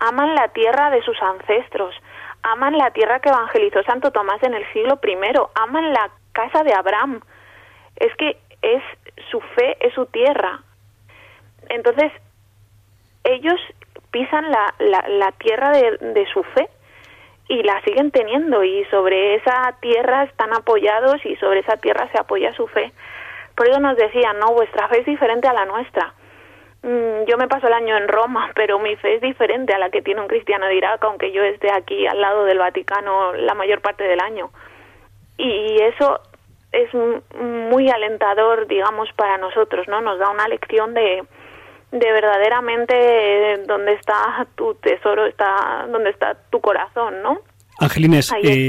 aman 0.00 0.34
la 0.34 0.48
tierra 0.48 0.90
de 0.90 1.00
sus 1.00 1.16
ancestros, 1.22 1.94
aman 2.42 2.76
la 2.76 2.90
tierra 2.90 3.20
que 3.20 3.30
evangelizó 3.30 3.82
Santo 3.84 4.10
Tomás 4.10 4.42
en 4.42 4.52
el 4.52 4.70
siglo 4.74 5.00
I, 5.02 5.16
aman 5.54 5.94
la 5.94 6.10
casa 6.34 6.62
de 6.62 6.74
Abraham. 6.74 7.22
Es 7.96 8.14
que 8.16 8.36
es 8.60 8.82
su 9.30 9.40
fe, 9.40 9.78
es 9.80 9.94
su 9.94 10.04
tierra. 10.06 10.60
Entonces, 11.70 12.12
ellos 13.24 13.58
pisan 14.10 14.50
la, 14.50 14.74
la, 14.78 15.04
la 15.08 15.32
tierra 15.32 15.70
de, 15.70 15.96
de 15.98 16.26
su 16.26 16.42
fe 16.42 16.68
y 17.48 17.62
la 17.62 17.80
siguen 17.82 18.10
teniendo 18.10 18.62
y 18.64 18.84
sobre 18.86 19.36
esa 19.36 19.76
tierra 19.80 20.24
están 20.24 20.54
apoyados 20.54 21.24
y 21.24 21.36
sobre 21.36 21.60
esa 21.60 21.76
tierra 21.76 22.08
se 22.12 22.20
apoya 22.20 22.52
su 22.52 22.66
fe. 22.68 22.92
Por 23.54 23.68
eso 23.68 23.80
nos 23.80 23.96
decían, 23.96 24.38
no, 24.38 24.52
vuestra 24.52 24.88
fe 24.88 25.00
es 25.00 25.06
diferente 25.06 25.48
a 25.48 25.52
la 25.52 25.64
nuestra. 25.64 26.14
Mm, 26.82 27.24
yo 27.26 27.38
me 27.38 27.48
paso 27.48 27.66
el 27.66 27.72
año 27.72 27.96
en 27.96 28.08
Roma, 28.08 28.50
pero 28.54 28.78
mi 28.78 28.96
fe 28.96 29.16
es 29.16 29.20
diferente 29.20 29.74
a 29.74 29.78
la 29.78 29.90
que 29.90 30.02
tiene 30.02 30.20
un 30.20 30.28
cristiano 30.28 30.66
de 30.66 30.76
Irak, 30.76 31.02
aunque 31.04 31.32
yo 31.32 31.42
esté 31.42 31.72
aquí 31.72 32.06
al 32.06 32.20
lado 32.20 32.44
del 32.44 32.58
Vaticano 32.58 33.32
la 33.34 33.54
mayor 33.54 33.80
parte 33.80 34.04
del 34.04 34.20
año. 34.20 34.50
Y 35.36 35.76
eso 35.82 36.20
es 36.72 36.92
muy 36.94 37.88
alentador, 37.88 38.66
digamos, 38.66 39.08
para 39.16 39.38
nosotros, 39.38 39.86
¿no? 39.88 40.00
Nos 40.00 40.18
da 40.18 40.30
una 40.30 40.48
lección 40.48 40.94
de, 40.94 41.22
de 41.92 42.12
verdaderamente 42.12 43.62
dónde 43.66 43.94
está 43.94 44.46
tu 44.56 44.74
tesoro, 44.74 45.26
está 45.26 45.86
dónde 45.90 46.10
está 46.10 46.36
tu 46.50 46.60
corazón, 46.60 47.22
¿no? 47.22 47.40
Angelines, 47.78 48.32
eh, 48.42 48.68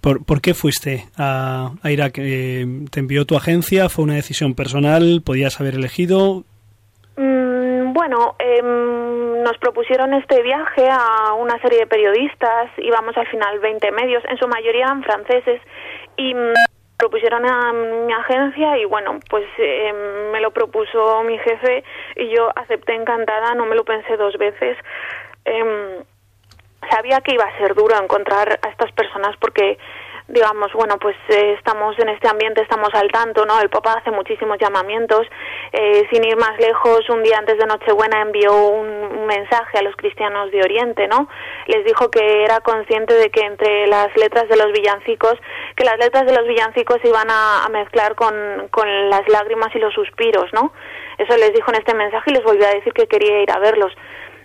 ¿por, 0.00 0.24
¿por, 0.24 0.40
qué 0.40 0.54
fuiste 0.54 1.06
a, 1.16 1.72
a 1.82 1.90
Irak? 1.90 2.18
Eh, 2.18 2.66
¿Te 2.90 3.00
envió 3.00 3.24
tu 3.24 3.36
agencia? 3.36 3.88
¿Fue 3.88 4.04
una 4.04 4.14
decisión 4.14 4.54
personal? 4.54 5.22
¿Podías 5.24 5.60
haber 5.60 5.74
elegido? 5.74 6.44
Mm, 7.16 7.92
bueno, 7.92 8.36
eh, 8.38 8.62
nos 8.62 9.56
propusieron 9.58 10.14
este 10.14 10.42
viaje 10.42 10.88
a 10.90 11.34
una 11.34 11.58
serie 11.60 11.80
de 11.80 11.86
periodistas, 11.86 12.70
íbamos 12.78 13.16
al 13.16 13.26
final 13.28 13.58
20 13.58 13.90
medios, 13.92 14.22
en 14.28 14.36
su 14.38 14.46
mayoría 14.48 14.84
eran 14.84 15.02
franceses, 15.02 15.60
y 16.16 16.34
propusieron 16.96 17.44
a 17.44 17.72
mi 17.72 18.12
agencia 18.12 18.78
y 18.78 18.84
bueno, 18.84 19.18
pues 19.28 19.44
eh, 19.58 19.92
me 20.32 20.40
lo 20.40 20.52
propuso 20.52 21.22
mi 21.24 21.38
jefe 21.38 21.82
y 22.16 22.28
yo 22.28 22.50
acepté 22.54 22.94
encantada, 22.94 23.54
no 23.54 23.66
me 23.66 23.74
lo 23.74 23.84
pensé 23.84 24.16
dos 24.16 24.36
veces. 24.38 24.76
Eh, 25.44 26.04
sabía 26.90 27.20
que 27.20 27.34
iba 27.34 27.44
a 27.44 27.58
ser 27.58 27.74
duro 27.74 27.96
encontrar 28.00 28.58
a 28.62 28.68
estas 28.68 28.92
personas 28.92 29.36
porque 29.40 29.78
digamos, 30.32 30.72
bueno, 30.72 30.96
pues 30.98 31.14
eh, 31.28 31.52
estamos 31.58 31.94
en 31.98 32.08
este 32.08 32.26
ambiente, 32.26 32.62
estamos 32.62 32.88
al 32.94 33.08
tanto, 33.10 33.44
¿no? 33.44 33.60
El 33.60 33.68
Papa 33.68 33.98
hace 33.98 34.10
muchísimos 34.10 34.56
llamamientos. 34.58 35.26
Eh, 35.72 36.08
sin 36.10 36.24
ir 36.24 36.36
más 36.36 36.58
lejos, 36.58 37.08
un 37.10 37.22
día 37.22 37.36
antes 37.38 37.58
de 37.58 37.66
Nochebuena 37.66 38.22
envió 38.22 38.68
un, 38.68 39.12
mensaje 39.26 39.78
a 39.78 39.82
los 39.82 39.94
cristianos 39.94 40.50
de 40.50 40.62
Oriente, 40.62 41.06
¿no? 41.06 41.28
Les 41.66 41.84
dijo 41.84 42.10
que 42.10 42.44
era 42.44 42.60
consciente 42.60 43.14
de 43.14 43.30
que 43.30 43.40
entre 43.42 43.86
las 43.86 44.14
letras 44.16 44.48
de 44.48 44.56
los 44.56 44.72
villancicos, 44.72 45.34
que 45.76 45.84
las 45.84 45.96
letras 45.98 46.26
de 46.26 46.34
los 46.36 46.46
villancicos 46.46 46.98
iban 47.04 47.28
a, 47.30 47.66
mezclar 47.70 48.14
con, 48.14 48.34
con 48.70 49.10
las 49.10 49.26
lágrimas 49.28 49.74
y 49.74 49.78
los 49.78 49.94
suspiros, 49.94 50.52
¿no? 50.52 50.72
Eso 51.18 51.36
les 51.36 51.52
dijo 51.52 51.70
en 51.70 51.78
este 51.78 51.94
mensaje 51.94 52.30
y 52.30 52.34
les 52.34 52.42
volvió 52.44 52.66
a 52.66 52.74
decir 52.74 52.92
que 52.92 53.06
quería 53.06 53.42
ir 53.42 53.50
a 53.50 53.58
verlos. 53.58 53.92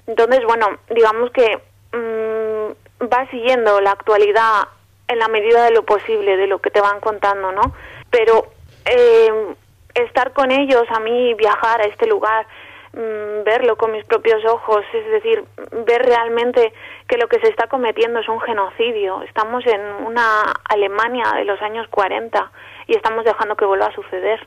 Entonces, 0.06 0.44
bueno, 0.46 0.68
digamos 0.90 1.32
que 1.32 1.60
mmm, 1.94 3.08
va 3.12 3.30
siguiendo 3.32 3.82
la 3.82 3.92
actualidad 3.92 4.68
en 5.08 5.20
la 5.20 5.28
medida 5.28 5.64
de 5.66 5.72
lo 5.72 5.84
posible, 5.84 6.38
de 6.38 6.47
lo 6.47 6.60
que 6.60 6.70
te 6.70 6.82
van 6.82 6.99
contando, 6.99 7.51
¿no? 7.51 7.74
Pero 8.10 8.47
eh, 8.86 9.55
estar 9.95 10.34
con 10.34 10.51
ellos, 10.51 10.84
a 10.89 10.99
mí 10.99 11.34
viajar 11.34 11.82
a 11.82 11.86
este 11.86 12.08
lugar, 12.08 12.45
mm, 12.93 13.43
verlo 13.43 13.78
con 13.78 13.91
mis 13.91 14.05
propios 14.05 14.43
ojos, 14.45 14.84
es 14.93 15.10
decir, 15.12 15.43
ver 15.86 16.05
realmente 16.05 16.74
que 17.08 17.18
lo 17.18 17.28
que 17.28 17.39
se 17.39 17.49
está 17.49 17.68
cometiendo 17.68 18.20
es 18.20 18.28
un 18.28 18.39
genocidio. 18.41 19.22
Estamos 19.24 19.66
en 19.66 19.82
una 20.05 20.53
Alemania 20.70 21.34
de 21.36 21.45
los 21.45 21.62
años 21.62 21.88
40 21.89 22.51
y 22.88 22.95
estamos 22.95 23.26
dejando 23.26 23.55
que 23.55 23.66
vuelva 23.66 23.88
a 23.88 23.95
suceder. 23.95 24.45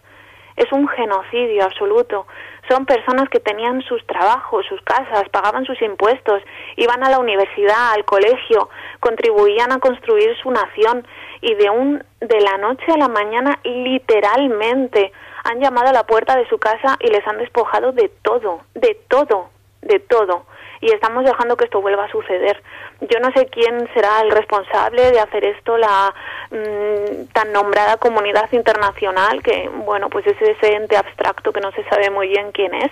Es 0.60 0.70
un 0.72 0.86
genocidio 0.88 1.64
absoluto. 1.64 2.26
Son 2.68 2.84
personas 2.84 3.30
que 3.30 3.40
tenían 3.40 3.80
sus 3.80 4.06
trabajos, 4.06 4.66
sus 4.66 4.80
casas, 4.82 5.26
pagaban 5.30 5.64
sus 5.64 5.80
impuestos, 5.80 6.42
iban 6.76 7.02
a 7.02 7.08
la 7.08 7.18
universidad, 7.18 7.92
al 7.94 8.04
colegio, 8.04 8.68
contribuían 9.00 9.72
a 9.72 9.78
construir 9.78 10.36
su 10.42 10.50
nación 10.50 11.06
y 11.40 11.54
de 11.54 11.70
un 11.70 12.04
de 12.20 12.40
la 12.42 12.58
noche 12.58 12.84
a 12.92 12.98
la 12.98 13.08
mañana 13.08 13.58
literalmente 13.64 15.12
han 15.44 15.60
llamado 15.60 15.88
a 15.88 15.94
la 15.94 16.04
puerta 16.04 16.36
de 16.36 16.46
su 16.50 16.58
casa 16.58 16.98
y 17.00 17.06
les 17.06 17.26
han 17.26 17.38
despojado 17.38 17.92
de 17.92 18.10
todo, 18.22 18.60
de 18.74 18.98
todo, 19.08 19.48
de 19.80 19.98
todo 20.00 20.44
y 20.80 20.90
estamos 20.92 21.24
dejando 21.24 21.56
que 21.56 21.64
esto 21.64 21.80
vuelva 21.80 22.04
a 22.04 22.10
suceder. 22.10 22.62
Yo 23.02 23.20
no 23.20 23.30
sé 23.32 23.46
quién 23.46 23.88
será 23.92 24.20
el 24.22 24.30
responsable 24.30 25.10
de 25.10 25.20
hacer 25.20 25.44
esto, 25.44 25.76
la 25.76 26.14
mm, 26.50 27.26
tan 27.32 27.52
nombrada 27.52 27.98
comunidad 27.98 28.50
internacional, 28.52 29.42
que 29.42 29.68
bueno, 29.68 30.08
pues 30.08 30.26
es 30.26 30.40
ese 30.40 30.74
ente 30.74 30.96
abstracto 30.96 31.52
que 31.52 31.60
no 31.60 31.70
se 31.72 31.84
sabe 31.84 32.10
muy 32.10 32.28
bien 32.28 32.50
quién 32.52 32.74
es, 32.74 32.90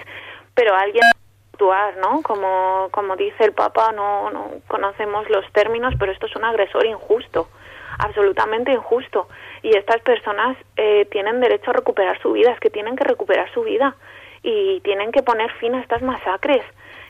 pero 0.55 0.75
alguien 0.75 1.05
actuar, 1.53 1.97
¿no? 1.97 2.23
Como, 2.23 2.89
como 2.91 3.17
dice 3.17 3.45
el 3.45 3.53
Papa, 3.53 3.91
no, 3.93 4.31
no 4.31 4.51
conocemos 4.69 5.29
los 5.31 5.51
términos, 5.53 5.95
pero 5.99 6.13
esto 6.13 6.27
es 6.27 6.37
un 6.37 6.45
agresor 6.45 6.87
injusto, 6.87 7.49
absolutamente 7.99 8.71
injusto. 8.73 9.29
Y 9.63 9.77
estas 9.77 10.01
personas 10.03 10.57
eh, 10.77 11.07
tienen 11.11 11.41
derecho 11.41 11.71
a 11.71 11.75
recuperar 11.75 12.21
su 12.21 12.33
vida, 12.33 12.53
es 12.53 12.61
que 12.61 12.71
tienen 12.71 12.97
que 12.97 13.05
recuperar 13.05 13.51
su 13.53 13.63
vida 13.63 13.97
y 14.43 14.81
tienen 14.81 15.11
que 15.11 15.23
poner 15.23 15.51
fin 15.55 15.75
a 15.75 15.81
estas 15.81 16.03
masacres 16.03 16.63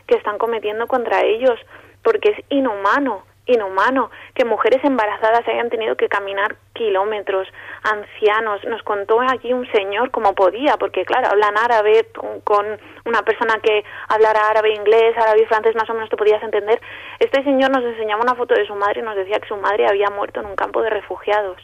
que 0.09 0.15
están 0.15 0.39
cometiendo 0.39 0.87
contra 0.87 1.21
ellos, 1.21 1.59
porque 2.03 2.29
es 2.31 2.45
inhumano, 2.49 3.23
inhumano 3.45 4.09
que 4.33 4.43
mujeres 4.43 4.83
embarazadas 4.83 5.47
hayan 5.47 5.69
tenido 5.69 5.95
que 5.95 6.09
caminar 6.09 6.55
kilómetros, 6.73 7.47
ancianos. 7.83 8.63
Nos 8.65 8.81
contó 8.81 9.21
aquí 9.21 9.53
un 9.53 9.71
señor 9.71 10.09
como 10.09 10.33
podía, 10.33 10.77
porque 10.77 11.05
claro, 11.05 11.27
hablan 11.29 11.57
árabe 11.57 12.07
con 12.43 12.65
una 13.05 13.21
persona 13.21 13.59
que 13.61 13.83
hablara 14.07 14.49
árabe, 14.49 14.73
inglés, 14.73 15.15
árabe 15.15 15.43
y 15.43 15.45
francés, 15.45 15.75
más 15.75 15.89
o 15.89 15.93
menos 15.93 16.09
te 16.09 16.17
podías 16.17 16.41
entender. 16.41 16.81
Este 17.19 17.43
señor 17.43 17.69
nos 17.69 17.83
enseñaba 17.83 18.23
una 18.23 18.35
foto 18.35 18.55
de 18.55 18.65
su 18.65 18.73
madre 18.73 19.01
y 19.01 19.03
nos 19.03 19.15
decía 19.15 19.39
que 19.39 19.47
su 19.47 19.57
madre 19.57 19.87
había 19.87 20.09
muerto 20.09 20.39
en 20.39 20.47
un 20.47 20.55
campo 20.55 20.81
de 20.81 20.89
refugiados 20.89 21.61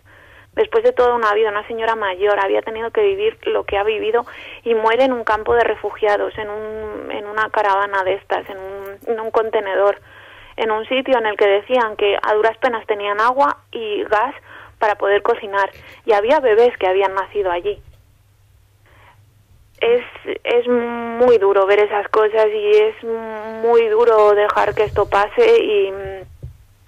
después 0.55 0.83
de 0.83 0.93
toda 0.93 1.15
una 1.15 1.33
vida, 1.33 1.49
una 1.49 1.67
señora 1.67 1.95
mayor, 1.95 2.39
había 2.39 2.61
tenido 2.61 2.91
que 2.91 3.01
vivir 3.01 3.37
lo 3.47 3.65
que 3.65 3.77
ha 3.77 3.83
vivido 3.83 4.25
y 4.63 4.73
muere 4.73 5.03
en 5.03 5.13
un 5.13 5.23
campo 5.23 5.53
de 5.53 5.63
refugiados, 5.63 6.37
en, 6.37 6.49
un, 6.49 7.11
en 7.11 7.25
una 7.25 7.49
caravana 7.49 8.03
de 8.03 8.13
estas, 8.13 8.49
en 8.49 8.57
un, 8.57 8.97
en 9.07 9.19
un 9.19 9.31
contenedor, 9.31 9.99
en 10.57 10.71
un 10.71 10.85
sitio 10.87 11.17
en 11.17 11.25
el 11.25 11.37
que 11.37 11.47
decían 11.47 11.95
que 11.97 12.17
a 12.21 12.33
duras 12.33 12.57
penas 12.57 12.85
tenían 12.87 13.19
agua 13.19 13.57
y 13.71 14.03
gas 14.03 14.33
para 14.79 14.95
poder 14.95 15.21
cocinar 15.21 15.69
y 16.05 16.13
había 16.13 16.39
bebés 16.39 16.77
que 16.77 16.87
habían 16.87 17.13
nacido 17.13 17.51
allí. 17.51 17.81
Es, 19.81 20.05
es 20.43 20.67
muy 20.67 21.37
duro 21.37 21.65
ver 21.65 21.79
esas 21.79 22.07
cosas 22.07 22.47
y 22.47 22.71
es 22.71 23.03
muy 23.61 23.87
duro 23.89 24.31
dejar 24.33 24.73
que 24.73 24.83
esto 24.83 25.07
pase 25.09 25.61
y, 25.61 25.91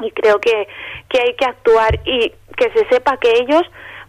y 0.05 0.11
creo 0.11 0.39
que, 0.39 0.67
que 1.09 1.19
hay 1.19 1.35
que 1.35 1.45
actuar 1.45 1.99
y 2.05 2.33
que 2.57 2.69
se 2.71 2.87
sepa 2.89 3.17
que 3.17 3.31
ellos 3.31 3.61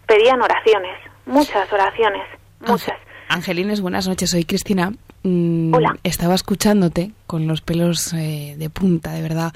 pedían 0.07 0.41
oraciones, 0.41 0.97
muchas 1.25 1.71
oraciones, 1.71 2.23
muchas. 2.59 2.97
Angelines, 3.29 3.79
buenas 3.79 4.07
noches, 4.07 4.31
soy 4.31 4.43
Cristina. 4.43 4.91
Mm, 5.23 5.73
Hola. 5.73 5.95
Estaba 6.03 6.33
escuchándote 6.33 7.11
con 7.27 7.47
los 7.47 7.61
pelos 7.61 8.11
eh, 8.13 8.55
de 8.57 8.69
punta, 8.71 9.11
de 9.11 9.21
verdad. 9.21 9.53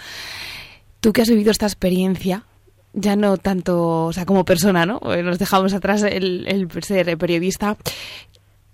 Tú 1.01 1.11
que 1.11 1.23
has 1.23 1.29
vivido 1.29 1.49
esta 1.49 1.65
experiencia, 1.65 2.43
ya 2.93 3.15
no 3.15 3.37
tanto, 3.37 4.05
o 4.05 4.13
sea, 4.13 4.25
como 4.25 4.45
persona, 4.45 4.85
¿no? 4.85 5.01
Eh, 5.13 5.23
nos 5.23 5.39
dejamos 5.39 5.73
atrás 5.73 6.03
el, 6.03 6.45
el 6.47 6.69
ser 6.83 7.17
periodista. 7.17 7.75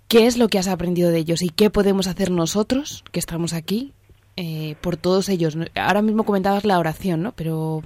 ¿Qué 0.10 0.28
es 0.28 0.38
lo 0.38 0.50
que 0.50 0.60
has 0.60 0.68
aprendido 0.68 1.12
de 1.12 1.20
ellos 1.20 1.42
y 1.42 1.50
qué 1.50 1.70
podemos 1.70 2.08
hacer 2.08 2.30
nosotros, 2.30 3.06
que 3.12 3.20
estamos 3.20 3.54
aquí, 3.54 3.94
eh, 4.36 4.76
por 4.82 4.98
todos 4.98 5.30
ellos? 5.30 5.58
Ahora 5.76 6.02
mismo 6.02 6.26
comentabas 6.26 6.66
la 6.66 6.78
oración, 6.78 7.22
¿no? 7.22 7.32
Pero 7.32 7.84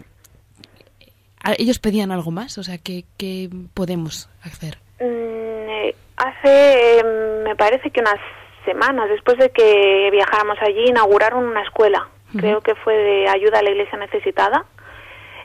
ellos 1.57 1.79
pedían 1.79 2.11
algo 2.11 2.31
más, 2.31 2.57
o 2.57 2.63
sea, 2.63 2.77
¿qué, 2.77 3.03
qué 3.17 3.49
podemos 3.73 4.29
hacer? 4.43 4.77
Mm, 4.99 5.69
eh, 5.69 5.95
hace, 6.17 6.99
em, 6.99 7.43
me 7.43 7.55
parece 7.55 7.89
que 7.91 7.99
unas 7.99 8.19
semanas 8.65 9.09
después 9.09 9.37
de 9.37 9.49
que 9.49 10.09
viajáramos 10.11 10.57
allí, 10.61 10.85
inauguraron 10.87 11.43
una 11.45 11.61
escuela, 11.63 12.07
creo 12.37 12.61
que 12.61 12.75
fue 12.75 12.95
de 12.95 13.27
ayuda 13.27 13.59
a 13.59 13.61
la 13.61 13.71
iglesia 13.71 13.97
necesitada. 13.97 14.65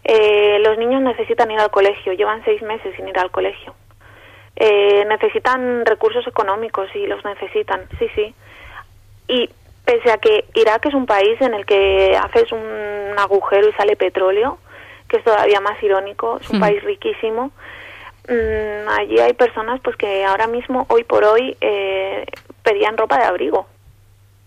Eh, 0.04 0.58
los 0.60 0.78
niños 0.78 1.02
necesitan 1.02 1.50
ir 1.50 1.58
al 1.58 1.70
colegio, 1.70 2.12
llevan 2.12 2.42
seis 2.44 2.62
meses 2.62 2.94
sin 2.96 3.08
ir 3.08 3.18
al 3.18 3.30
colegio. 3.30 3.74
Eh, 4.56 5.04
necesitan 5.06 5.84
recursos 5.84 6.26
económicos 6.26 6.88
y 6.94 7.06
los 7.06 7.24
necesitan, 7.24 7.86
sí, 7.98 8.08
sí. 8.14 8.34
Y 9.28 9.50
pese 9.84 10.10
a 10.10 10.18
que 10.18 10.46
Irak 10.54 10.86
es 10.86 10.94
un 10.94 11.06
país 11.06 11.40
en 11.40 11.54
el 11.54 11.66
que 11.66 12.16
haces 12.16 12.50
un 12.52 13.14
agujero 13.18 13.68
y 13.68 13.72
sale 13.72 13.96
petróleo, 13.96 14.58
que 15.08 15.16
es 15.16 15.24
todavía 15.24 15.60
más 15.60 15.82
irónico, 15.82 16.38
es 16.40 16.48
un 16.50 16.60
país 16.60 16.82
riquísimo. 16.84 17.50
Mm, 18.28 18.88
allí 18.90 19.18
hay 19.18 19.32
personas 19.32 19.80
pues 19.80 19.96
que 19.96 20.24
ahora 20.24 20.46
mismo, 20.46 20.86
hoy 20.90 21.04
por 21.04 21.24
hoy, 21.24 21.56
eh, 21.60 22.26
pedían 22.62 22.98
ropa 22.98 23.18
de 23.18 23.24
abrigo, 23.24 23.66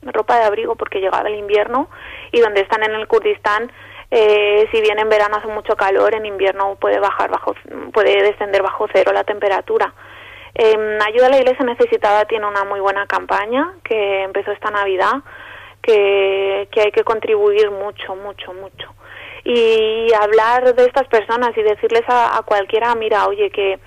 ropa 0.04 0.38
de 0.38 0.46
abrigo 0.46 0.76
porque 0.76 1.00
llegaba 1.00 1.28
el 1.30 1.36
invierno 1.36 1.90
y 2.32 2.40
donde 2.40 2.62
están 2.62 2.84
en 2.84 2.92
el 2.92 3.08
Kurdistán, 3.08 3.72
eh, 4.12 4.68
si 4.72 4.82
bien 4.82 5.00
en 5.00 5.10
verano 5.10 5.38
hace 5.38 5.48
mucho 5.48 5.76
calor, 5.76 6.14
en 6.14 6.26
invierno 6.26 6.76
puede 6.76 7.00
bajar 7.00 7.32
bajo, 7.32 7.56
puede 7.92 8.22
descender 8.22 8.62
bajo 8.62 8.88
cero 8.94 9.12
la 9.14 9.24
temperatura. 9.24 9.94
Eh, 10.54 11.00
Ayuda 11.08 11.28
a 11.28 11.30
la 11.30 11.38
Iglesia 11.38 11.66
Necesitada 11.66 12.26
tiene 12.26 12.46
una 12.46 12.66
muy 12.66 12.82
buena 12.82 13.08
campaña 13.08 13.74
que 13.84 14.24
empezó 14.24 14.52
esta 14.52 14.70
Navidad, 14.70 15.24
que, 15.82 16.68
que 16.72 16.82
hay 16.82 16.92
que 16.92 17.04
contribuir 17.04 17.72
mucho, 17.72 18.16
mucho, 18.16 18.54
mucho 18.54 18.94
y 19.44 20.14
hablar 20.14 20.76
de 20.76 20.86
estas 20.86 21.08
personas 21.08 21.52
y 21.58 21.64
decirles 21.64 22.04
a, 22.08 22.42
cualquiera, 22.46 22.94
mira, 22.96 23.28
oye, 23.28 23.50
que 23.50 23.80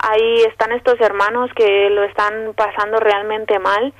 ahí 0.00 0.42
están 0.42 0.72
estos 0.72 1.00
hermanos 1.00 1.50
que 1.54 1.90
lo 1.90 2.02
están 2.04 2.54
pasando 2.56 2.98
realmente 2.98 3.58
mal, 3.58 3.92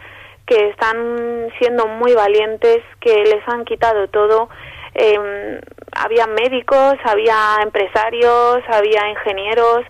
que 0.46 0.70
están 0.70 1.49
siendo 1.59 1.86
muy 1.86 2.14
valientes, 2.14 2.82
que 3.01 3.24
les 3.24 3.46
han 3.49 3.64
quitado 3.64 4.09
todo. 4.09 4.49
Eh, 4.94 5.61
había 5.96 6.26
médicos, 6.26 6.94
había 7.05 7.59
empresarios, 7.62 8.61
había 8.68 9.11
ingenieros. 9.11 9.84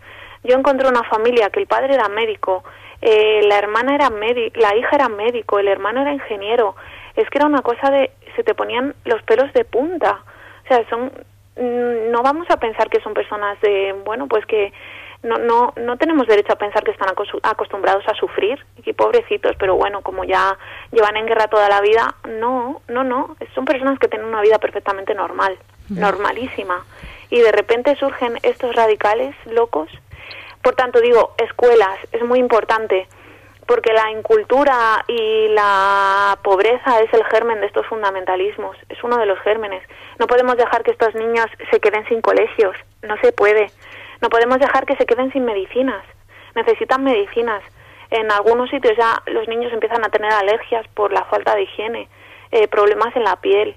Yo 0.45 0.57
encontré 0.57 0.89
una 0.89 1.05
familia 1.05 1.51
que 1.51 1.61
el 1.61 1.67
padre 1.67 1.95
era 1.95 2.09
médico, 2.09 2.65
eh, 3.01 3.43
la 3.45 3.59
hermana 3.59 3.95
era 3.95 4.11
médico, 4.11 4.59
la 4.61 4.75
hija 4.77 4.97
era 4.97 5.09
médico, 5.09 5.59
el 5.59 5.69
hermano 5.69 6.03
era 6.03 6.13
ingeniero. 6.13 6.75
Es 7.17 7.29
que 7.31 7.39
era 7.39 7.47
una 7.47 7.63
cosa 7.63 7.91
de 7.91 8.11
se 8.37 8.45
te 8.45 8.55
ponían 8.55 8.95
los 9.05 9.23
pelos 9.23 9.53
de 9.53 9.65
punta. 9.65 10.23
O 10.69 10.75
sea, 10.75 10.89
son 10.91 11.11
mm, 11.57 12.11
no 12.11 12.23
vamos 12.23 12.47
a 12.51 12.59
pensar 12.59 12.91
que 12.91 13.01
son 13.01 13.15
personas 13.15 13.59
de, 13.63 13.95
bueno, 14.05 14.29
pues 14.29 14.45
que 14.45 14.73
no, 15.23 15.39
no, 15.39 15.73
no 15.77 15.97
tenemos 15.97 16.27
derecho 16.27 16.53
a 16.53 16.57
pensar 16.57 16.85
que 16.85 16.91
están 16.91 17.09
acostumbrados 17.43 18.07
a 18.07 18.15
sufrir, 18.15 18.65
y 18.85 18.93
pobrecitos, 18.93 19.57
pero 19.59 19.77
bueno, 19.77 20.03
como 20.03 20.25
ya 20.25 20.57
llevan 20.93 21.17
en 21.17 21.27
guerra 21.27 21.49
toda 21.49 21.69
la 21.69 21.81
vida, 21.81 22.15
no, 22.29 22.81
no, 22.89 23.05
no, 23.05 23.37
son 23.55 23.65
personas 23.65 23.99
que 23.99 24.09
tienen 24.09 24.29
una 24.29 24.41
vida 24.41 24.59
perfectamente 24.59 25.15
normal, 25.15 25.59
normalísima, 25.89 26.85
y 27.31 27.41
de 27.41 27.53
repente 27.53 27.97
surgen 27.97 28.39
estos 28.43 28.75
radicales 28.75 29.35
locos. 29.47 29.91
Por 30.63 30.75
tanto, 30.75 31.01
digo, 31.01 31.35
escuelas, 31.39 31.99
es 32.13 32.23
muy 32.25 32.39
importante 32.39 33.09
porque 33.69 33.93
la 33.93 34.11
incultura 34.11 35.05
y 35.07 35.49
la 35.49 36.39
pobreza 36.43 37.01
es 37.01 37.13
el 37.13 37.23
germen 37.27 37.61
de 37.61 37.67
estos 37.67 37.87
fundamentalismos, 37.87 38.75
es 38.89 39.05
uno 39.05 39.19
de 39.19 39.27
los 39.27 39.39
gérmenes. 39.41 39.83
No 40.19 40.27
podemos 40.27 40.57
dejar 40.57 40.83
que 40.83 40.93
estos 40.93 41.15
niños 41.15 41.45
se 41.71 41.79
queden 41.79 42.09
sin 42.09 42.23
colegios, 42.23 42.75
no 43.03 43.15
se 43.19 43.31
puede. 43.31 43.71
No 44.23 44.31
podemos 44.31 44.59
dejar 44.59 44.87
que 44.87 44.97
se 44.97 45.05
queden 45.05 45.31
sin 45.33 45.45
medicinas, 45.45 46.03
necesitan 46.55 47.05
medicinas. 47.05 47.63
En 48.11 48.33
algunos 48.33 48.71
sitios 48.71 48.97
ya 48.97 49.23
los 49.27 49.47
niños 49.49 49.71
empiezan 49.71 50.03
a 50.03 50.09
tener 50.09 50.33
alergias 50.33 50.89
por 50.95 51.13
la 51.13 51.25
falta 51.25 51.55
de 51.55 51.65
higiene, 51.65 52.09
eh, 52.51 52.69
problemas 52.69 53.15
en 53.17 53.25
la 53.25 53.37
piel. 53.37 53.77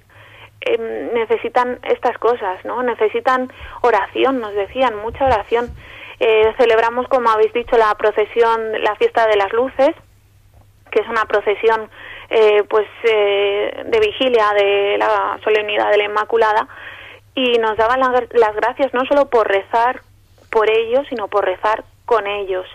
Em, 0.62 1.14
necesitan 1.14 1.80
estas 1.84 2.18
cosas, 2.18 2.64
¿no? 2.64 2.82
Necesitan 2.82 3.52
oración, 3.82 4.40
nos 4.40 4.54
decían, 4.54 4.96
mucha 5.00 5.26
oración 5.26 5.70
eh, 6.24 6.54
celebramos, 6.56 7.08
como 7.08 7.32
habéis 7.32 7.52
dicho, 7.52 7.76
la 7.78 7.96
procesión, 7.96 8.80
la 8.84 8.96
fiesta 8.96 9.26
de 9.26 9.38
las 9.38 9.52
luces, 9.54 9.90
que 10.92 11.02
es 11.02 11.08
una 11.10 11.26
procesión 11.26 11.90
eh, 12.30 12.64
pues 12.70 12.86
eh, 13.06 13.84
de 13.88 14.00
vigilia 14.00 14.54
de 14.54 14.98
la 15.00 15.40
solemnidad 15.44 15.90
de 15.90 15.98
la 15.98 16.04
Inmaculada 16.04 16.68
y 17.34 17.58
nos 17.58 17.76
daban 17.76 18.02
las 18.02 18.56
gracias 18.56 18.94
no 18.94 19.04
solo 19.06 19.32
por 19.32 19.48
rezar 19.48 20.02
por 20.52 20.70
ellos, 20.70 21.08
sino 21.10 21.28
por 21.28 21.44
rezar 21.44 21.84
con 22.06 22.28
ellos. 22.28 22.68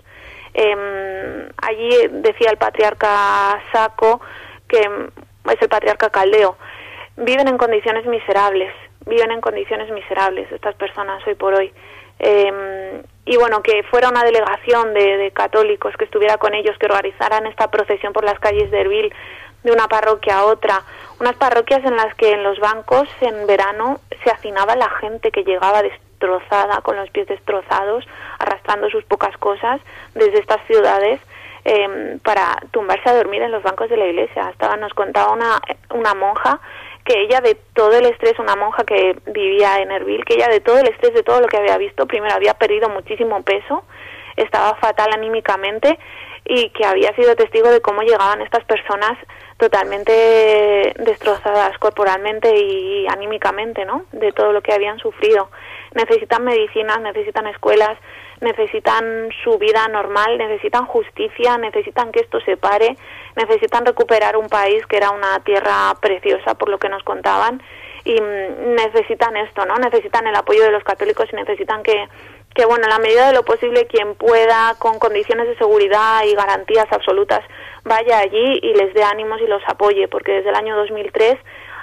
Em, 0.52 1.48
allí 1.62 1.90
decía 2.10 2.50
el 2.50 2.56
patriarca 2.56 3.62
Saco, 3.70 4.22
que 4.66 4.80
es 4.80 5.62
el 5.62 5.68
patriarca 5.68 6.10
Caldeo, 6.10 6.56
viven 7.16 7.46
en 7.46 7.58
condiciones 7.58 8.06
miserables, 8.06 8.74
viven 9.06 9.30
en 9.30 9.40
condiciones 9.40 9.88
miserables 9.92 10.50
estas 10.50 10.74
personas 10.74 11.24
hoy 11.28 11.36
por 11.36 11.54
hoy. 11.54 11.72
Em, 12.18 13.04
y 13.26 13.36
bueno, 13.36 13.60
que 13.60 13.82
fuera 13.82 14.08
una 14.08 14.22
delegación 14.22 14.94
de, 14.94 15.32
católicos 15.34 15.92
que 15.98 16.04
estuviera 16.04 16.38
con 16.38 16.54
ellos, 16.54 16.78
que 16.78 16.86
organizaran 16.86 17.44
esta 17.46 17.68
procesión 17.70 18.12
por 18.12 18.24
las 18.24 18.38
calles 18.38 18.70
de 18.70 18.80
Erbil 18.80 19.12
de 19.64 19.72
una 19.72 19.88
parroquia 19.88 20.38
a 20.38 20.44
otra, 20.44 20.84
unas 21.18 21.34
parroquias 21.34 21.84
en 21.84 21.96
las 21.96 22.14
que 22.14 22.30
en 22.30 22.44
los 22.44 22.60
bancos 22.60 23.08
en 23.20 23.46
verano 23.48 23.98
se 24.22 24.30
hacinaba 24.30 24.76
la 24.76 24.88
gente 25.00 25.32
que 25.32 25.42
llegaba 25.42 25.82
destrozada, 25.82 26.80
con 26.82 26.96
los 26.96 27.10
pies 27.10 27.26
destrozados, 27.26 28.06
arrastrando 28.38 28.88
sus 28.90 29.04
pocas 29.04 29.36
cosas 29.38 29.80
desde 30.14 30.38
estas 30.38 30.64
ciudades 30.68 31.20
em, 31.64 32.20
para 32.20 32.56
tumbarse 32.70 33.10
a 33.10 33.16
dormir 33.16 33.42
en 33.42 33.50
los 33.50 33.64
bancos 33.64 33.90
de 33.90 33.96
la 33.96 34.06
iglesia. 34.06 34.50
Estaba, 34.50 34.76
nos 34.76 34.94
contaba 34.94 35.32
una, 35.32 35.60
una 35.90 36.14
monja 36.14 36.60
que 37.06 37.20
ella 37.22 37.40
de 37.40 37.56
todo 37.72 37.92
el 37.92 38.06
estrés, 38.06 38.38
una 38.38 38.56
monja 38.56 38.84
que 38.84 39.16
vivía 39.26 39.78
en 39.78 39.90
Erbil, 39.90 40.24
que 40.24 40.34
ella 40.34 40.48
de 40.48 40.60
todo 40.60 40.78
el 40.78 40.88
estrés, 40.88 41.14
de 41.14 41.22
todo 41.22 41.40
lo 41.40 41.46
que 41.46 41.56
había 41.56 41.78
visto, 41.78 42.06
primero 42.06 42.34
había 42.34 42.54
perdido 42.54 42.88
muchísimo 42.88 43.42
peso, 43.42 43.84
estaba 44.36 44.74
fatal 44.76 45.10
anímicamente 45.14 45.98
y 46.44 46.70
que 46.70 46.84
había 46.84 47.14
sido 47.14 47.34
testigo 47.34 47.70
de 47.70 47.80
cómo 47.80 48.02
llegaban 48.02 48.42
estas 48.42 48.64
personas 48.64 49.16
totalmente 49.56 50.92
destrozadas 50.98 51.78
corporalmente 51.78 52.54
y 52.54 53.06
anímicamente, 53.08 53.84
¿no? 53.84 54.04
De 54.12 54.32
todo 54.32 54.52
lo 54.52 54.60
que 54.60 54.74
habían 54.74 54.98
sufrido. 54.98 55.48
Necesitan 55.94 56.44
medicinas, 56.44 57.00
necesitan 57.00 57.46
escuelas, 57.46 57.96
necesitan 58.40 59.30
su 59.42 59.58
vida 59.58 59.88
normal, 59.88 60.36
necesitan 60.36 60.86
justicia, 60.86 61.56
necesitan 61.56 62.12
que 62.12 62.20
esto 62.20 62.40
se 62.40 62.56
pare, 62.56 62.96
necesitan 63.36 63.86
recuperar 63.86 64.36
un 64.36 64.48
país 64.48 64.84
que 64.86 64.96
era 64.96 65.10
una 65.10 65.38
tierra 65.44 65.94
preciosa 66.00 66.54
por 66.54 66.68
lo 66.68 66.78
que 66.78 66.88
nos 66.88 67.02
contaban 67.04 67.62
y 68.04 68.20
mm, 68.20 68.74
necesitan 68.74 69.36
esto, 69.36 69.64
¿no? 69.66 69.76
Necesitan 69.76 70.26
el 70.26 70.34
apoyo 70.34 70.62
de 70.62 70.70
los 70.70 70.84
católicos 70.84 71.26
y 71.32 71.36
necesitan 71.36 71.82
que 71.82 72.08
que 72.54 72.64
bueno, 72.64 72.84
en 72.84 72.90
la 72.90 72.98
medida 72.98 73.26
de 73.26 73.34
lo 73.34 73.44
posible 73.44 73.86
quien 73.86 74.14
pueda 74.14 74.74
con 74.78 74.98
condiciones 74.98 75.46
de 75.46 75.58
seguridad 75.58 76.24
y 76.24 76.34
garantías 76.34 76.86
absolutas 76.90 77.40
vaya 77.84 78.18
allí 78.18 78.60
y 78.62 78.72
les 78.72 78.94
dé 78.94 79.04
ánimos 79.04 79.40
y 79.42 79.46
los 79.46 79.62
apoye, 79.68 80.08
porque 80.08 80.32
desde 80.32 80.48
el 80.48 80.56
año 80.56 80.74
2003 80.76 81.36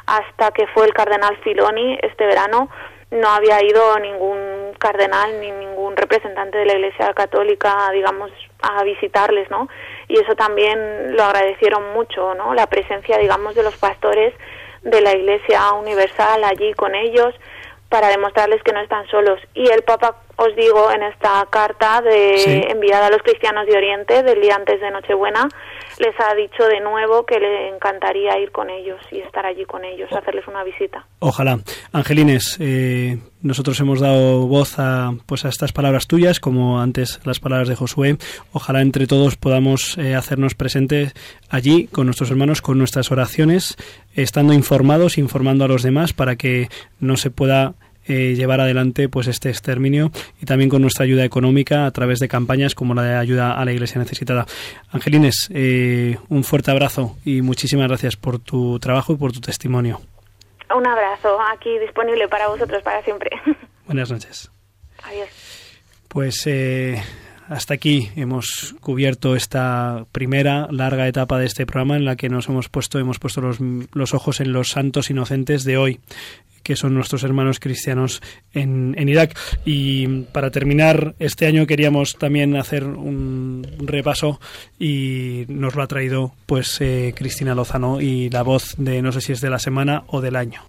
hasta 0.07 0.51
que 0.51 0.65
fue 0.67 0.85
el 0.87 0.93
cardenal 0.93 1.37
Filoni 1.43 1.97
este 2.01 2.25
verano 2.25 2.69
no 3.11 3.29
había 3.29 3.63
ido 3.63 3.99
ningún 3.99 4.73
cardenal 4.79 5.39
ni 5.39 5.51
ningún 5.51 5.95
representante 5.95 6.57
de 6.57 6.65
la 6.65 6.73
Iglesia 6.73 7.13
Católica, 7.13 7.89
digamos, 7.93 8.31
a 8.61 8.83
visitarles, 8.83 9.49
¿no? 9.51 9.69
Y 10.07 10.19
eso 10.19 10.35
también 10.35 11.15
lo 11.15 11.23
agradecieron 11.23 11.93
mucho, 11.93 12.33
¿no? 12.35 12.53
La 12.53 12.67
presencia, 12.67 13.17
digamos, 13.17 13.55
de 13.55 13.63
los 13.63 13.77
pastores 13.77 14.33
de 14.81 15.01
la 15.01 15.15
Iglesia 15.15 15.73
Universal 15.73 16.43
allí 16.43 16.73
con 16.73 16.93
ellos 16.93 17.33
para 17.89 18.09
demostrarles 18.09 18.61
que 18.63 18.73
no 18.73 18.79
están 18.79 19.07
solos. 19.07 19.39
Y 19.53 19.69
el 19.69 19.83
Papa, 19.83 20.17
os 20.37 20.55
digo, 20.55 20.91
en 20.91 21.03
esta 21.03 21.45
carta 21.49 22.01
de, 22.01 22.65
enviada 22.69 23.07
a 23.07 23.09
los 23.11 23.21
cristianos 23.21 23.67
de 23.67 23.77
Oriente 23.77 24.23
del 24.23 24.41
día 24.41 24.55
antes 24.55 24.81
de 24.81 24.89
Nochebuena, 24.89 25.47
les 26.03 26.15
ha 26.19 26.35
dicho 26.35 26.65
de 26.65 26.81
nuevo 26.81 27.25
que 27.25 27.39
le 27.39 27.69
encantaría 27.69 28.37
ir 28.39 28.51
con 28.51 28.69
ellos 28.69 28.99
y 29.11 29.19
estar 29.19 29.45
allí 29.45 29.63
con 29.65 29.85
ellos, 29.85 30.11
hacerles 30.11 30.45
una 30.47 30.63
visita. 30.63 31.05
Ojalá. 31.19 31.59
Angelines, 31.93 32.57
eh, 32.59 33.19
nosotros 33.41 33.79
hemos 33.79 34.01
dado 34.01 34.47
voz 34.47 34.79
a, 34.79 35.11
pues 35.25 35.45
a 35.45 35.49
estas 35.49 35.71
palabras 35.71 36.07
tuyas, 36.07 36.41
como 36.41 36.81
antes 36.81 37.21
las 37.23 37.39
palabras 37.39 37.69
de 37.69 37.75
Josué. 37.75 38.17
Ojalá 38.51 38.81
entre 38.81 39.07
todos 39.07 39.37
podamos 39.37 39.97
eh, 39.97 40.15
hacernos 40.15 40.55
presentes 40.55 41.13
allí 41.49 41.87
con 41.87 42.05
nuestros 42.05 42.29
hermanos, 42.31 42.61
con 42.61 42.77
nuestras 42.77 43.09
oraciones, 43.11 43.77
estando 44.13 44.53
informados, 44.53 45.17
informando 45.17 45.63
a 45.63 45.69
los 45.69 45.83
demás 45.83 46.11
para 46.11 46.35
que 46.35 46.67
no 46.99 47.15
se 47.15 47.31
pueda 47.31 47.75
eh, 48.07 48.33
llevar 48.35 48.61
adelante 48.61 49.09
pues 49.09 49.27
este 49.27 49.49
exterminio 49.49 50.11
y 50.41 50.45
también 50.45 50.69
con 50.69 50.81
nuestra 50.81 51.03
ayuda 51.03 51.23
económica 51.23 51.85
a 51.85 51.91
través 51.91 52.19
de 52.19 52.27
campañas 52.27 52.75
como 52.75 52.93
la 52.93 53.03
de 53.03 53.15
ayuda 53.15 53.53
a 53.53 53.65
la 53.65 53.71
Iglesia 53.71 53.99
necesitada. 53.99 54.45
Angelines, 54.91 55.49
eh, 55.53 56.17
un 56.29 56.43
fuerte 56.43 56.71
abrazo 56.71 57.17
y 57.23 57.41
muchísimas 57.41 57.87
gracias 57.87 58.15
por 58.15 58.39
tu 58.39 58.79
trabajo 58.79 59.13
y 59.13 59.15
por 59.17 59.31
tu 59.31 59.41
testimonio. 59.41 60.01
Un 60.75 60.87
abrazo, 60.87 61.37
aquí 61.53 61.77
disponible 61.79 62.27
para 62.27 62.47
vosotros 62.47 62.81
para 62.83 63.03
siempre. 63.03 63.29
Buenas 63.85 64.11
noches. 64.11 64.51
Adiós. 65.03 65.29
Pues 66.07 66.45
eh, 66.47 67.01
hasta 67.49 67.73
aquí 67.73 68.11
hemos 68.15 68.75
cubierto 68.79 69.35
esta 69.35 70.05
primera 70.11 70.67
larga 70.71 71.07
etapa 71.07 71.37
de 71.37 71.45
este 71.45 71.65
programa 71.65 71.97
en 71.97 72.05
la 72.05 72.15
que 72.15 72.29
nos 72.29 72.47
hemos 72.47 72.69
puesto, 72.69 72.99
hemos 72.99 73.19
puesto 73.19 73.41
los, 73.41 73.57
los 73.59 74.13
ojos 74.13 74.39
en 74.39 74.53
los 74.53 74.69
santos 74.69 75.09
inocentes 75.09 75.63
de 75.63 75.77
hoy 75.77 75.99
que 76.63 76.75
son 76.75 76.93
nuestros 76.93 77.23
hermanos 77.23 77.59
cristianos 77.59 78.21
en, 78.53 78.95
en, 78.97 79.09
Irak. 79.09 79.37
Y 79.65 80.07
para 80.31 80.51
terminar, 80.51 81.15
este 81.19 81.45
año 81.45 81.67
queríamos 81.67 82.17
también 82.17 82.55
hacer 82.55 82.85
un 82.85 83.67
repaso 83.79 84.39
y 84.79 85.45
nos 85.47 85.75
lo 85.75 85.83
ha 85.83 85.87
traído 85.87 86.33
pues 86.45 86.79
eh, 86.81 87.13
Cristina 87.15 87.55
Lozano 87.55 88.01
y 88.01 88.29
la 88.29 88.41
voz 88.41 88.75
de 88.77 89.01
no 89.01 89.11
sé 89.11 89.21
si 89.21 89.33
es 89.33 89.41
de 89.41 89.49
la 89.49 89.59
semana 89.59 90.03
o 90.07 90.21
del 90.21 90.35
año. 90.35 90.61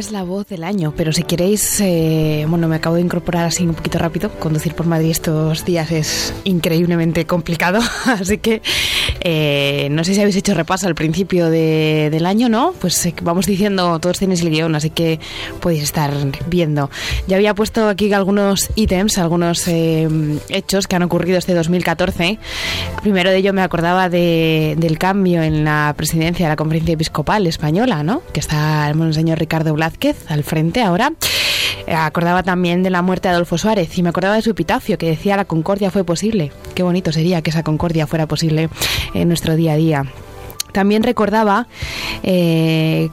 Es 0.00 0.12
la 0.12 0.22
voz 0.22 0.46
del 0.48 0.64
año, 0.64 0.94
pero 0.96 1.12
si 1.12 1.24
queréis, 1.24 1.78
eh, 1.82 2.46
bueno, 2.48 2.68
me 2.68 2.76
acabo 2.76 2.96
de 2.96 3.02
incorporar 3.02 3.44
así 3.44 3.64
un 3.66 3.74
poquito 3.74 3.98
rápido. 3.98 4.30
Conducir 4.30 4.74
por 4.74 4.86
Madrid 4.86 5.10
estos 5.10 5.62
días 5.66 5.92
es 5.92 6.32
increíblemente 6.44 7.26
complicado, 7.26 7.80
así 8.06 8.38
que 8.38 8.62
eh, 9.20 9.88
no 9.90 10.02
sé 10.02 10.14
si 10.14 10.20
habéis 10.20 10.36
hecho 10.36 10.54
repaso 10.54 10.86
al 10.86 10.94
principio 10.94 11.50
del 11.50 12.24
año, 12.24 12.48
¿no? 12.48 12.72
Pues 12.80 13.04
eh, 13.04 13.14
vamos 13.22 13.44
diciendo, 13.44 13.98
todos 13.98 14.18
tenéis 14.18 14.40
el 14.40 14.48
guion, 14.48 14.74
así 14.74 14.88
que 14.88 15.20
podéis 15.60 15.82
estar 15.82 16.10
viendo. 16.46 16.88
Ya 17.26 17.36
había 17.36 17.54
puesto 17.54 17.86
aquí 17.86 18.10
algunos 18.14 18.70
ítems, 18.76 19.18
algunos 19.18 19.68
hechos 19.68 20.86
que 20.86 20.96
han 20.96 21.02
ocurrido 21.02 21.36
este 21.36 21.52
2014. 21.52 22.38
Primero 23.02 23.28
de 23.28 23.36
ello 23.36 23.52
me 23.52 23.60
acordaba 23.62 24.08
del 24.08 24.98
cambio 24.98 25.42
en 25.42 25.64
la 25.64 25.92
presidencia 25.94 26.46
de 26.46 26.50
la 26.50 26.56
Conferencia 26.56 26.94
Episcopal 26.94 27.46
Española, 27.46 28.02
¿no? 28.02 28.22
Que 28.32 28.40
está 28.40 28.88
el 28.88 28.94
monseñor 28.94 29.38
Ricardo 29.38 29.74
Blas 29.74 29.89
al 30.28 30.44
frente 30.44 30.82
ahora. 30.82 31.12
Eh, 31.86 31.94
acordaba 31.94 32.42
también 32.42 32.82
de 32.82 32.90
la 32.90 33.02
muerte 33.02 33.28
de 33.28 33.34
Adolfo 33.34 33.58
Suárez 33.58 33.96
y 33.96 34.02
me 34.02 34.10
acordaba 34.10 34.34
de 34.34 34.42
su 34.42 34.50
epitafio 34.50 34.98
que 34.98 35.10
decía 35.10 35.36
la 35.36 35.44
concordia 35.44 35.90
fue 35.90 36.04
posible. 36.04 36.52
Qué 36.74 36.82
bonito 36.82 37.12
sería 37.12 37.42
que 37.42 37.50
esa 37.50 37.62
concordia 37.62 38.06
fuera 38.06 38.26
posible 38.26 38.68
en 39.14 39.28
nuestro 39.28 39.56
día 39.56 39.72
a 39.72 39.76
día. 39.76 40.04
También 40.72 41.02
recordaba 41.02 41.66
eh, 42.22 43.08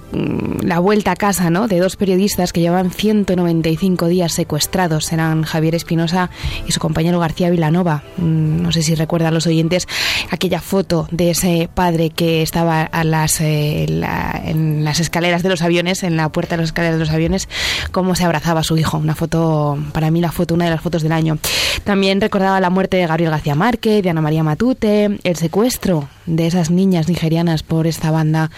la 0.62 0.80
vuelta 0.80 1.12
a 1.12 1.16
casa 1.16 1.49
¿no? 1.49 1.68
de 1.68 1.80
dos 1.80 1.95
periodistas 1.95 2.53
que 2.53 2.62
llevaban 2.62 2.91
195 2.91 4.08
días 4.08 4.34
secuestrados. 4.34 5.12
Eran 5.12 5.43
Javier 5.43 5.76
Espinosa 5.76 6.30
y 6.68 6.72
su 6.72 6.80
compañero 6.80 7.20
García 7.20 7.49
Vilanova. 7.49 8.03
Mm, 8.18 8.62
no 8.62 8.72
sé 8.72 8.84
si 8.84 8.95
recuerdan 8.95 9.34
los 9.34 9.47
oyentes 9.47 9.88
aquella 10.30 10.62
foto 10.62 11.08
de 11.12 11.32
ese 11.32 11.70
padre 11.74 12.10
que 12.10 12.41
estaba 12.41 12.84
a 12.84 13.03
las, 13.03 13.41
eh, 13.41 13.86
en 14.45 14.84
las 14.84 14.99
escaleras 14.99 15.43
de 15.43 15.49
los 15.49 15.62
aviones, 15.62 16.03
en 16.03 16.18
la 16.18 16.30
puerta 16.30 16.55
de 16.55 16.62
las 16.62 16.70
escaleras 16.70 16.95
de 16.95 16.99
los 16.99 17.12
aviones, 17.12 17.47
cómo 17.91 18.16
se 18.16 18.24
abrazaba 18.24 18.62
a 18.62 18.64
su 18.64 18.78
hijo. 18.78 18.97
Una 18.97 19.16
foto, 19.16 19.78
para 19.93 20.12
mí 20.12 20.22
la 20.22 20.32
foto, 20.32 20.53
una 20.53 20.66
de 20.66 20.72
las 20.72 20.82
fotos 20.82 21.03
del 21.03 21.12
año. 21.12 21.38
También 21.84 22.22
recordaba 22.22 22.60
la 22.60 22.70
muerte 22.70 22.97
de 22.97 23.08
Gabriel 23.08 23.32
García 23.32 23.55
Márquez, 23.55 24.03
de 24.03 24.10
Ana 24.10 24.22
María 24.22 24.43
Matute, 24.43 25.20
el 25.24 25.36
secuestro 25.36 26.08
de 26.28 26.45
esas 26.47 26.69
niñas 26.69 27.07
nigerianas 27.09 27.63
por 27.63 27.88
esta 27.88 28.11
banda 28.11 28.51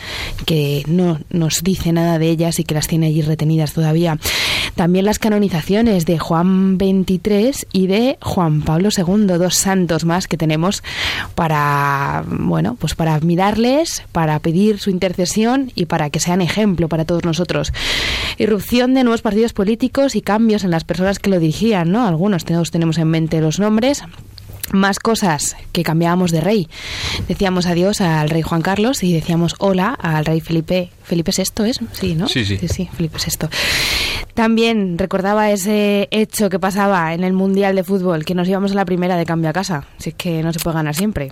que 0.46 0.84
no 0.88 1.20
nos 1.30 1.64
dice 1.64 1.94
nada 1.94 2.20
de 2.20 2.30
ellas 2.30 2.60
y 2.60 2.64
que 2.64 2.76
las 2.76 2.88
tiene 2.88 3.08
allí 3.08 3.22
retenidas 3.22 3.74
todavía. 3.74 4.18
También 4.76 5.06
las 5.06 5.20
canonizaciones 5.20 6.06
de 6.06 6.20
Juan 6.20 6.78
XXIII 6.78 7.68
y 7.72 7.88
de 7.88 8.18
Juan 8.22 8.62
Pablo 8.62 8.90
II, 8.96 9.26
dos 9.38 9.56
santos 9.56 10.06
más 10.06 10.28
que 10.28 10.38
tenemos 10.38 10.84
para, 11.36 12.24
bueno, 12.28 12.76
pues 12.80 12.96
para 12.96 13.16
admirarles, 13.16 14.04
para 14.12 14.40
pedir 14.40 14.80
su 14.80 14.90
intercesión 14.90 15.72
y 15.76 15.86
para 15.86 16.10
que 16.10 16.20
sean 16.20 16.42
ejemplo 16.42 16.90
para 16.90 17.06
todos 17.06 17.24
nosotros. 17.24 17.74
Irrupción 18.38 18.94
de 18.94 19.04
nuevos 19.04 19.22
partidos 19.22 19.54
políticos 19.54 20.16
y 20.16 20.22
cambios 20.22 20.64
en 20.64 20.72
las 20.72 20.84
personas 20.84 21.20
que 21.20 21.30
lo 21.30 21.40
dirigían, 21.40 21.92
¿no? 21.92 22.06
Algunos 22.08 22.46
tenemos 22.46 22.98
en 22.98 23.08
mente 23.08 23.42
los 23.42 23.60
nombres, 23.60 24.04
más 24.72 25.00
cosas 25.00 25.56
que 25.72 25.84
cambiábamos 25.84 26.32
de 26.32 26.42
rey. 26.42 26.68
Decíamos 27.28 27.66
adiós 27.66 28.02
al 28.02 28.30
rey 28.30 28.42
Juan 28.42 28.62
Carlos 28.62 29.04
y 29.04 29.14
decíamos 29.14 29.56
hola 29.60 29.94
al 29.94 30.26
rey 30.26 30.42
Felipe. 30.42 30.92
Felipe 31.04 31.32
VI 31.36 31.70
es, 31.70 31.80
sí, 31.94 32.16
¿no? 32.16 32.28
Sí, 32.28 32.46
sí. 32.46 32.58
Sí, 32.58 32.68
sí, 32.68 32.90
Felipe 32.94 33.18
VI. 33.18 33.48
También 34.34 34.98
recordaba 34.98 35.52
ese 35.52 36.08
hecho 36.12 36.50
que 36.50 36.60
pasaba 36.60 37.14
en 37.14 37.24
el 37.24 37.34
Mundial 37.34 37.76
de 37.76 37.84
Fútbol, 37.84 38.26
que 38.26 38.36
nos 38.36 38.48
íbamos 38.48 38.72
a 38.72 38.76
la 38.76 38.86
primera 38.86 39.18
de 39.18 39.26
cambio 39.26 39.50
a 39.50 39.54
casa. 39.54 39.86
Si 39.98 40.10
es 40.10 40.16
que 40.16 40.44
no 40.44 40.54
se 40.54 40.60
puede 40.60 40.76
ganar 40.76 40.96
siempre. 40.96 41.30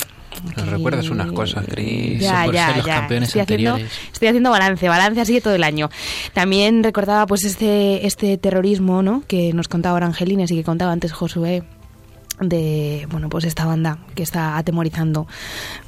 Nos 0.56 0.68
recuerdas 0.68 1.10
unas 1.10 1.32
cosas, 1.32 1.66
Cris. 1.68 2.22
Ya, 2.22 2.46
ya, 2.52 2.76
los 2.78 2.86
ya. 2.86 2.96
campeones 2.96 3.30
estoy, 3.30 3.42
haciendo, 3.42 3.72
anteriores. 3.72 4.00
estoy 4.12 4.28
haciendo 4.28 4.52
balance, 4.52 4.88
balance 4.88 5.22
así 5.22 5.42
todo 5.42 5.56
el 5.56 5.64
año. 5.64 5.90
También 6.34 6.84
recordaba 6.84 7.26
pues 7.26 7.44
este, 7.44 8.06
este 8.06 8.38
terrorismo, 8.38 9.02
¿no? 9.02 9.24
Que 9.28 9.54
nos 9.54 9.68
contaba 9.68 9.98
Angelines 9.98 10.52
y 10.52 10.56
que 10.56 10.64
contaba 10.64 10.92
antes 10.92 11.12
Josué 11.12 11.64
de 12.40 13.08
bueno 13.10 13.30
pues 13.30 13.46
esta 13.46 13.66
banda 13.66 13.98
que 14.14 14.24
está 14.24 14.58
atemorizando 14.58 15.28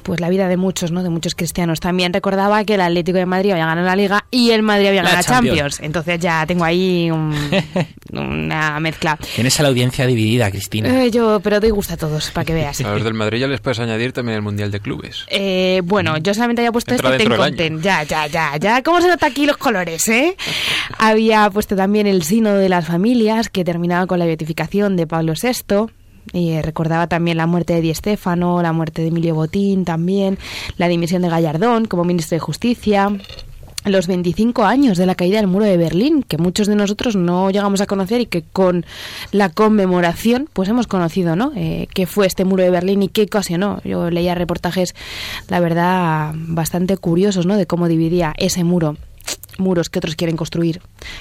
pues 0.02 0.20
la 0.20 0.28
vida 0.28 0.48
de 0.48 0.56
muchos 0.56 0.90
no 0.90 1.02
de 1.02 1.10
muchos 1.10 1.34
cristianos. 1.34 1.80
También 1.80 2.12
recordaba 2.12 2.64
que 2.64 2.74
el 2.74 2.80
Atlético 2.80 3.18
de 3.18 3.26
Madrid 3.26 3.52
había 3.52 3.66
ganado 3.66 3.86
la 3.86 3.96
Liga 3.96 4.24
y 4.30 4.50
el 4.50 4.62
Madrid 4.62 4.88
había 4.88 5.02
ganado 5.02 5.18
la 5.18 5.22
Champions. 5.22 5.80
entonces 5.80 6.18
ya 6.18 6.44
tengo 6.46 6.64
ahí 6.64 7.10
una 8.12 8.80
mezcla. 8.80 9.18
Tienes 9.34 9.58
a 9.60 9.62
la 9.62 9.68
audiencia 9.68 10.06
dividida 10.06 10.50
Cristina. 10.50 11.04
Eh, 11.04 11.10
yo 11.10 11.40
pero 11.40 11.60
doy 11.60 11.70
gusto 11.70 11.94
a 11.94 11.96
todos 11.96 12.30
para 12.30 12.44
que 12.44 12.54
veas. 12.54 12.80
A 12.90 12.94
los 12.94 13.04
del 13.04 13.14
Madrid 13.14 13.40
ya 13.40 13.46
les 13.46 13.60
puedes 13.60 13.78
añadir 13.78 14.12
también 14.12 14.36
el 14.36 14.42
mundial 14.42 14.70
de 14.70 14.80
clubes. 14.80 15.26
Eh, 15.28 15.82
bueno 15.84 16.18
yo 16.18 16.34
solamente 16.34 16.62
había 16.62 16.72
puesto 16.72 16.94
este 16.94 17.18
ten 17.56 17.80
ya 17.80 18.02
ya 18.02 18.26
ya 18.26 18.56
ya. 18.56 18.82
Cómo 18.82 19.00
se 19.00 19.08
nota 19.08 19.26
aquí 19.26 19.46
los 19.46 19.56
colores 19.56 20.08
eh 20.08 20.36
había 20.98 21.48
puesto 21.50 21.76
también 21.76 22.06
el 22.06 22.22
sino 22.22 22.54
de 22.54 22.68
las 22.68 22.86
familias 22.86 23.48
que 23.48 23.64
terminaba 23.64 24.06
con 24.06 24.18
la 24.18 24.26
beatificación 24.26 24.96
de 24.96 25.06
Pablo 25.06 25.34
VI 25.40 25.99
y 26.32 26.50
eh, 26.50 26.62
recordaba 26.62 27.06
también 27.06 27.36
la 27.36 27.46
muerte 27.46 27.74
de 27.74 27.80
Di 27.80 27.94
Stéfano, 27.94 28.62
la 28.62 28.72
muerte 28.72 29.02
de 29.02 29.08
Emilio 29.08 29.34
Botín 29.34 29.84
también, 29.84 30.38
la 30.76 30.88
dimisión 30.88 31.22
de 31.22 31.28
Gallardón 31.28 31.86
como 31.86 32.04
ministro 32.04 32.36
de 32.36 32.40
Justicia, 32.40 33.10
los 33.84 34.06
25 34.06 34.64
años 34.64 34.98
de 34.98 35.06
la 35.06 35.14
caída 35.14 35.38
del 35.38 35.46
muro 35.46 35.64
de 35.64 35.76
Berlín, 35.76 36.22
que 36.22 36.36
muchos 36.36 36.66
de 36.66 36.74
nosotros 36.74 37.16
no 37.16 37.50
llegamos 37.50 37.80
a 37.80 37.86
conocer 37.86 38.20
y 38.20 38.26
que 38.26 38.42
con 38.42 38.84
la 39.32 39.48
conmemoración 39.48 40.48
pues 40.52 40.68
hemos 40.68 40.86
conocido, 40.86 41.34
¿no? 41.34 41.52
Eh, 41.56 41.88
qué 41.94 42.06
fue 42.06 42.26
este 42.26 42.44
muro 42.44 42.62
de 42.62 42.70
Berlín 42.70 43.02
y 43.02 43.08
qué 43.08 43.22
ocasionó. 43.22 43.80
Yo 43.84 44.10
leía 44.10 44.34
reportajes, 44.34 44.94
la 45.48 45.60
verdad, 45.60 46.32
bastante 46.34 46.96
curiosos, 46.98 47.46
¿no? 47.46 47.56
De 47.56 47.66
cómo 47.66 47.88
dividía 47.88 48.34
ese 48.36 48.64
muro 48.64 48.96
muros 49.58 49.90
que 49.90 49.98
otros 49.98 50.16
quieren 50.16 50.36
construir 50.36 50.80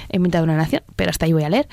en 0.09 0.21
mitad 0.21 0.39
de 0.39 0.43
una 0.43 0.55
nación, 0.55 0.81
pero 0.95 1.11
hasta 1.11 1.25
ahí 1.25 1.33
voy 1.33 1.43
a 1.43 1.49
leer. 1.49 1.67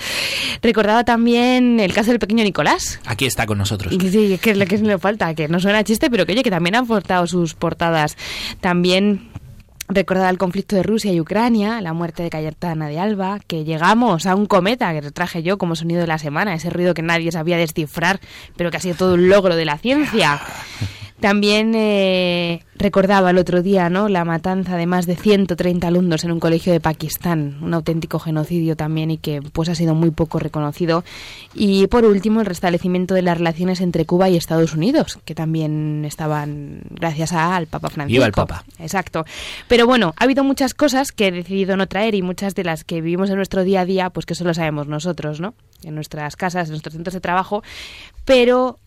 Recordaba 0.62 1.04
también 1.04 1.80
el 1.80 1.92
caso 1.92 2.10
del 2.10 2.18
pequeño 2.18 2.44
Nicolás. 2.44 3.00
Aquí 3.06 3.24
está 3.24 3.46
con 3.46 3.58
nosotros. 3.58 3.94
Sí, 3.94 4.38
que 4.40 4.50
es 4.50 4.58
lo 4.58 4.66
que 4.66 4.78
le 4.78 4.98
falta, 4.98 5.34
que 5.34 5.48
no 5.48 5.60
suena 5.60 5.84
chiste, 5.84 6.10
pero 6.10 6.26
que 6.26 6.32
oye, 6.32 6.42
que 6.42 6.50
también 6.50 6.74
han 6.74 6.84
aportado 6.84 7.26
sus 7.26 7.54
portadas. 7.54 8.16
También 8.60 9.30
recordaba 9.88 10.30
el 10.30 10.38
conflicto 10.38 10.76
de 10.76 10.82
Rusia 10.82 11.12
y 11.12 11.20
Ucrania, 11.20 11.80
la 11.80 11.92
muerte 11.92 12.22
de 12.22 12.30
Cayetana 12.30 12.88
de 12.88 12.98
Alba, 12.98 13.38
que 13.46 13.64
llegamos 13.64 14.26
a 14.26 14.34
un 14.34 14.46
cometa 14.46 14.92
que 14.92 15.10
traje 15.10 15.42
yo 15.42 15.58
como 15.58 15.76
sonido 15.76 16.00
de 16.00 16.06
la 16.06 16.18
semana, 16.18 16.54
ese 16.54 16.70
ruido 16.70 16.94
que 16.94 17.02
nadie 17.02 17.30
sabía 17.30 17.56
descifrar, 17.56 18.20
pero 18.56 18.70
que 18.70 18.78
ha 18.78 18.80
sido 18.80 18.96
todo 18.96 19.14
un 19.14 19.28
logro 19.28 19.54
de 19.54 19.64
la 19.64 19.78
ciencia. 19.78 20.40
También 21.20 21.72
eh, 21.74 22.62
recordaba 22.74 23.30
el 23.30 23.38
otro 23.38 23.62
día 23.62 23.88
¿no? 23.88 24.08
la 24.08 24.24
matanza 24.24 24.76
de 24.76 24.86
más 24.86 25.06
de 25.06 25.16
130 25.16 25.86
alumnos 25.86 26.24
en 26.24 26.32
un 26.32 26.40
colegio 26.40 26.72
de 26.74 26.80
Pakistán, 26.80 27.58
un 27.62 27.72
auténtico 27.72 28.18
genocidio 28.18 28.76
también 28.76 29.10
y 29.10 29.16
que 29.16 29.40
pues 29.40 29.70
ha 29.70 29.74
sido 29.74 29.94
muy 29.94 30.10
poco 30.10 30.38
reconocido. 30.38 31.04
Y 31.54 31.86
por 31.86 32.04
último, 32.04 32.40
el 32.40 32.46
restablecimiento 32.46 33.14
de 33.14 33.22
las 33.22 33.38
relaciones 33.38 33.80
entre 33.80 34.04
Cuba 34.04 34.28
y 34.28 34.36
Estados 34.36 34.74
Unidos, 34.74 35.18
que 35.24 35.34
también 35.34 36.04
estaban 36.04 36.82
gracias 36.90 37.32
al 37.32 37.66
Papa 37.66 37.88
Francisco. 37.88 38.24
al 38.24 38.32
Papa. 38.32 38.64
Exacto. 38.78 39.24
Pero 39.68 39.86
bueno, 39.86 40.14
ha 40.18 40.24
habido 40.24 40.44
muchas 40.44 40.74
cosas 40.74 41.12
que 41.12 41.28
he 41.28 41.32
decidido 41.32 41.76
no 41.78 41.86
traer 41.86 42.14
y 42.14 42.22
muchas 42.22 42.54
de 42.54 42.64
las 42.64 42.84
que 42.84 43.00
vivimos 43.00 43.30
en 43.30 43.36
nuestro 43.36 43.64
día 43.64 43.80
a 43.80 43.84
día, 43.86 44.10
pues 44.10 44.26
que 44.26 44.34
solo 44.34 44.52
sabemos 44.52 44.86
nosotros, 44.86 45.40
¿no? 45.40 45.54
En 45.82 45.94
nuestras 45.94 46.36
casas, 46.36 46.68
en 46.68 46.72
nuestros 46.72 46.94
centros 46.94 47.14
de 47.14 47.20
trabajo, 47.20 47.62
pero 48.24 48.78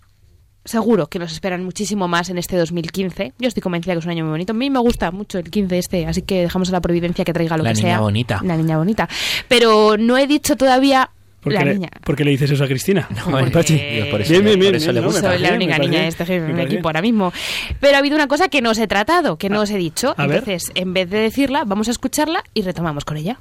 seguro 0.66 1.08
que 1.08 1.20
nos 1.20 1.32
esperan 1.32 1.64
muchísimo 1.64 2.08
más 2.08 2.30
en 2.30 2.38
este 2.38 2.58
2015. 2.58 3.34
Yo 3.40 3.48
estoy 3.48 3.62
convencida 3.62 3.94
que 3.94 4.00
es 4.00 4.06
un 4.06 4.12
año 4.12 4.24
muy 4.24 4.32
bonito. 4.32 4.52
A 4.52 4.56
mí 4.56 4.70
me 4.70 4.80
gusta 4.80 5.12
mucho 5.12 5.40
el 5.40 5.50
15 5.50 5.78
este, 5.78 6.06
así 6.06 6.22
que 6.22 6.42
dejamos 6.42 6.70
a 6.70 6.74
la 6.74 6.82
providencia 6.82 7.26
que 7.26 7.34
traiga 7.34 7.58
lo 7.58 7.64
que 7.64 7.76
sea. 7.76 7.84
La 7.84 7.90
niña 7.90 8.00
bonita. 8.02 8.42
La 8.44 8.58
niña 8.58 8.78
bonita. 8.78 9.10
Pero 9.48 9.98
no 9.98 10.18
he 10.18 10.28
dicho 10.28 10.56
todavía 10.56 11.10
¿Por 11.42 11.54
la 11.54 11.64
qué, 11.64 11.74
niña. 11.74 11.90
¿Por 12.04 12.16
qué 12.16 12.26
le 12.26 12.32
dices 12.32 12.52
eso 12.52 12.64
a 12.64 12.68
Cristina? 12.68 13.08
No, 13.16 13.32
por, 13.32 13.52
por 13.52 13.62
eso, 13.62 13.74
bien, 13.74 14.44
bien, 14.44 14.60
bien, 14.60 14.72
por 14.72 14.76
eso 14.76 14.92
le 14.92 15.00
gusta. 15.00 15.32
Soy 15.32 15.40
la 15.40 15.54
única 15.54 15.78
niña 15.78 16.02
de 16.02 16.08
este 16.08 16.64
equipo 16.64 16.90
ahora 16.90 17.02
mismo. 17.02 17.32
Pero 17.80 17.96
ha 17.96 18.00
habido 18.00 18.16
una 18.16 18.28
cosa 18.28 18.50
que 18.50 18.62
no 18.62 18.72
os 18.72 18.78
he 18.78 18.88
tratado, 18.88 19.38
que 19.38 19.50
no 19.50 19.62
os 19.62 19.70
he 19.70 19.78
dicho. 19.78 20.14
A 20.18 20.26
Entonces, 20.26 20.72
en 20.76 20.94
vez 20.94 21.10
de 21.10 21.20
decirla, 21.20 21.64
vamos 21.66 21.88
a 21.88 21.92
escucharla 21.92 22.44
y 22.54 22.64
retomamos 22.64 23.06
con 23.06 23.18
ella. 23.18 23.40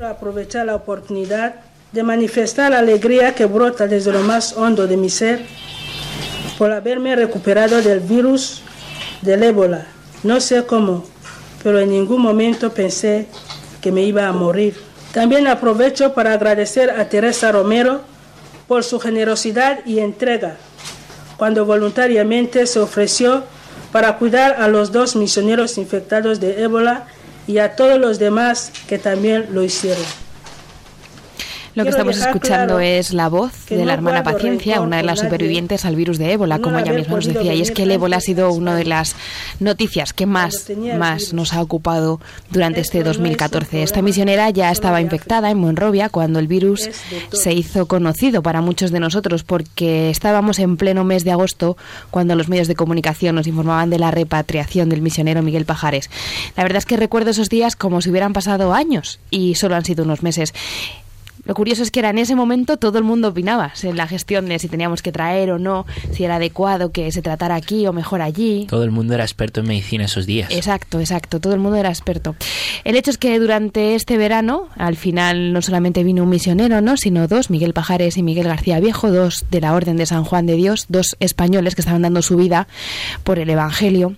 Aprovechar 0.00 0.66
la 0.66 0.76
oportunidad 0.76 1.56
de 1.92 2.02
manifestar 2.04 2.70
la 2.70 2.78
alegría 2.78 3.34
que 3.34 3.46
brota 3.46 3.88
desde 3.88 4.12
lo 4.12 4.20
más 4.20 4.56
hondo 4.56 4.86
de 4.86 4.96
mi 4.96 5.10
ser 5.10 5.44
por 6.60 6.72
haberme 6.72 7.16
recuperado 7.16 7.80
del 7.80 8.00
virus 8.00 8.60
del 9.22 9.44
ébola. 9.44 9.86
No 10.22 10.42
sé 10.42 10.66
cómo, 10.66 11.06
pero 11.62 11.78
en 11.78 11.88
ningún 11.88 12.20
momento 12.20 12.74
pensé 12.74 13.28
que 13.80 13.90
me 13.90 14.02
iba 14.02 14.26
a 14.26 14.32
morir. 14.32 14.76
También 15.14 15.46
aprovecho 15.46 16.12
para 16.12 16.34
agradecer 16.34 16.90
a 16.90 17.08
Teresa 17.08 17.50
Romero 17.50 18.02
por 18.68 18.84
su 18.84 19.00
generosidad 19.00 19.78
y 19.86 20.00
entrega, 20.00 20.58
cuando 21.38 21.64
voluntariamente 21.64 22.66
se 22.66 22.78
ofreció 22.78 23.42
para 23.90 24.18
cuidar 24.18 24.60
a 24.60 24.68
los 24.68 24.92
dos 24.92 25.16
misioneros 25.16 25.78
infectados 25.78 26.40
de 26.40 26.62
ébola 26.62 27.06
y 27.46 27.56
a 27.56 27.74
todos 27.74 27.98
los 27.98 28.18
demás 28.18 28.70
que 28.86 28.98
también 28.98 29.46
lo 29.52 29.62
hicieron. 29.62 30.04
Lo 31.80 31.84
que 31.84 31.90
estamos 31.92 32.18
escuchando 32.18 32.78
es 32.78 33.14
la 33.14 33.30
voz 33.30 33.52
de 33.70 33.86
la 33.86 33.94
hermana 33.94 34.22
Paciencia, 34.22 34.82
una 34.82 34.98
de 34.98 35.02
las 35.02 35.20
supervivientes 35.20 35.86
al 35.86 35.96
virus 35.96 36.18
de 36.18 36.34
ébola, 36.34 36.58
como 36.58 36.78
ella 36.78 36.92
misma 36.92 37.16
nos 37.16 37.24
decía. 37.24 37.54
Y 37.54 37.62
es 37.62 37.70
que 37.70 37.84
el 37.84 37.90
ébola 37.90 38.18
ha 38.18 38.20
sido 38.20 38.52
una 38.52 38.76
de 38.76 38.84
las 38.84 39.16
noticias 39.60 40.12
que 40.12 40.26
más, 40.26 40.70
más 40.98 41.32
nos 41.32 41.54
ha 41.54 41.62
ocupado 41.62 42.20
durante 42.50 42.82
este 42.82 43.02
2014. 43.02 43.82
Esta 43.82 44.02
misionera 44.02 44.50
ya 44.50 44.70
estaba 44.70 45.00
infectada 45.00 45.50
en 45.50 45.56
Monrovia 45.56 46.10
cuando 46.10 46.38
el 46.38 46.48
virus 46.48 46.90
se 47.32 47.54
hizo 47.54 47.86
conocido 47.86 48.42
para 48.42 48.60
muchos 48.60 48.90
de 48.90 49.00
nosotros, 49.00 49.42
porque 49.42 50.10
estábamos 50.10 50.58
en 50.58 50.76
pleno 50.76 51.04
mes 51.04 51.24
de 51.24 51.32
agosto 51.32 51.78
cuando 52.10 52.34
los 52.34 52.50
medios 52.50 52.68
de 52.68 52.74
comunicación 52.74 53.36
nos 53.36 53.46
informaban 53.46 53.88
de 53.88 53.98
la 53.98 54.10
repatriación 54.10 54.90
del 54.90 55.00
misionero 55.00 55.40
Miguel 55.40 55.64
Pajares. 55.64 56.10
La 56.58 56.62
verdad 56.62 56.76
es 56.76 56.84
que 56.84 56.98
recuerdo 56.98 57.30
esos 57.30 57.48
días 57.48 57.74
como 57.74 58.02
si 58.02 58.10
hubieran 58.10 58.34
pasado 58.34 58.74
años 58.74 59.18
y 59.30 59.54
solo 59.54 59.76
han 59.76 59.86
sido 59.86 60.04
unos 60.04 60.22
meses. 60.22 60.52
Lo 61.44 61.54
curioso 61.54 61.82
es 61.82 61.90
que 61.90 62.00
era 62.00 62.10
en 62.10 62.18
ese 62.18 62.34
momento 62.34 62.76
todo 62.76 62.98
el 62.98 63.04
mundo 63.04 63.28
opinaba 63.28 63.72
en 63.82 63.96
la 63.96 64.06
gestión 64.06 64.46
de 64.46 64.58
si 64.58 64.68
teníamos 64.68 65.02
que 65.02 65.12
traer 65.12 65.50
o 65.50 65.58
no, 65.58 65.86
si 66.12 66.24
era 66.24 66.36
adecuado 66.36 66.92
que 66.92 67.10
se 67.12 67.22
tratara 67.22 67.54
aquí 67.54 67.86
o 67.86 67.92
mejor 67.92 68.22
allí. 68.22 68.66
Todo 68.68 68.84
el 68.84 68.90
mundo 68.90 69.14
era 69.14 69.24
experto 69.24 69.60
en 69.60 69.68
medicina 69.68 70.04
esos 70.04 70.26
días. 70.26 70.50
Exacto, 70.50 71.00
exacto, 71.00 71.40
todo 71.40 71.54
el 71.54 71.60
mundo 71.60 71.76
era 71.76 71.88
experto. 71.88 72.36
El 72.84 72.96
hecho 72.96 73.10
es 73.10 73.18
que 73.18 73.38
durante 73.38 73.94
este 73.94 74.16
verano, 74.16 74.68
al 74.76 74.96
final 74.96 75.52
no 75.52 75.62
solamente 75.62 76.04
vino 76.04 76.22
un 76.22 76.28
misionero, 76.28 76.80
¿no? 76.80 76.96
sino 76.96 77.26
dos, 77.28 77.50
Miguel 77.50 77.72
Pajares 77.72 78.16
y 78.16 78.22
Miguel 78.22 78.46
García 78.46 78.80
Viejo, 78.80 79.10
dos 79.10 79.46
de 79.50 79.60
la 79.60 79.74
Orden 79.74 79.96
de 79.96 80.06
San 80.06 80.24
Juan 80.24 80.46
de 80.46 80.56
Dios, 80.56 80.86
dos 80.88 81.16
españoles 81.20 81.74
que 81.74 81.80
estaban 81.80 82.02
dando 82.02 82.22
su 82.22 82.36
vida 82.36 82.68
por 83.24 83.38
el 83.38 83.50
Evangelio 83.50 84.14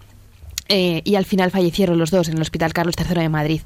eh, 0.68 1.02
y 1.04 1.16
al 1.16 1.24
final 1.24 1.50
fallecieron 1.50 1.98
los 1.98 2.10
dos 2.10 2.28
en 2.28 2.34
el 2.34 2.42
Hospital 2.42 2.72
Carlos 2.72 2.94
III 2.98 3.22
de 3.22 3.28
Madrid. 3.28 3.60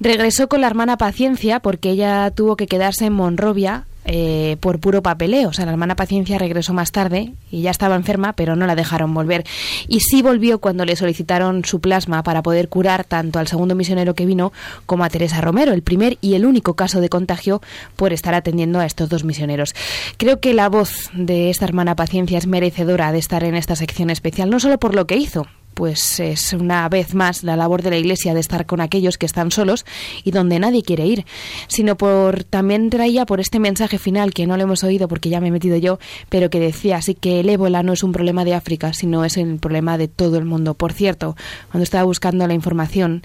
Regresó 0.00 0.48
con 0.48 0.60
la 0.60 0.66
hermana 0.66 0.96
Paciencia 0.96 1.60
porque 1.60 1.90
ella 1.90 2.30
tuvo 2.30 2.56
que 2.56 2.66
quedarse 2.66 3.06
en 3.06 3.12
Monrovia 3.12 3.86
eh, 4.04 4.56
por 4.58 4.80
puro 4.80 5.00
papeleo. 5.00 5.50
O 5.50 5.52
sea, 5.52 5.64
la 5.64 5.72
hermana 5.72 5.94
Paciencia 5.94 6.36
regresó 6.36 6.72
más 6.72 6.90
tarde 6.90 7.34
y 7.52 7.62
ya 7.62 7.70
estaba 7.70 7.94
enferma, 7.94 8.32
pero 8.32 8.56
no 8.56 8.66
la 8.66 8.74
dejaron 8.74 9.14
volver. 9.14 9.44
Y 9.86 10.00
sí 10.00 10.22
volvió 10.22 10.58
cuando 10.58 10.84
le 10.84 10.96
solicitaron 10.96 11.64
su 11.64 11.80
plasma 11.80 12.24
para 12.24 12.42
poder 12.42 12.68
curar 12.68 13.04
tanto 13.04 13.38
al 13.38 13.46
segundo 13.46 13.76
misionero 13.76 14.14
que 14.14 14.26
vino 14.26 14.52
como 14.86 15.04
a 15.04 15.08
Teresa 15.08 15.40
Romero, 15.40 15.72
el 15.72 15.82
primer 15.82 16.18
y 16.20 16.34
el 16.34 16.46
único 16.46 16.74
caso 16.74 17.00
de 17.00 17.08
contagio 17.08 17.62
por 17.94 18.12
estar 18.12 18.34
atendiendo 18.34 18.80
a 18.80 18.86
estos 18.86 19.08
dos 19.08 19.22
misioneros. 19.22 19.72
Creo 20.16 20.40
que 20.40 20.52
la 20.52 20.68
voz 20.68 21.10
de 21.14 21.50
esta 21.50 21.64
hermana 21.64 21.94
Paciencia 21.94 22.38
es 22.38 22.48
merecedora 22.48 23.12
de 23.12 23.18
estar 23.18 23.44
en 23.44 23.54
esta 23.54 23.76
sección 23.76 24.10
especial, 24.10 24.50
no 24.50 24.58
solo 24.58 24.78
por 24.78 24.96
lo 24.96 25.06
que 25.06 25.16
hizo, 25.16 25.46
pues 25.74 26.20
es 26.20 26.52
una 26.52 26.88
vez 26.88 27.14
más 27.14 27.42
la 27.42 27.56
labor 27.56 27.82
de 27.82 27.90
la 27.90 27.98
Iglesia 27.98 28.34
de 28.34 28.40
estar 28.40 28.66
con 28.66 28.80
aquellos 28.80 29.18
que 29.18 29.26
están 29.26 29.50
solos 29.50 29.84
y 30.24 30.30
donde 30.30 30.58
nadie 30.58 30.82
quiere 30.82 31.06
ir, 31.06 31.24
sino 31.68 31.96
por 31.96 32.44
también 32.44 32.90
traía 32.90 33.26
por 33.26 33.40
este 33.40 33.58
mensaje 33.58 33.98
final 33.98 34.32
que 34.32 34.46
no 34.46 34.56
lo 34.56 34.62
hemos 34.64 34.84
oído 34.84 35.08
porque 35.08 35.28
ya 35.28 35.40
me 35.40 35.48
he 35.48 35.50
metido 35.50 35.76
yo, 35.76 35.98
pero 36.28 36.50
que 36.50 36.60
decía 36.60 36.96
así 36.96 37.14
que 37.14 37.40
el 37.40 37.48
ébola 37.48 37.82
no 37.82 37.92
es 37.92 38.02
un 38.02 38.12
problema 38.12 38.44
de 38.44 38.54
África, 38.54 38.92
sino 38.92 39.24
es 39.24 39.36
el 39.36 39.58
problema 39.58 39.98
de 39.98 40.08
todo 40.08 40.38
el 40.38 40.44
mundo. 40.44 40.74
Por 40.74 40.92
cierto, 40.92 41.36
cuando 41.70 41.84
estaba 41.84 42.04
buscando 42.04 42.46
la 42.46 42.54
información, 42.54 43.22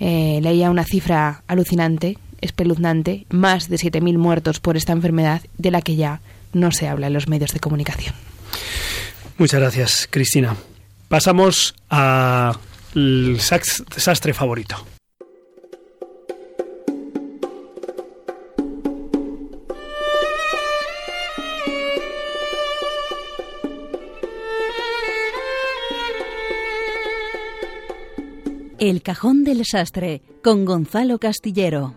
eh, 0.00 0.40
leía 0.42 0.70
una 0.70 0.84
cifra 0.84 1.42
alucinante, 1.46 2.18
espeluznante, 2.40 3.26
más 3.30 3.68
de 3.68 3.76
7.000 3.76 4.18
muertos 4.18 4.60
por 4.60 4.76
esta 4.76 4.92
enfermedad 4.92 5.42
de 5.58 5.70
la 5.70 5.82
que 5.82 5.96
ya 5.96 6.20
no 6.52 6.72
se 6.72 6.88
habla 6.88 7.08
en 7.08 7.12
los 7.12 7.28
medios 7.28 7.52
de 7.52 7.60
comunicación. 7.60 8.14
Muchas 9.38 9.60
gracias, 9.60 10.08
Cristina. 10.10 10.56
Pasamos 11.14 11.76
al 11.90 12.58
sastre 13.38 14.34
favorito. 14.34 14.74
El 28.80 29.02
cajón 29.02 29.44
del 29.44 29.64
sastre 29.64 30.20
con 30.42 30.64
Gonzalo 30.64 31.20
Castillero. 31.20 31.94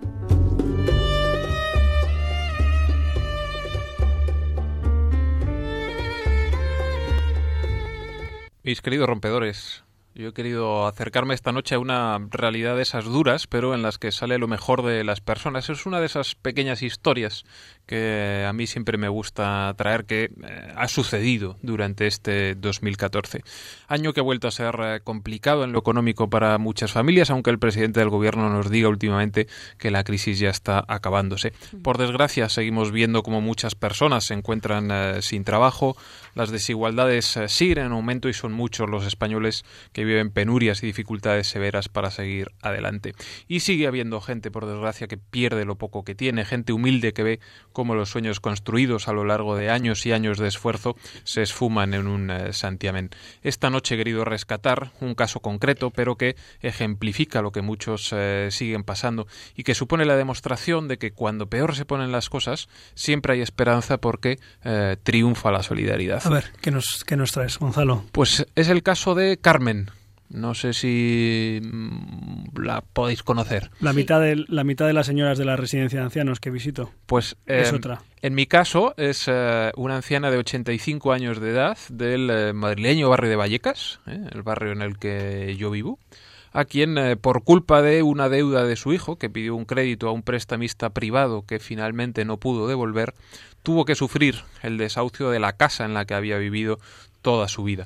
Mis 8.68 8.82
queridos 8.82 9.08
rompedores, 9.08 9.86
yo 10.18 10.30
he 10.30 10.34
querido 10.34 10.88
acercarme 10.88 11.36
esta 11.36 11.52
noche 11.52 11.76
a 11.76 11.80
una 11.80 12.18
realidad 12.32 12.76
de 12.76 12.82
esas 12.82 13.06
duras, 13.06 13.46
pero 13.46 13.76
en 13.76 13.84
las 13.84 14.00
que 14.00 14.12
sale 14.12 14.40
lo 14.40 14.48
mejor 14.48 14.84
de 14.84 15.04
las 15.04 15.22
personas. 15.22 15.70
Es 15.70 15.86
una 15.86 16.00
de 16.00 16.08
esas 16.08 16.34
pequeñas 16.34 16.82
historias 16.82 17.46
que 17.86 18.44
a 18.48 18.52
mí 18.52 18.66
siempre 18.66 18.98
me 18.98 19.10
gusta 19.10 19.74
traer 19.78 20.06
que 20.06 20.24
eh, 20.26 20.74
ha 20.76 20.88
sucedido 20.88 21.58
durante 21.62 22.08
este 22.08 22.56
2014. 22.56 23.44
Año 23.88 24.12
que 24.12 24.22
ha 24.22 24.24
vuelto 24.24 24.48
a 24.48 24.52
ser 24.52 24.76
eh, 24.82 25.00
complicado 25.04 25.64
en 25.64 25.72
lo 25.72 25.80
económico 25.80 26.30
para 26.30 26.58
muchas 26.58 26.92
familias, 26.92 27.30
aunque 27.30 27.52
el 27.52 27.60
presidente 27.60 28.00
del 28.00 28.10
gobierno 28.10 28.50
nos 28.50 28.72
diga 28.72 28.90
últimamente 28.90 29.48
que 29.78 29.92
la 29.92 30.04
crisis 30.04 30.40
ya 30.40 30.50
está 30.50 30.84
acabándose. 30.88 31.54
Por 31.84 32.00
desgracia, 32.00 32.50
seguimos 32.50 32.92
viendo 32.92 33.22
como 33.22 33.40
muchas 33.40 33.76
personas 33.76 34.26
se 34.26 34.34
encuentran 34.34 34.90
eh, 34.90 35.22
sin 35.22 35.44
trabajo, 35.44 35.96
las 36.34 36.50
desigualdades 36.50 37.40
siguen 37.48 37.86
en 37.86 37.92
aumento 37.92 38.30
y 38.30 38.34
son 38.34 38.52
muchos 38.54 38.90
los 38.90 39.06
españoles 39.06 39.64
que 39.94 40.07
viven 40.08 40.32
penurias 40.32 40.82
y 40.82 40.88
dificultades 40.88 41.48
severas 41.48 41.90
para 41.90 42.12
seguir 42.12 42.52
adelante. 42.62 43.14
Y 43.48 43.60
sigue 43.60 43.88
habiendo 43.88 44.22
gente, 44.22 44.52
por 44.52 44.66
desgracia, 44.66 45.08
que 45.08 45.18
pierde 45.18 45.66
lo 45.66 45.76
poco 45.76 46.04
que 46.04 46.16
tiene, 46.16 46.46
gente 46.46 46.74
humilde 46.74 47.14
que 47.14 47.24
ve 47.24 47.40
cómo 47.74 47.96
los 47.96 48.10
sueños 48.10 48.40
construidos 48.40 49.08
a 49.08 49.14
lo 49.14 49.26
largo 49.26 49.56
de 49.56 49.70
años 49.70 50.06
y 50.06 50.12
años 50.12 50.38
de 50.38 50.48
esfuerzo 50.48 50.96
se 51.24 51.42
esfuman 51.42 51.94
en 51.94 52.08
un 52.08 52.32
eh, 52.32 52.54
santiamén. 52.54 53.10
Esta 53.42 53.70
noche 53.70 53.96
he 53.96 53.98
querido 53.98 54.26
rescatar 54.26 54.92
un 55.00 55.16
caso 55.16 55.40
concreto, 55.40 55.92
pero 55.92 56.16
que 56.16 56.36
ejemplifica 56.62 57.42
lo 57.42 57.52
que 57.52 57.62
muchos 57.62 58.10
eh, 58.14 58.50
siguen 58.52 58.84
pasando 58.84 59.28
y 59.56 59.64
que 59.64 59.76
supone 59.76 60.06
la 60.06 60.16
demostración 60.16 60.88
de 60.88 60.98
que 60.98 61.12
cuando 61.12 61.48
peor 61.50 61.76
se 61.76 61.86
ponen 61.86 62.12
las 62.12 62.30
cosas, 62.30 62.70
siempre 62.96 63.34
hay 63.34 63.42
esperanza 63.42 63.98
porque 63.98 64.40
eh, 64.64 64.98
triunfa 65.04 65.52
la 65.52 65.64
solidaridad. 65.64 66.22
A 66.26 66.30
ver, 66.30 66.52
¿qué 66.62 66.72
nos, 66.72 67.04
¿qué 67.06 67.16
nos 67.16 67.32
traes, 67.32 67.58
Gonzalo? 67.60 68.04
Pues 68.12 68.46
es 68.56 68.70
el 68.70 68.84
caso 68.84 69.16
de 69.16 69.38
Carmen, 69.38 69.90
no 70.30 70.54
sé 70.54 70.74
si 70.74 71.60
mm, 71.62 72.60
la 72.62 72.82
podéis 72.82 73.24
conocer. 73.24 73.72
La 73.80 73.94
mitad 73.94 74.20
de 74.20 74.44
la 74.48 74.64
mitad 74.64 74.88
de 74.88 74.94
las 74.94 75.06
señoras 75.06 75.38
de 75.38 75.46
la 75.46 75.56
residencia 75.56 76.00
de 76.00 76.06
ancianos 76.06 76.40
que 76.40 76.50
visito. 76.50 76.92
Pues 77.06 77.38
es 77.46 77.70
em, 77.70 77.76
otra. 77.76 78.02
En 78.22 78.36
mi 78.36 78.46
caso 78.46 78.94
es 78.98 79.26
eh, 79.28 79.72
una 79.76 79.98
anciana 79.98 80.32
de 80.32 80.38
85 80.38 81.14
años 81.14 81.40
de 81.40 81.52
edad 81.52 81.78
del 81.90 82.30
eh, 82.30 82.54
madrileño 82.54 83.10
barrio 83.10 83.30
de 83.30 83.36
Vallecas, 83.36 84.00
eh, 84.08 84.28
el 84.32 84.44
barrio 84.44 84.72
en 84.72 84.82
el 84.82 84.98
que 84.98 85.56
yo 85.58 85.72
vivo, 85.72 86.00
a 86.52 86.66
quien 86.66 87.18
por 87.22 87.44
culpa 87.44 87.82
de 87.82 88.02
una 88.04 88.30
deuda 88.30 88.66
de 88.66 88.76
su 88.76 88.92
hijo 88.94 89.18
que 89.18 89.30
pidió 89.30 89.56
un 89.56 89.66
crédito 89.66 90.08
a 90.08 90.12
un 90.12 90.24
prestamista 90.24 90.90
privado 90.90 91.46
que 91.46 91.60
finalmente 91.60 92.26
no 92.26 92.38
pudo 92.38 92.68
devolver, 92.68 93.14
tuvo 93.62 93.86
que 93.86 93.96
sufrir 93.96 94.44
el 94.64 94.78
desahucio 94.78 95.30
de 95.30 95.40
la 95.40 95.54
casa 95.54 95.86
en 95.86 95.94
la 95.94 96.06
que 96.06 96.16
había 96.16 96.38
vivido 96.38 96.80
toda 97.22 97.48
su 97.48 97.64
vida 97.64 97.86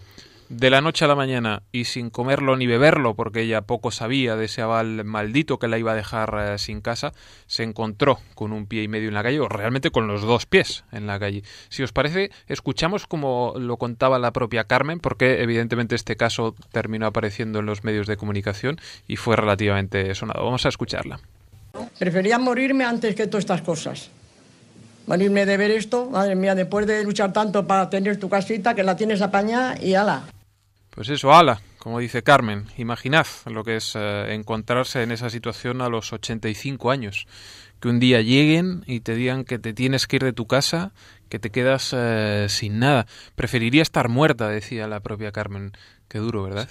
de 0.52 0.70
la 0.70 0.82
noche 0.82 1.06
a 1.06 1.08
la 1.08 1.16
mañana 1.16 1.64
y 1.72 1.86
sin 1.86 2.10
comerlo 2.10 2.58
ni 2.58 2.68
beberlo, 2.68 3.16
porque 3.16 3.42
ella 3.42 3.62
poco 3.62 3.90
sabía 3.90 4.36
de 4.36 4.46
ese 4.46 4.62
aval 4.62 5.06
maldito 5.06 5.60
que 5.60 5.70
la 5.70 5.78
iba 5.78 5.94
a 5.94 5.96
dejar 5.96 6.38
eh, 6.40 6.58
sin 6.58 6.82
casa, 6.82 7.14
se 7.48 7.64
encontró 7.64 8.20
con 8.36 8.52
un 8.52 8.66
pie 8.66 8.84
y 8.84 8.90
medio 8.90 9.08
en 9.08 9.14
la 9.14 9.24
calle, 9.24 9.40
o 9.40 9.48
realmente 9.48 9.92
con 9.92 10.08
los 10.08 10.24
dos 10.24 10.46
pies 10.46 10.84
en 10.92 11.08
la 11.08 11.20
calle. 11.20 11.44
Si 11.70 11.84
os 11.84 11.94
parece, 11.94 12.32
escuchamos 12.48 13.08
como 13.08 13.54
lo 13.58 13.78
contaba 13.78 14.20
la 14.20 14.32
propia 14.32 14.66
Carmen, 14.66 15.00
porque 15.00 15.42
evidentemente 15.42 15.96
este 15.96 16.18
caso 16.18 16.54
terminó 16.74 17.06
apareciendo 17.06 17.60
en 17.60 17.66
los 17.66 17.86
medios 17.86 18.06
de 18.08 18.18
comunicación 18.18 18.78
y 19.08 19.16
fue 19.16 19.38
relativamente 19.38 20.14
sonado. 20.16 20.44
Vamos 20.44 20.66
a 20.66 20.70
escucharla. 20.70 21.22
Prefería 21.98 22.38
morirme 22.38 22.84
antes 22.84 23.16
que 23.16 23.28
todas 23.28 23.44
estas 23.44 23.62
cosas. 23.62 24.10
Morirme 25.08 25.46
de 25.46 25.56
ver 25.56 25.72
esto, 25.72 26.10
madre 26.10 26.36
mía, 26.36 26.56
después 26.56 26.86
de 26.86 27.06
luchar 27.06 27.32
tanto 27.32 27.66
para 27.66 27.90
tener 27.90 28.20
tu 28.20 28.28
casita, 28.28 28.76
que 28.76 28.84
la 28.84 28.98
tienes 28.98 29.22
apañada 29.22 29.82
y 29.82 29.94
ala. 29.94 30.24
Pues 30.92 31.10
eso, 31.10 31.34
ala, 31.34 31.62
como 31.80 32.00
dice 32.00 32.22
Carmen, 32.22 32.66
imaginad 32.78 33.26
lo 33.46 33.64
que 33.64 33.78
es 33.78 33.94
eh, 33.96 34.34
encontrarse 34.34 35.04
en 35.04 35.12
esa 35.12 35.30
situación 35.30 35.82
a 35.82 35.90
los 35.90 36.12
85 36.14 36.92
años. 36.92 37.28
Que 37.80 37.88
un 37.88 38.00
día 38.00 38.22
lleguen 38.22 38.84
y 38.86 39.00
te 39.00 39.16
digan 39.16 39.44
que 39.44 39.58
te 39.58 39.74
tienes 39.74 40.06
que 40.06 40.18
ir 40.18 40.24
de 40.24 40.34
tu 40.34 40.46
casa, 40.46 40.92
que 41.30 41.40
te 41.40 41.50
quedas 41.50 41.96
eh, 41.98 42.46
sin 42.50 42.78
nada. 42.78 43.08
Preferiría 43.36 43.82
estar 43.82 44.10
muerta, 44.10 44.50
decía 44.50 44.88
la 44.88 45.00
propia 45.00 45.32
Carmen. 45.32 45.72
Qué 46.08 46.20
duro, 46.20 46.44
¿verdad? 46.44 46.70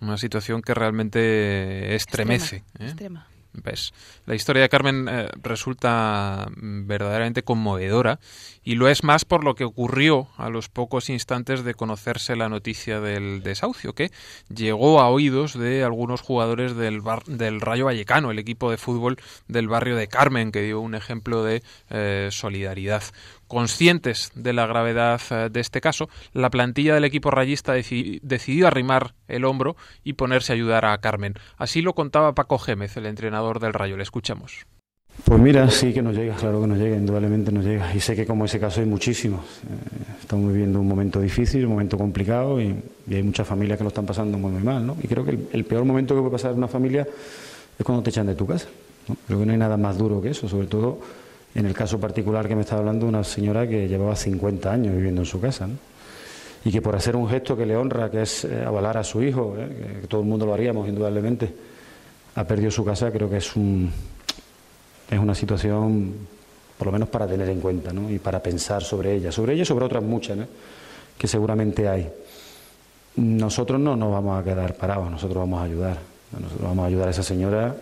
Una 0.00 0.18
situación 0.18 0.60
que 0.60 0.74
realmente 0.74 1.94
estremece. 1.94 2.64
¿eh? 2.78 2.94
La 4.26 4.34
historia 4.34 4.62
de 4.62 4.68
Carmen 4.68 5.08
eh, 5.08 5.28
resulta 5.42 6.48
verdaderamente 6.56 7.42
conmovedora 7.42 8.18
y 8.64 8.74
lo 8.74 8.88
es 8.88 9.04
más 9.04 9.24
por 9.24 9.44
lo 9.44 9.54
que 9.54 9.64
ocurrió 9.64 10.28
a 10.36 10.50
los 10.50 10.68
pocos 10.68 11.08
instantes 11.08 11.64
de 11.64 11.74
conocerse 11.74 12.36
la 12.36 12.48
noticia 12.48 13.00
del 13.00 13.42
desahucio, 13.42 13.94
que 13.94 14.10
llegó 14.48 15.00
a 15.00 15.08
oídos 15.08 15.58
de 15.58 15.84
algunos 15.84 16.20
jugadores 16.20 16.76
del, 16.76 17.02
del 17.26 17.60
Rayo 17.60 17.86
Vallecano, 17.86 18.30
el 18.30 18.38
equipo 18.38 18.70
de 18.70 18.76
fútbol 18.76 19.16
del 19.48 19.68
barrio 19.68 19.96
de 19.96 20.08
Carmen, 20.08 20.52
que 20.52 20.62
dio 20.62 20.80
un 20.80 20.94
ejemplo 20.94 21.44
de 21.44 21.62
eh, 21.90 22.28
solidaridad. 22.32 23.02
Conscientes 23.46 24.32
de 24.34 24.52
la 24.52 24.66
gravedad 24.66 25.20
eh, 25.30 25.48
de 25.50 25.60
este 25.60 25.80
caso, 25.80 26.08
la 26.32 26.50
plantilla 26.50 26.94
del 26.94 27.04
equipo 27.04 27.30
rayista 27.30 27.72
decidió 27.72 28.66
arrimar 28.66 29.14
el 29.28 29.44
hombro 29.44 29.76
y 30.02 30.14
ponerse 30.14 30.52
a 30.52 30.54
ayudar 30.54 30.84
a 30.84 30.98
Carmen. 30.98 31.34
Así 31.56 31.82
lo 31.82 31.94
contaba 31.94 32.34
Paco 32.34 32.58
Gémez, 32.58 32.96
el 32.96 33.06
entrenador 33.06 33.60
del 33.60 33.72
Rayo. 33.72 33.96
Le 33.96 34.02
escuchamos. 34.02 34.66
Pues 35.24 35.40
mira, 35.40 35.68
sí 35.70 35.92
que 35.92 36.02
nos 36.02 36.14
llega, 36.14 36.34
claro 36.36 36.60
que 36.60 36.66
nos 36.66 36.78
llega, 36.78 36.96
indudablemente 36.96 37.50
nos 37.50 37.64
llega. 37.64 37.94
Y 37.94 38.00
sé 38.00 38.14
que 38.14 38.26
como 38.26 38.44
ese 38.44 38.60
caso 38.60 38.80
hay 38.80 38.86
muchísimos. 38.86 39.40
Eh, 39.40 40.12
estamos 40.20 40.52
viviendo 40.52 40.78
un 40.80 40.86
momento 40.86 41.20
difícil, 41.20 41.64
un 41.64 41.72
momento 41.72 41.96
complicado 41.96 42.60
y, 42.60 42.76
hay 43.10 43.22
muchas 43.22 43.46
familias 43.46 43.78
que 43.78 43.84
lo 43.84 43.88
están 43.88 44.06
pasando 44.06 44.36
muy, 44.38 44.62
mal. 44.62 44.86
¿no? 44.86 44.96
Y 45.02 45.08
creo 45.08 45.24
que 45.24 45.38
el, 45.52 45.64
peor 45.64 45.84
momento 45.84 46.14
que 46.14 46.20
puede 46.20 46.32
pasar 46.32 46.52
una 46.52 46.68
familia 46.68 47.06
es 47.78 47.84
cuando 47.84 48.02
te 48.02 48.10
echan 48.10 48.26
de 48.26 48.34
tu 48.34 48.46
casa. 48.46 48.68
Creo 49.26 49.38
que 49.38 49.46
no 49.46 49.52
hay 49.52 49.58
nada 49.58 49.76
más 49.76 49.96
duro 49.96 50.20
que 50.20 50.30
eso, 50.30 50.48
sobre 50.48 50.66
todo 50.66 51.00
en 51.56 51.64
el 51.64 51.72
caso 51.72 51.98
particular 51.98 52.46
que 52.46 52.54
me 52.54 52.60
estaba 52.60 52.80
hablando, 52.80 53.06
una 53.06 53.24
señora 53.24 53.66
que 53.66 53.88
llevaba 53.88 54.14
50 54.14 54.70
años 54.70 54.94
viviendo 54.94 55.22
en 55.22 55.26
su 55.26 55.40
casa, 55.40 55.66
y 56.62 56.70
que 56.70 56.82
por 56.82 56.94
hacer 56.94 57.16
un 57.16 57.26
gesto 57.28 57.56
que 57.56 57.64
le 57.64 57.74
honra, 57.74 58.10
que 58.10 58.22
es 58.22 58.44
eh, 58.44 58.62
avalar 58.62 58.98
a 58.98 59.04
su 59.04 59.22
hijo, 59.22 59.56
¿eh? 59.58 60.00
que 60.02 60.06
todo 60.06 60.20
el 60.20 60.26
mundo 60.26 60.44
lo 60.44 60.52
haríamos 60.52 60.86
indudablemente, 60.86 61.50
ha 62.34 62.44
perdido 62.44 62.70
su 62.70 62.84
casa, 62.84 63.10
creo 63.10 63.30
que 63.30 63.38
es, 63.38 63.56
un, 63.56 63.90
es 65.10 65.18
una 65.18 65.34
situación, 65.34 66.12
por 66.76 66.88
lo 66.88 66.92
menos 66.92 67.08
para 67.08 67.26
tener 67.26 67.48
en 67.48 67.60
cuenta 67.60 67.90
¿no? 67.90 68.10
y 68.10 68.18
para 68.18 68.42
pensar 68.42 68.82
sobre 68.82 69.14
ella, 69.14 69.32
sobre 69.32 69.54
ella 69.54 69.62
y 69.62 69.66
sobre 69.66 69.86
otras 69.86 70.02
muchas 70.02 70.36
que 71.16 71.26
seguramente 71.26 71.88
hay. 71.88 72.06
Nosotros 73.16 73.80
no 73.80 73.96
nos 73.96 74.12
vamos 74.12 74.38
a 74.38 74.44
quedar 74.44 74.74
parados, 74.74 75.10
nosotros 75.10 75.38
vamos 75.38 75.62
a 75.62 75.64
ayudar, 75.64 75.96
nosotros 76.38 76.68
vamos 76.68 76.84
a 76.84 76.86
ayudar 76.88 77.08
a 77.08 77.12
esa 77.12 77.22
señora 77.22 77.74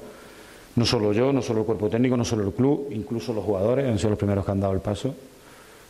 no 0.77 0.85
solo 0.85 1.13
yo, 1.13 1.33
no 1.33 1.43
solo 1.43 1.61
el 1.61 1.67
cuerpo 1.67 1.89
técnico, 1.89 2.17
no 2.17 2.25
solo 2.25 2.45
el 2.45 2.53
club, 2.53 2.89
incluso 2.91 3.33
los 3.33 3.45
jugadores 3.45 3.87
han 3.87 3.99
sido 3.99 4.11
los 4.11 4.19
primeros 4.19 4.45
que 4.45 4.51
han 4.51 4.61
dado 4.61 4.73
el 4.73 4.81
paso. 4.81 5.15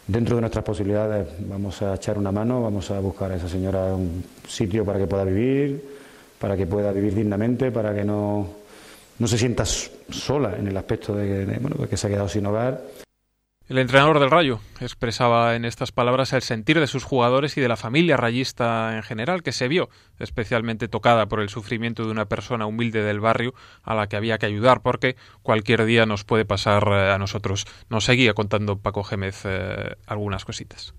Dentro 0.06 0.36
de 0.36 0.42
nuestras 0.42 0.64
posibilidades 0.64 1.28
vamos 1.40 1.80
a 1.80 1.94
echar 1.94 2.18
una 2.18 2.30
mano, 2.30 2.62
vamos 2.62 2.90
a 2.90 3.00
buscar 3.00 3.32
a 3.32 3.36
esa 3.36 3.48
señora 3.48 3.94
un 3.94 4.22
sitio 4.46 4.84
para 4.84 4.98
que 4.98 5.06
pueda 5.06 5.24
vivir, 5.24 5.82
para 6.38 6.56
que 6.56 6.66
pueda 6.66 6.92
vivir 6.92 7.14
dignamente, 7.14 7.70
para 7.70 7.94
que 7.94 8.04
no, 8.04 8.46
no 9.18 9.26
se 9.26 9.38
sienta 9.38 9.64
sola 9.64 10.56
en 10.58 10.68
el 10.68 10.76
aspecto 10.76 11.14
de, 11.14 11.46
de 11.46 11.88
que 11.88 11.96
se 11.96 12.06
ha 12.06 12.10
quedado 12.10 12.28
sin 12.28 12.44
hogar. 12.44 13.03
El 13.66 13.78
entrenador 13.78 14.20
del 14.20 14.30
Rayo 14.30 14.60
expresaba 14.80 15.56
en 15.56 15.64
estas 15.64 15.90
palabras 15.90 16.34
el 16.34 16.42
sentir 16.42 16.78
de 16.78 16.86
sus 16.86 17.02
jugadores 17.02 17.56
y 17.56 17.62
de 17.62 17.68
la 17.68 17.78
familia 17.78 18.18
rayista 18.18 18.94
en 18.94 19.02
general, 19.02 19.42
que 19.42 19.52
se 19.52 19.68
vio 19.68 19.88
especialmente 20.18 20.86
tocada 20.86 21.24
por 21.26 21.40
el 21.40 21.48
sufrimiento 21.48 22.04
de 22.04 22.10
una 22.10 22.26
persona 22.26 22.66
humilde 22.66 23.02
del 23.02 23.20
barrio 23.20 23.54
a 23.82 23.94
la 23.94 24.06
que 24.06 24.16
había 24.16 24.36
que 24.36 24.44
ayudar, 24.44 24.82
porque 24.82 25.16
cualquier 25.42 25.86
día 25.86 26.04
nos 26.04 26.24
puede 26.24 26.44
pasar 26.44 26.86
eh, 26.88 27.12
a 27.12 27.16
nosotros. 27.16 27.64
Nos 27.88 28.04
seguía 28.04 28.34
contando 28.34 28.76
Paco 28.76 29.02
Gémez 29.02 29.40
eh, 29.46 29.96
algunas 30.06 30.44
cositas. 30.44 30.92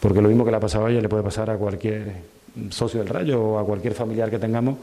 Porque 0.00 0.22
lo 0.22 0.28
mismo 0.28 0.46
que 0.46 0.50
le 0.50 0.56
ha 0.56 0.60
pasado 0.60 0.86
a 0.86 0.90
ella 0.90 1.02
le 1.02 1.08
puede 1.10 1.22
pasar 1.22 1.50
a 1.50 1.58
cualquier 1.58 2.14
socio 2.70 3.00
del 3.00 3.10
Rayo 3.10 3.42
o 3.42 3.58
a 3.58 3.66
cualquier 3.66 3.92
familiar 3.92 4.30
que 4.30 4.38
tengamos, 4.38 4.78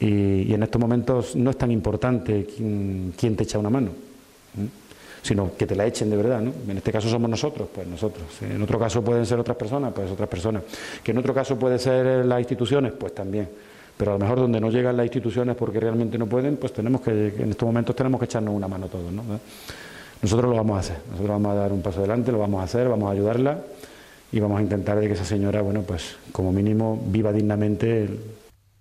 y, 0.00 0.54
en 0.54 0.62
estos 0.62 0.80
momentos 0.80 1.36
no 1.36 1.50
es 1.50 1.58
tan 1.58 1.70
importante 1.70 2.46
quién 2.46 3.36
te 3.36 3.42
echa 3.42 3.58
una 3.58 3.68
mano 3.68 3.90
sino 5.22 5.52
que 5.56 5.66
te 5.66 5.74
la 5.74 5.86
echen 5.86 6.10
de 6.10 6.16
verdad, 6.16 6.40
¿no? 6.40 6.52
En 6.68 6.76
este 6.76 6.92
caso 6.92 7.08
somos 7.08 7.28
nosotros, 7.28 7.68
pues 7.74 7.86
nosotros. 7.86 8.24
En 8.42 8.62
otro 8.62 8.78
caso 8.78 9.02
pueden 9.02 9.26
ser 9.26 9.38
otras 9.38 9.56
personas, 9.56 9.92
pues 9.92 10.10
otras 10.10 10.28
personas. 10.28 10.62
Que 11.02 11.12
en 11.12 11.18
otro 11.18 11.34
caso 11.34 11.58
puede 11.58 11.78
ser 11.78 12.24
las 12.24 12.38
instituciones, 12.38 12.92
pues 12.92 13.14
también. 13.14 13.48
Pero 13.96 14.12
a 14.12 14.14
lo 14.14 14.20
mejor 14.20 14.38
donde 14.38 14.60
no 14.60 14.70
llegan 14.70 14.96
las 14.96 15.06
instituciones 15.06 15.56
porque 15.56 15.80
realmente 15.80 16.16
no 16.16 16.26
pueden, 16.26 16.56
pues 16.56 16.72
tenemos 16.72 17.00
que, 17.00 17.34
en 17.36 17.50
estos 17.50 17.66
momentos 17.66 17.96
tenemos 17.96 18.20
que 18.20 18.26
echarnos 18.26 18.54
una 18.54 18.68
mano 18.68 18.86
todos, 18.86 19.12
¿no? 19.12 19.22
Nosotros 20.22 20.50
lo 20.50 20.56
vamos 20.56 20.76
a 20.76 20.80
hacer, 20.80 20.96
nosotros 21.10 21.30
vamos 21.30 21.52
a 21.52 21.54
dar 21.54 21.72
un 21.72 21.82
paso 21.82 21.98
adelante, 22.00 22.32
lo 22.32 22.38
vamos 22.38 22.60
a 22.60 22.64
hacer, 22.64 22.88
vamos 22.88 23.08
a 23.08 23.12
ayudarla 23.12 23.58
y 24.30 24.40
vamos 24.40 24.58
a 24.58 24.62
intentar 24.62 24.98
de 24.98 25.06
que 25.06 25.14
esa 25.14 25.24
señora, 25.24 25.62
bueno, 25.62 25.82
pues 25.82 26.16
como 26.32 26.52
mínimo 26.52 27.00
viva 27.06 27.32
dignamente 27.32 28.08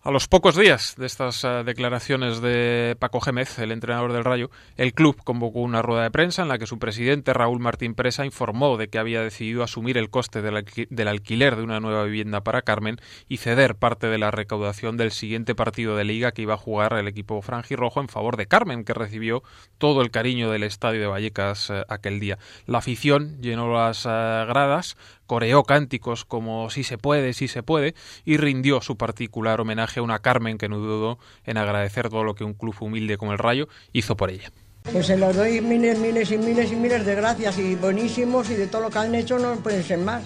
A 0.07 0.11
los 0.11 0.29
pocos 0.29 0.55
días 0.55 0.95
de 0.97 1.05
estas 1.05 1.43
eh, 1.43 1.63
declaraciones 1.65 2.39
de 2.39 2.95
Paco 2.97 3.19
Gémez, 3.19 3.59
el 3.59 3.73
entrenador 3.73 4.13
del 4.13 4.23
Rayo, 4.23 4.49
el 4.77 4.93
club 4.93 5.21
convocó 5.21 5.59
una 5.59 5.81
rueda 5.81 6.03
de 6.03 6.11
prensa 6.11 6.43
en 6.43 6.47
la 6.47 6.57
que 6.57 6.65
su 6.65 6.79
presidente 6.79 7.33
Raúl 7.33 7.59
Martín 7.59 7.93
Presa 7.93 8.25
informó 8.25 8.77
de 8.77 8.87
que 8.87 8.99
había 8.99 9.21
decidido 9.21 9.63
asumir 9.63 9.97
el 9.97 10.09
coste 10.09 10.41
del, 10.41 11.07
alquiler 11.09 11.57
de 11.57 11.61
una 11.61 11.81
nueva 11.81 12.05
vivienda 12.05 12.39
para 12.39 12.61
Carmen 12.61 13.01
y 13.27 13.35
ceder 13.35 13.75
parte 13.75 14.07
de 14.07 14.17
la 14.17 14.31
recaudación 14.31 14.95
del 14.95 15.11
siguiente 15.11 15.55
partido 15.55 15.97
de 15.97 16.05
liga 16.05 16.31
que 16.31 16.43
iba 16.43 16.53
a 16.53 16.57
jugar 16.57 16.93
el 16.93 17.09
equipo 17.09 17.41
franjirrojo 17.41 17.99
en 17.99 18.07
favor 18.07 18.37
de 18.37 18.47
Carmen, 18.47 18.85
que 18.85 18.93
recibió 18.93 19.43
todo 19.77 20.01
el 20.01 20.09
cariño 20.09 20.49
del 20.49 20.63
estadio 20.63 21.01
de 21.01 21.07
Vallecas 21.07 21.69
eh, 21.69 21.83
aquel 21.89 22.21
día. 22.21 22.37
La 22.65 22.77
afición 22.77 23.41
llenó 23.41 23.73
las 23.73 24.05
eh, 24.05 24.09
gradas, 24.09 24.95
coreó 25.27 25.63
cánticos 25.63 26.25
como 26.25 26.69
si 26.71 26.83
se 26.83 26.97
puede, 26.97 27.33
si 27.33 27.47
se 27.47 27.61
puede, 27.61 27.93
y 28.25 28.37
rindió 28.37 28.81
su 28.81 28.97
particular 28.97 29.61
homenaje 29.61 29.99
a 29.99 30.03
una 30.03 30.19
Carmen 30.19 30.57
que 30.57 30.69
no 30.69 30.79
dudó 30.79 31.19
en 31.45 31.57
agradecer 31.57 32.09
todo 32.09 32.23
lo 32.23 32.33
que 32.33 32.43
un 32.43 32.53
club 32.53 32.75
humilde 32.79 33.17
como 33.17 33.33
el 33.33 33.37
Rayo 33.37 33.67
hizo 33.93 34.17
por 34.17 34.31
ella. 34.31 34.51
Pues 34.91 35.07
se 35.07 35.17
los 35.17 35.35
doy 35.35 35.59
miles, 35.61 35.99
miles 35.99 36.31
y 36.31 36.37
miles 36.37 36.71
y 36.71 36.75
miles 36.75 37.05
de 37.05 37.13
gracias 37.13 37.59
y 37.59 37.75
buenísimos 37.75 38.49
y 38.49 38.55
de 38.55 38.67
todo 38.67 38.83
lo 38.83 38.89
que 38.89 38.99
han 38.99 39.13
hecho 39.13 39.37
no 39.37 39.55
pueden 39.55 39.83
ser 39.83 39.99
más. 39.99 40.23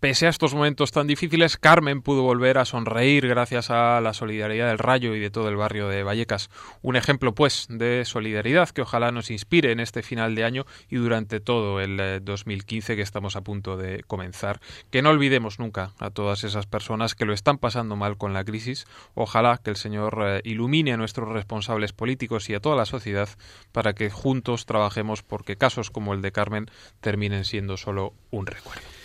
Pese 0.00 0.26
a 0.26 0.30
estos 0.30 0.54
momentos 0.54 0.92
tan 0.92 1.06
difíciles, 1.06 1.58
Carmen 1.58 2.00
pudo 2.00 2.22
volver 2.22 2.56
a 2.56 2.64
sonreír 2.64 3.28
gracias 3.28 3.68
a 3.68 4.00
la 4.00 4.14
solidaridad 4.14 4.68
del 4.68 4.78
Rayo 4.78 5.14
y 5.14 5.20
de 5.20 5.28
todo 5.28 5.50
el 5.50 5.56
barrio 5.56 5.88
de 5.88 6.02
Vallecas. 6.02 6.48
Un 6.80 6.96
ejemplo, 6.96 7.34
pues, 7.34 7.66
de 7.68 8.06
solidaridad 8.06 8.70
que 8.70 8.80
ojalá 8.80 9.12
nos 9.12 9.30
inspire 9.30 9.72
en 9.72 9.78
este 9.78 10.02
final 10.02 10.34
de 10.34 10.44
año 10.44 10.64
y 10.88 10.96
durante 10.96 11.38
todo 11.38 11.82
el 11.82 12.24
2015 12.24 12.94
eh, 12.94 12.96
que 12.96 13.02
estamos 13.02 13.36
a 13.36 13.42
punto 13.42 13.76
de 13.76 14.02
comenzar. 14.06 14.62
Que 14.90 15.02
no 15.02 15.10
olvidemos 15.10 15.58
nunca 15.58 15.92
a 15.98 16.08
todas 16.08 16.44
esas 16.44 16.66
personas 16.66 17.14
que 17.14 17.26
lo 17.26 17.34
están 17.34 17.58
pasando 17.58 17.94
mal 17.94 18.16
con 18.16 18.32
la 18.32 18.42
crisis. 18.42 18.86
Ojalá 19.12 19.60
que 19.62 19.68
el 19.68 19.76
Señor 19.76 20.18
eh, 20.22 20.40
ilumine 20.44 20.94
a 20.94 20.96
nuestros 20.96 21.28
responsables 21.28 21.92
políticos 21.92 22.48
y 22.48 22.54
a 22.54 22.60
toda 22.60 22.74
la 22.74 22.86
sociedad 22.86 23.28
para 23.70 23.92
que 23.92 24.08
juntos 24.08 24.64
trabajemos 24.64 25.22
porque 25.22 25.56
casos 25.56 25.90
como 25.90 26.14
el 26.14 26.22
de 26.22 26.32
Carmen 26.32 26.70
terminen 27.02 27.44
siendo 27.44 27.76
solo 27.76 28.14
un 28.30 28.46
recuerdo. 28.46 28.99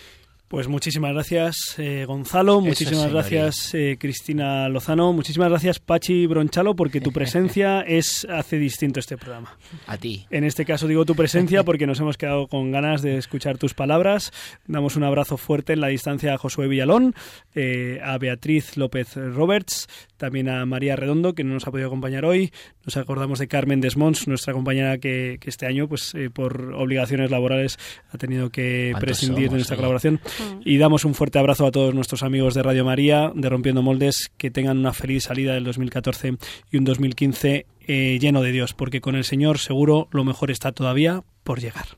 Pues 0.55 0.69
muchísimas 0.69 1.11
gracias, 1.11 1.75
eh, 1.79 2.05
Gonzalo. 2.07 2.61
Muchísimas 2.61 3.11
gracias, 3.11 3.73
eh, 3.73 3.97
Cristina 3.99 4.69
Lozano. 4.69 5.11
Muchísimas 5.11 5.49
gracias, 5.49 5.79
Pachi 5.79 6.27
Bronchalo, 6.27 6.77
porque 6.77 7.01
tu 7.01 7.11
presencia 7.11 7.81
es 7.85 8.25
hace 8.29 8.57
distinto 8.57 9.01
este 9.01 9.17
programa. 9.17 9.57
A 9.85 9.97
ti. 9.97 10.25
En 10.29 10.45
este 10.45 10.63
caso 10.63 10.87
digo 10.87 11.03
tu 11.03 11.13
presencia 11.13 11.65
porque 11.65 11.85
nos 11.85 11.99
hemos 11.99 12.15
quedado 12.15 12.47
con 12.47 12.71
ganas 12.71 13.01
de 13.01 13.17
escuchar 13.17 13.57
tus 13.57 13.73
palabras. 13.73 14.31
Damos 14.65 14.95
un 14.95 15.03
abrazo 15.03 15.35
fuerte 15.35 15.73
en 15.73 15.81
la 15.81 15.87
distancia 15.87 16.33
a 16.33 16.37
Josué 16.37 16.69
Villalón, 16.69 17.15
eh, 17.53 17.99
a 18.01 18.17
Beatriz 18.17 18.77
López 18.77 19.13
Roberts, 19.17 19.89
también 20.15 20.47
a 20.47 20.65
María 20.65 20.95
Redondo, 20.95 21.35
que 21.35 21.43
no 21.43 21.55
nos 21.55 21.67
ha 21.67 21.71
podido 21.71 21.87
acompañar 21.87 22.23
hoy. 22.23 22.53
Nos 22.85 22.95
acordamos 22.95 23.39
de 23.39 23.49
Carmen 23.49 23.81
Desmonts, 23.81 24.25
nuestra 24.29 24.53
compañera 24.53 24.99
que, 24.99 25.37
este 25.45 25.65
año, 25.65 25.89
pues 25.89 26.13
por 26.33 26.73
obligaciones 26.75 27.29
laborales, 27.29 27.77
ha 28.13 28.17
tenido 28.17 28.51
que 28.51 28.93
prescindir 29.01 29.49
de 29.49 29.55
nuestra 29.55 29.75
colaboración. 29.75 30.21
Y 30.63 30.77
damos 30.77 31.05
un 31.05 31.13
fuerte 31.13 31.39
abrazo 31.39 31.65
a 31.65 31.71
todos 31.71 31.93
nuestros 31.93 32.23
amigos 32.23 32.53
de 32.53 32.63
Radio 32.63 32.85
María, 32.85 33.31
de 33.35 33.49
Rompiendo 33.49 33.81
Moldes, 33.81 34.31
que 34.37 34.51
tengan 34.51 34.77
una 34.77 34.93
feliz 34.93 35.23
salida 35.25 35.53
del 35.53 35.63
2014 35.63 36.37
y 36.71 36.77
un 36.77 36.83
2015 36.83 37.65
eh, 37.87 38.17
lleno 38.19 38.41
de 38.41 38.51
Dios, 38.51 38.73
porque 38.73 39.01
con 39.01 39.15
el 39.15 39.23
Señor 39.23 39.59
seguro 39.59 40.07
lo 40.11 40.23
mejor 40.23 40.51
está 40.51 40.71
todavía 40.71 41.23
por 41.43 41.59
llegar. 41.59 41.97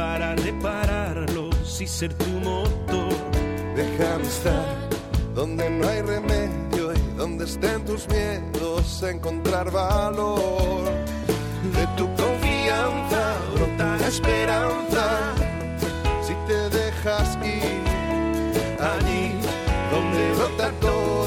para 0.00 0.34
repararlos 0.34 1.78
y 1.78 1.86
ser 1.86 2.14
tu 2.14 2.24
motor. 2.48 3.14
Déjame 3.76 4.22
estar 4.22 4.64
donde 5.34 5.68
no 5.68 5.86
hay 5.86 6.00
remedio 6.00 6.94
y 6.94 7.16
donde 7.18 7.44
estén 7.44 7.84
tus 7.84 8.08
miedos, 8.08 9.02
encontrar 9.02 9.70
valor. 9.70 10.84
De 11.76 11.84
tu 11.98 12.06
confianza 12.22 13.22
brota 13.54 13.98
la 13.98 14.08
esperanza 14.08 15.04
si 16.26 16.34
te 16.48 16.60
dejas 16.78 17.36
ir 17.44 17.82
allí 18.92 19.24
donde 19.92 20.22
brota 20.36 20.70
todo, 20.80 21.19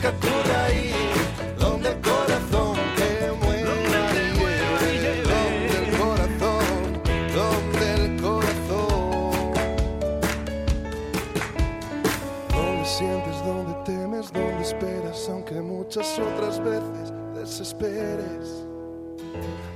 busca 0.00 0.12
tu 0.18 0.28
raíz, 0.48 0.94
donde 1.58 1.90
el 1.90 2.00
corazón 2.00 2.76
te 2.96 3.32
mueve, 3.32 3.64
donde 5.24 5.78
el 5.78 5.98
corazón, 5.98 7.02
donde 7.34 7.94
el 7.94 8.22
corazón. 8.22 9.52
Donde 12.48 12.84
sientes, 12.86 13.44
donde 13.44 13.74
temes, 13.84 14.32
donde 14.32 14.62
esperas, 14.62 15.28
aunque 15.28 15.60
muchas 15.60 16.18
otras 16.18 16.62
veces 16.64 17.12
desesperes. 17.34 18.64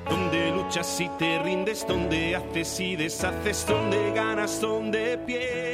Donde 0.09 0.51
luchas 0.53 1.01
y 1.01 1.09
te 1.19 1.39
rindes, 1.41 1.87
donde 1.87 2.37
haces 2.37 2.81
y 2.81 2.97
deshaces, 2.97 3.67
donde 3.67 4.13
ganas, 4.13 4.61
donde 4.61 5.19
pierdes 5.19 5.74